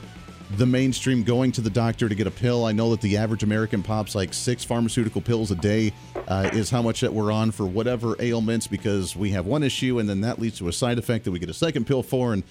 the 0.58 0.66
mainstream 0.66 1.24
going 1.24 1.52
to 1.54 1.62
the 1.62 1.70
doctor 1.70 2.10
to 2.10 2.16
get 2.16 2.28
a 2.28 2.32
pill. 2.32 2.66
I 2.66 2.74
know 2.74 2.92
that 2.92 3.02
the 3.02 3.18
average 3.18 3.44
American 3.44 3.82
pops 3.82 4.16
like 4.16 4.34
six 4.34 4.64
pharmaceutical 4.64 5.22
pills 5.22 5.52
a 5.52 5.56
day, 5.56 5.94
uh, 6.28 6.50
is 6.54 6.70
how 6.70 6.82
much 6.82 7.02
that 7.02 7.14
we're 7.14 7.32
on 7.32 7.52
for 7.52 7.66
whatever 7.66 8.16
ailments 8.20 8.68
because 8.68 9.16
we 9.16 9.32
have 9.32 9.46
one 9.46 9.64
issue 9.64 10.00
and 10.00 10.10
then 10.10 10.22
that 10.22 10.40
leads 10.40 10.58
to 10.58 10.68
a 10.68 10.74
side 10.74 11.00
effect 11.00 11.26
that 11.26 11.32
we 11.32 11.40
get 11.40 11.50
a 11.50 11.54
second 11.54 11.88
pill 11.88 12.04
for, 12.04 12.34
and 12.34 12.44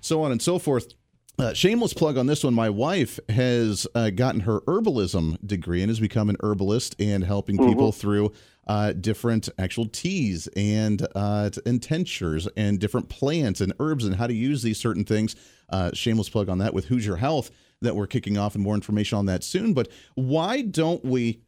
so 0.00 0.22
on 0.22 0.32
and 0.32 0.42
so 0.42 0.58
forth. 0.58 0.94
Uh, 1.38 1.52
shameless 1.52 1.92
plug 1.92 2.16
on 2.16 2.26
this 2.26 2.44
one. 2.44 2.54
My 2.54 2.70
wife 2.70 3.20
has 3.28 3.86
uh, 3.94 4.08
gotten 4.10 4.40
her 4.40 4.60
herbalism 4.62 5.36
degree 5.46 5.82
and 5.82 5.90
has 5.90 6.00
become 6.00 6.30
an 6.30 6.36
herbalist 6.42 6.96
and 6.98 7.24
helping 7.24 7.58
people 7.58 7.92
through 7.92 8.32
uh, 8.66 8.92
different 8.92 9.48
actual 9.58 9.86
teas 9.86 10.48
and 10.56 11.06
uh, 11.14 11.50
and 11.64 11.82
tinctures 11.82 12.48
and 12.56 12.78
different 12.78 13.08
plants 13.08 13.60
and 13.60 13.72
herbs 13.78 14.04
and 14.04 14.16
how 14.16 14.26
to 14.26 14.34
use 14.34 14.62
these 14.62 14.78
certain 14.78 15.04
things. 15.04 15.36
Uh, 15.68 15.90
shameless 15.92 16.28
plug 16.28 16.48
on 16.48 16.58
that 16.58 16.74
with 16.74 16.88
Hooser 16.88 17.18
Health 17.18 17.50
that 17.82 17.94
we're 17.94 18.06
kicking 18.06 18.38
off 18.38 18.54
and 18.54 18.64
more 18.64 18.74
information 18.74 19.18
on 19.18 19.26
that 19.26 19.44
soon. 19.44 19.74
But 19.74 19.88
why 20.14 20.62
don't 20.62 21.04
we? 21.04 21.42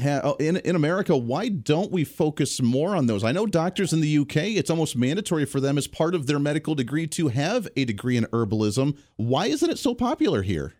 ha- 0.00 0.34
in 0.40 0.56
in 0.58 0.76
America, 0.76 1.16
why 1.16 1.48
don't 1.48 1.92
we 1.92 2.04
focus 2.04 2.60
more 2.60 2.96
on 2.96 3.06
those? 3.06 3.22
I 3.22 3.32
know 3.32 3.46
doctors 3.46 3.92
in 3.92 4.00
the 4.00 4.18
UK, 4.18 4.36
it's 4.36 4.70
almost 4.70 4.96
mandatory 4.96 5.44
for 5.44 5.60
them 5.60 5.78
as 5.78 5.86
part 5.86 6.14
of 6.14 6.26
their 6.26 6.38
medical 6.38 6.74
degree 6.74 7.06
to 7.08 7.28
have 7.28 7.68
a 7.76 7.84
degree 7.84 8.16
in 8.16 8.24
herbalism. 8.26 8.96
Why 9.16 9.46
isn't 9.46 9.70
it 9.70 9.78
so 9.78 9.94
popular 9.94 10.42
here? 10.42 10.74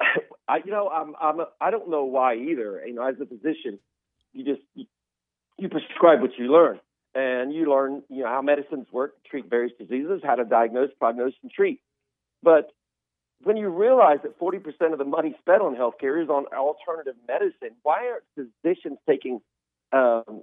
I, 0.48 0.58
you 0.64 0.70
know, 0.70 0.88
I'm, 0.88 1.14
I'm, 1.20 1.46
I 1.60 1.70
don't 1.70 1.90
know 1.90 2.04
why 2.04 2.34
either. 2.34 2.82
You 2.86 2.94
know, 2.94 3.06
as 3.06 3.16
a 3.20 3.26
physician, 3.26 3.78
you 4.32 4.44
just 4.44 4.62
you, 5.58 5.68
prescribe 5.68 6.20
what 6.20 6.30
you 6.38 6.52
learn, 6.52 6.80
and 7.14 7.52
you 7.52 7.70
learn, 7.70 8.02
you 8.08 8.22
know, 8.22 8.28
how 8.28 8.42
medicines 8.42 8.86
work, 8.92 9.22
to 9.22 9.28
treat 9.28 9.50
various 9.50 9.72
diseases, 9.78 10.20
how 10.24 10.34
to 10.34 10.44
diagnose, 10.44 10.90
prognose, 11.00 11.34
and 11.42 11.50
treat. 11.50 11.80
But 12.42 12.70
when 13.42 13.56
you 13.56 13.68
realize 13.68 14.18
that 14.22 14.38
40% 14.38 14.92
of 14.92 14.98
the 14.98 15.04
money 15.04 15.34
spent 15.40 15.62
on 15.62 15.76
healthcare 15.76 16.22
is 16.22 16.28
on 16.28 16.46
alternative 16.46 17.14
medicine, 17.26 17.76
why 17.82 18.08
aren't 18.08 18.24
physicians 18.62 18.98
taking 19.08 19.40
um, 19.92 20.42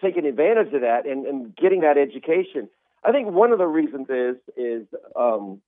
taking 0.00 0.26
advantage 0.26 0.72
of 0.72 0.82
that 0.82 1.06
and, 1.06 1.26
and 1.26 1.56
getting 1.56 1.80
that 1.80 1.98
education? 1.98 2.68
I 3.04 3.12
think 3.12 3.30
one 3.30 3.52
of 3.52 3.58
the 3.58 3.66
reasons 3.66 4.06
is 4.08 4.36
is 4.56 4.86
um, 5.14 5.60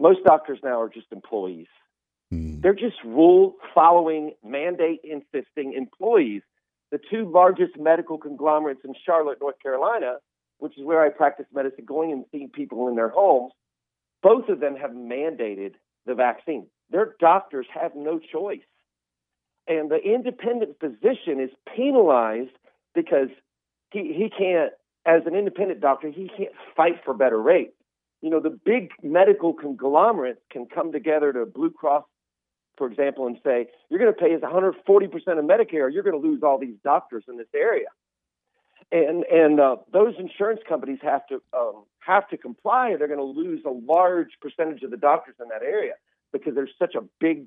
most 0.00 0.24
doctors 0.24 0.58
now 0.62 0.80
are 0.80 0.88
just 0.88 1.06
employees. 1.12 1.66
Hmm. 2.30 2.60
They're 2.60 2.74
just 2.74 2.96
rule 3.04 3.54
following, 3.74 4.34
mandate 4.44 5.00
insisting 5.04 5.74
employees. 5.74 6.42
The 6.94 7.00
two 7.10 7.28
largest 7.28 7.76
medical 7.76 8.18
conglomerates 8.18 8.82
in 8.84 8.94
Charlotte, 9.04 9.38
North 9.40 9.58
Carolina, 9.60 10.18
which 10.58 10.78
is 10.78 10.84
where 10.84 11.02
I 11.02 11.08
practice 11.08 11.44
medicine, 11.52 11.84
going 11.84 12.12
and 12.12 12.24
seeing 12.30 12.50
people 12.50 12.86
in 12.86 12.94
their 12.94 13.08
homes, 13.08 13.52
both 14.22 14.48
of 14.48 14.60
them 14.60 14.76
have 14.76 14.92
mandated 14.92 15.72
the 16.06 16.14
vaccine. 16.14 16.68
Their 16.90 17.16
doctors 17.18 17.66
have 17.74 17.96
no 17.96 18.20
choice. 18.20 18.62
And 19.66 19.90
the 19.90 19.96
independent 19.96 20.78
physician 20.78 21.40
is 21.40 21.50
penalized 21.74 22.56
because 22.94 23.30
he, 23.90 24.14
he 24.16 24.30
can't, 24.30 24.70
as 25.04 25.22
an 25.26 25.34
independent 25.34 25.80
doctor, 25.80 26.12
he 26.12 26.28
can't 26.28 26.54
fight 26.76 27.00
for 27.04 27.12
better 27.12 27.42
rates. 27.42 27.74
You 28.22 28.30
know, 28.30 28.38
the 28.38 28.56
big 28.64 28.90
medical 29.02 29.52
conglomerates 29.52 30.42
can 30.48 30.66
come 30.72 30.92
together 30.92 31.32
to 31.32 31.44
Blue 31.44 31.72
Cross 31.72 32.04
for 32.76 32.86
example, 32.86 33.26
and 33.26 33.38
say 33.44 33.68
you're 33.88 34.00
going 34.00 34.12
to 34.12 34.18
pay 34.18 34.34
us 34.34 34.40
140% 34.40 35.14
of 35.38 35.44
Medicare, 35.44 35.92
you're 35.92 36.02
going 36.02 36.20
to 36.20 36.28
lose 36.28 36.42
all 36.42 36.58
these 36.58 36.76
doctors 36.82 37.24
in 37.28 37.36
this 37.36 37.46
area, 37.54 37.86
and 38.92 39.24
and 39.24 39.60
uh, 39.60 39.76
those 39.92 40.14
insurance 40.18 40.60
companies 40.68 40.98
have 41.02 41.26
to 41.28 41.42
um, 41.56 41.84
have 42.00 42.28
to 42.28 42.36
comply, 42.36 42.90
or 42.90 42.98
they're 42.98 43.08
going 43.08 43.18
to 43.18 43.24
lose 43.24 43.62
a 43.64 43.70
large 43.70 44.30
percentage 44.40 44.82
of 44.82 44.90
the 44.90 44.96
doctors 44.96 45.34
in 45.40 45.48
that 45.48 45.62
area 45.62 45.94
because 46.32 46.54
there's 46.54 46.74
such 46.78 46.94
a 46.94 47.02
big 47.20 47.46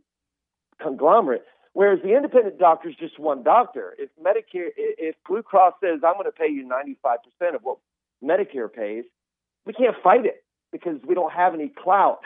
conglomerate. 0.82 1.44
Whereas 1.74 2.00
the 2.04 2.16
independent 2.16 2.58
doctor 2.58 2.90
is 2.90 2.96
just 2.96 3.20
one 3.20 3.44
doctor. 3.44 3.94
If 4.00 4.10
Medicare, 4.20 4.70
if 4.76 5.16
Blue 5.28 5.44
Cross 5.44 5.74
says 5.80 6.00
I'm 6.04 6.14
going 6.14 6.26
to 6.26 6.32
pay 6.32 6.50
you 6.50 6.68
95% 6.68 7.54
of 7.54 7.62
what 7.62 7.78
Medicare 8.24 8.72
pays, 8.72 9.04
we 9.66 9.74
can't 9.74 9.96
fight 10.04 10.26
it 10.26 10.44
because 10.72 10.96
we 11.06 11.14
don't 11.14 11.32
have 11.32 11.54
any 11.54 11.68
clout. 11.70 12.22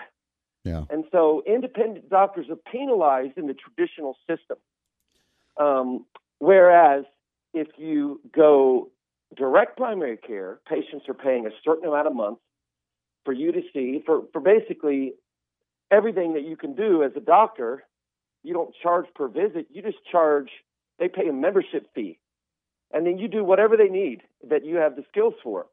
Yeah. 0.63 0.85
And 0.89 1.05
so 1.11 1.43
independent 1.45 2.09
doctors 2.09 2.47
are 2.49 2.55
penalized 2.55 3.37
in 3.37 3.47
the 3.47 3.55
traditional 3.55 4.15
system. 4.27 4.57
Um, 5.59 6.05
whereas 6.39 7.05
if 7.53 7.67
you 7.77 8.21
go 8.33 8.89
direct 9.35 9.77
primary 9.77 10.17
care, 10.17 10.59
patients 10.67 11.07
are 11.07 11.13
paying 11.13 11.47
a 11.47 11.51
certain 11.63 11.87
amount 11.87 12.07
a 12.07 12.11
month 12.11 12.39
for 13.25 13.33
you 13.33 13.51
to 13.51 13.61
see, 13.73 14.01
for, 14.05 14.23
for 14.31 14.41
basically 14.41 15.13
everything 15.91 16.33
that 16.33 16.43
you 16.43 16.55
can 16.55 16.73
do 16.73 17.03
as 17.03 17.11
a 17.15 17.19
doctor. 17.19 17.83
You 18.43 18.53
don't 18.53 18.73
charge 18.81 19.05
per 19.13 19.27
visit, 19.27 19.67
you 19.71 19.81
just 19.81 19.97
charge, 20.11 20.49
they 20.97 21.07
pay 21.07 21.27
a 21.27 21.33
membership 21.33 21.87
fee. 21.93 22.17
And 22.93 23.05
then 23.05 23.19
you 23.19 23.27
do 23.27 23.43
whatever 23.43 23.77
they 23.77 23.87
need 23.87 24.21
that 24.49 24.65
you 24.65 24.77
have 24.77 24.95
the 24.95 25.03
skills 25.09 25.35
for. 25.43 25.67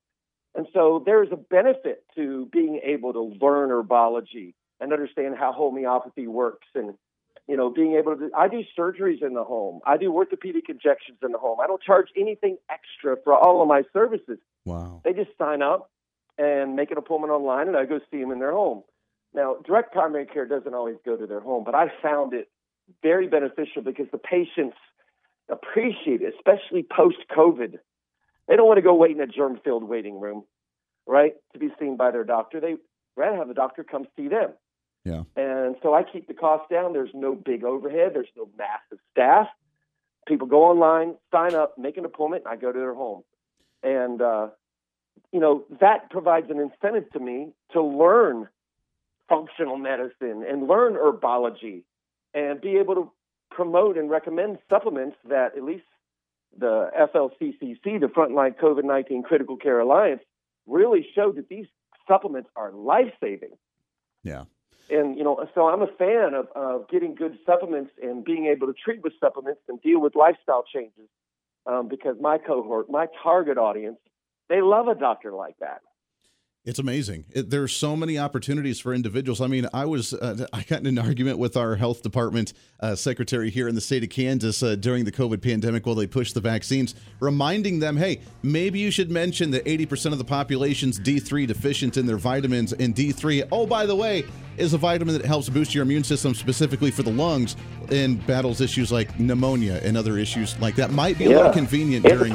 And 0.55 0.67
so 0.73 1.03
there 1.05 1.23
is 1.23 1.31
a 1.33 1.37
benefit 1.37 2.05
to 2.15 2.49
being 2.53 2.81
able 2.85 3.13
to 3.13 3.21
learn 3.41 3.71
herbology 3.71 4.55
and 4.81 4.93
understand 4.93 5.37
how 5.39 5.53
homeopathy 5.53 6.27
works 6.27 6.67
and 6.75 6.95
you 7.49 7.57
know 7.57 7.71
being 7.71 7.95
able 7.95 8.15
to 8.15 8.29
do, 8.29 8.31
I 8.37 8.49
do 8.49 8.63
surgeries 8.79 9.23
in 9.23 9.35
the 9.35 9.45
home. 9.45 9.81
I 9.87 9.97
do 9.97 10.13
orthopedic 10.13 10.69
injections 10.69 11.19
in 11.23 11.33
the 11.33 11.39
home. 11.39 11.59
I 11.61 11.67
don't 11.67 11.83
charge 11.83 12.09
anything 12.17 12.59
extra 12.71 13.17
for 13.25 13.35
all 13.35 13.63
of 13.63 13.69
my 13.69 13.83
services. 13.93 14.39
Wow. 14.65 15.01
They 15.05 15.13
just 15.13 15.31
sign 15.39 15.63
up 15.63 15.91
and 16.37 16.77
make 16.77 16.91
an 16.91 16.99
appointment 16.99 17.33
online 17.33 17.69
and 17.69 17.77
I 17.77 17.85
go 17.85 18.01
see 18.11 18.21
them 18.21 18.31
in 18.31 18.39
their 18.39 18.53
home. 18.53 18.83
Now, 19.35 19.57
direct 19.67 19.93
primary 19.93 20.27
care 20.27 20.47
doesn't 20.47 20.73
always 20.73 20.97
go 21.05 21.17
to 21.17 21.27
their 21.27 21.41
home, 21.41 21.65
but 21.65 21.75
I 21.75 21.93
found 22.03 22.33
it 22.33 22.49
very 23.03 23.29
beneficial 23.29 23.83
because 23.83 24.07
the 24.11 24.19
patients 24.19 24.77
appreciate 25.51 26.23
it, 26.23 26.35
especially 26.37 26.83
post 26.83 27.19
COVID. 27.37 27.79
They 28.47 28.57
don't 28.57 28.67
want 28.67 28.79
to 28.79 28.83
go 28.83 28.95
wait 28.95 29.11
in 29.13 29.21
a 29.21 29.27
germ 29.27 29.61
filled 29.63 29.85
waiting 29.85 30.21
room, 30.21 30.45
right, 31.07 31.35
to 31.53 31.59
be 31.59 31.69
seen 31.79 31.97
by 31.97 32.11
their 32.11 32.25
doctor. 32.25 32.61
They 32.61 32.77
rather 33.17 33.37
have 33.37 33.49
the 33.49 33.55
doctor 33.55 33.85
come 33.85 34.07
see 34.17 34.29
them. 34.29 34.53
Yeah. 35.05 35.23
And 35.37 35.77
so 35.83 35.95
I 35.95 36.03
keep 36.03 36.27
the 36.29 36.35
cost 36.35 36.71
down. 36.71 36.93
There's 36.93 37.11
no 37.15 37.35
big 37.35 37.65
overhead. 37.65 38.13
There's 38.15 38.29
no 38.37 38.49
massive 38.57 38.99
staff. 39.13 39.49
People 40.27 40.47
go 40.47 40.65
online, 40.65 41.15
sign 41.33 41.55
up, 41.55 41.79
make 41.79 41.97
an 41.97 42.05
appointment, 42.05 42.45
and 42.45 42.53
I 42.53 42.57
go 42.61 42.71
to 42.71 42.79
their 42.79 42.95
home. 42.95 43.23
And, 43.83 44.21
uh, 44.21 44.49
you 45.33 45.41
know, 45.41 45.65
that 45.81 46.11
provides 46.11 46.51
an 46.51 46.59
incentive 46.59 47.11
to 47.13 47.21
me 47.21 47.53
to 47.73 47.83
learn 47.83 48.49
functional 49.29 49.77
medicine 49.77 50.45
and 50.49 50.67
learn 50.67 50.95
herbology 50.95 51.83
and 52.35 52.61
be 52.61 52.77
able 52.77 52.95
to 52.95 53.13
promote 53.51 53.97
and 53.97 54.11
recommend 54.11 54.59
supplements 54.69 55.17
that 55.29 55.57
at 55.57 55.65
least 55.65 55.85
the 56.57 56.91
FLCCC, 56.99 58.01
the 58.01 58.07
Frontline 58.07 58.59
COVID 58.59 58.85
19 58.85 59.23
Critical 59.23 59.57
Care 59.57 59.81
Alliance, 59.81 60.23
really 60.67 61.07
showed 61.15 61.37
that 61.37 61.49
these 61.49 61.67
supplements 62.07 62.49
are 62.57 62.73
life 62.73 63.13
saving. 63.21 63.51
Yeah. 64.23 64.45
And, 64.91 65.19
you 65.19 65.25
know, 65.25 65.47
so 65.55 65.69
I'm 65.69 65.83
a 65.83 65.87
fan 65.87 66.35
of, 66.35 66.47
of 66.55 66.89
getting 66.89 67.15
good 67.15 67.39
supplements 67.45 67.91
and 68.03 68.25
being 68.25 68.47
able 68.47 68.67
to 68.69 68.73
treat 68.73 69.03
with 69.03 69.13
supplements 69.21 69.61
and 69.69 69.81
deal 69.83 70.01
with 70.01 70.15
lifestyle 70.17 70.65
changes 70.65 71.09
um, 71.67 71.89
because 71.89 72.17
my 72.21 72.39
cohort, 72.39 72.91
my 72.91 73.07
target 73.23 73.59
audience, 73.59 73.99
they 74.49 74.63
love 74.63 74.89
a 74.89 74.95
doctor 74.95 75.33
like 75.33 75.57
that. 75.61 75.83
It's 76.69 76.79
amazing. 76.79 77.25
It, 77.31 77.49
there's 77.49 77.75
so 77.75 77.97
many 77.97 78.19
opportunities 78.19 78.79
for 78.79 78.93
individuals. 78.93 79.41
I 79.41 79.47
mean, 79.47 79.67
I 79.73 79.87
was 79.87 80.13
uh, 80.13 80.47
I 80.53 80.65
got 80.65 80.81
in 80.81 80.87
an 80.87 80.99
argument 80.99 81.39
with 81.39 81.57
our 81.57 81.77
health 81.77 82.03
department 82.03 82.53
uh, 82.81 82.95
secretary 82.95 83.49
here 83.49 83.69
in 83.69 83.75
the 83.75 83.81
state 83.81 84.03
of 84.03 84.11
Kansas 84.11 84.63
uh, 84.63 84.77
during 84.77 85.07
the 85.07 85.11
COVID 85.11 85.41
pandemic 85.41 85.87
while 85.87 85.95
they 85.95 86.07
pushed 86.07 86.35
the 86.35 86.43
vaccines, 86.43 86.95
reminding 87.21 87.79
them, 87.79 87.97
hey, 87.97 88.21
maybe 88.43 88.79
you 88.79 88.91
should 88.91 89.11
mention 89.11 89.51
that 89.53 89.65
80% 89.65 90.13
of 90.13 90.19
the 90.19 90.25
population's 90.25 91.01
D3 91.01 91.47
deficient 91.47 91.97
in 91.97 92.05
their 92.05 92.19
vitamins, 92.19 92.75
and 92.75 92.95
D3, 92.95 93.49
oh 93.51 93.67
by 93.67 93.87
the 93.87 93.97
way, 93.97 94.27
is 94.59 94.75
a 94.75 94.79
vitamin 94.79 95.15
that 95.15 95.25
helps 95.25 95.49
boost 95.49 95.75
your 95.75 95.85
immune 95.85 96.05
system 96.05 96.35
specifically 96.35 96.91
for 96.91 97.03
the 97.03 97.13
lungs 97.13 97.57
and 97.91 98.27
battles 98.27 98.61
issues 98.61 98.93
like 98.93 99.19
pneumonia 99.19 99.81
and 99.83 99.97
other 99.97 100.19
issues 100.19 100.61
like 100.61 100.75
that. 100.75 100.91
Might 100.91 101.17
be 101.17 101.25
a 101.25 101.29
little 101.31 101.51
convenient 101.51 102.05
during. 102.05 102.35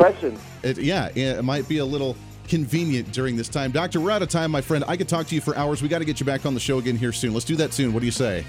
It, 0.64 0.80
yeah, 0.80 1.10
it 1.14 1.44
might 1.44 1.68
be 1.68 1.78
a 1.78 1.86
little 1.86 2.18
convenient 2.48 3.12
during 3.12 3.36
this 3.36 3.50
time. 3.50 3.72
Doctor, 3.72 4.00
we're 4.00 4.12
out 4.12 4.22
of 4.22 4.30
time, 4.30 4.52
my 4.52 4.62
friend. 4.62 4.84
I 4.88 4.98
could 4.98 5.10
talk 5.10 5.28
to 5.28 5.36
you 5.36 5.42
for 5.42 5.56
hours. 5.58 5.82
We 5.82 5.90
got 5.90 6.00
to 6.00 6.06
get 6.06 6.20
you 6.20 6.26
back 6.26 6.46
on 6.46 6.54
the 6.54 6.60
show 6.60 6.78
again 6.78 6.98
here 6.98 7.12
soon. 7.12 7.34
Let's 7.34 7.46
do 7.46 7.56
that 7.58 7.74
soon. 7.74 7.94
What 7.94 8.02
do 8.02 8.06
you 8.06 8.12
say? 8.12 8.46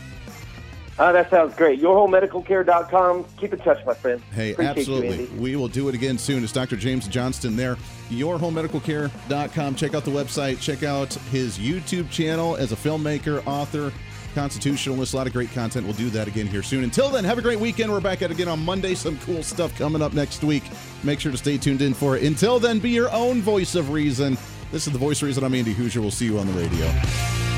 Uh, 0.96 1.10
that 1.10 1.28
sounds 1.28 1.54
great. 1.56 1.80
YourHomeMedicalCare.com. 1.80 3.24
Keep 3.38 3.52
in 3.52 3.58
touch, 3.60 3.84
my 3.84 3.94
friend. 3.94 4.22
Hey, 4.32 4.52
Appreciate 4.52 4.78
absolutely. 4.78 5.24
You, 5.24 5.40
we 5.40 5.56
will 5.56 5.68
do 5.68 5.88
it 5.88 5.94
again 5.94 6.18
soon. 6.18 6.44
It's 6.44 6.52
Dr. 6.52 6.76
James 6.76 7.08
Johnston 7.08 7.56
there. 7.56 7.76
YourHomeMedicalCare.com. 8.10 9.74
Check 9.74 9.94
out 9.94 10.04
the 10.04 10.10
website. 10.12 10.60
Check 10.60 10.84
out 10.84 11.12
his 11.32 11.58
YouTube 11.58 12.10
channel 12.10 12.54
as 12.56 12.70
a 12.70 12.76
filmmaker, 12.76 13.44
author, 13.44 13.92
constitutionalist. 14.34 15.14
A 15.14 15.16
lot 15.16 15.26
of 15.26 15.32
great 15.32 15.52
content. 15.52 15.84
We'll 15.84 15.96
do 15.96 16.10
that 16.10 16.28
again 16.28 16.46
here 16.46 16.62
soon. 16.62 16.84
Until 16.84 17.08
then, 17.08 17.24
have 17.24 17.38
a 17.38 17.42
great 17.42 17.58
weekend. 17.58 17.90
We're 17.90 18.00
back 18.00 18.22
at 18.22 18.30
it 18.30 18.34
again 18.34 18.48
on 18.48 18.64
Monday. 18.64 18.94
Some 18.94 19.18
cool 19.20 19.42
stuff 19.42 19.76
coming 19.76 20.00
up 20.00 20.12
next 20.12 20.44
week. 20.44 20.62
Make 21.04 21.20
sure 21.20 21.30
to 21.30 21.38
stay 21.38 21.58
tuned 21.58 21.82
in 21.82 21.92
for 21.92 22.16
it. 22.16 22.22
Until 22.22 22.58
then, 22.58 22.78
be 22.78 22.90
your 22.90 23.10
own 23.12 23.42
voice 23.42 23.74
of 23.74 23.90
reason. 23.90 24.38
This 24.72 24.86
is 24.86 24.92
the 24.92 24.98
voice 24.98 25.20
of 25.20 25.26
reason. 25.26 25.44
I'm 25.44 25.54
Andy 25.54 25.74
Hooser. 25.74 26.00
We'll 26.00 26.10
see 26.10 26.24
you 26.24 26.38
on 26.38 26.46
the 26.46 26.52
radio. 26.54 27.53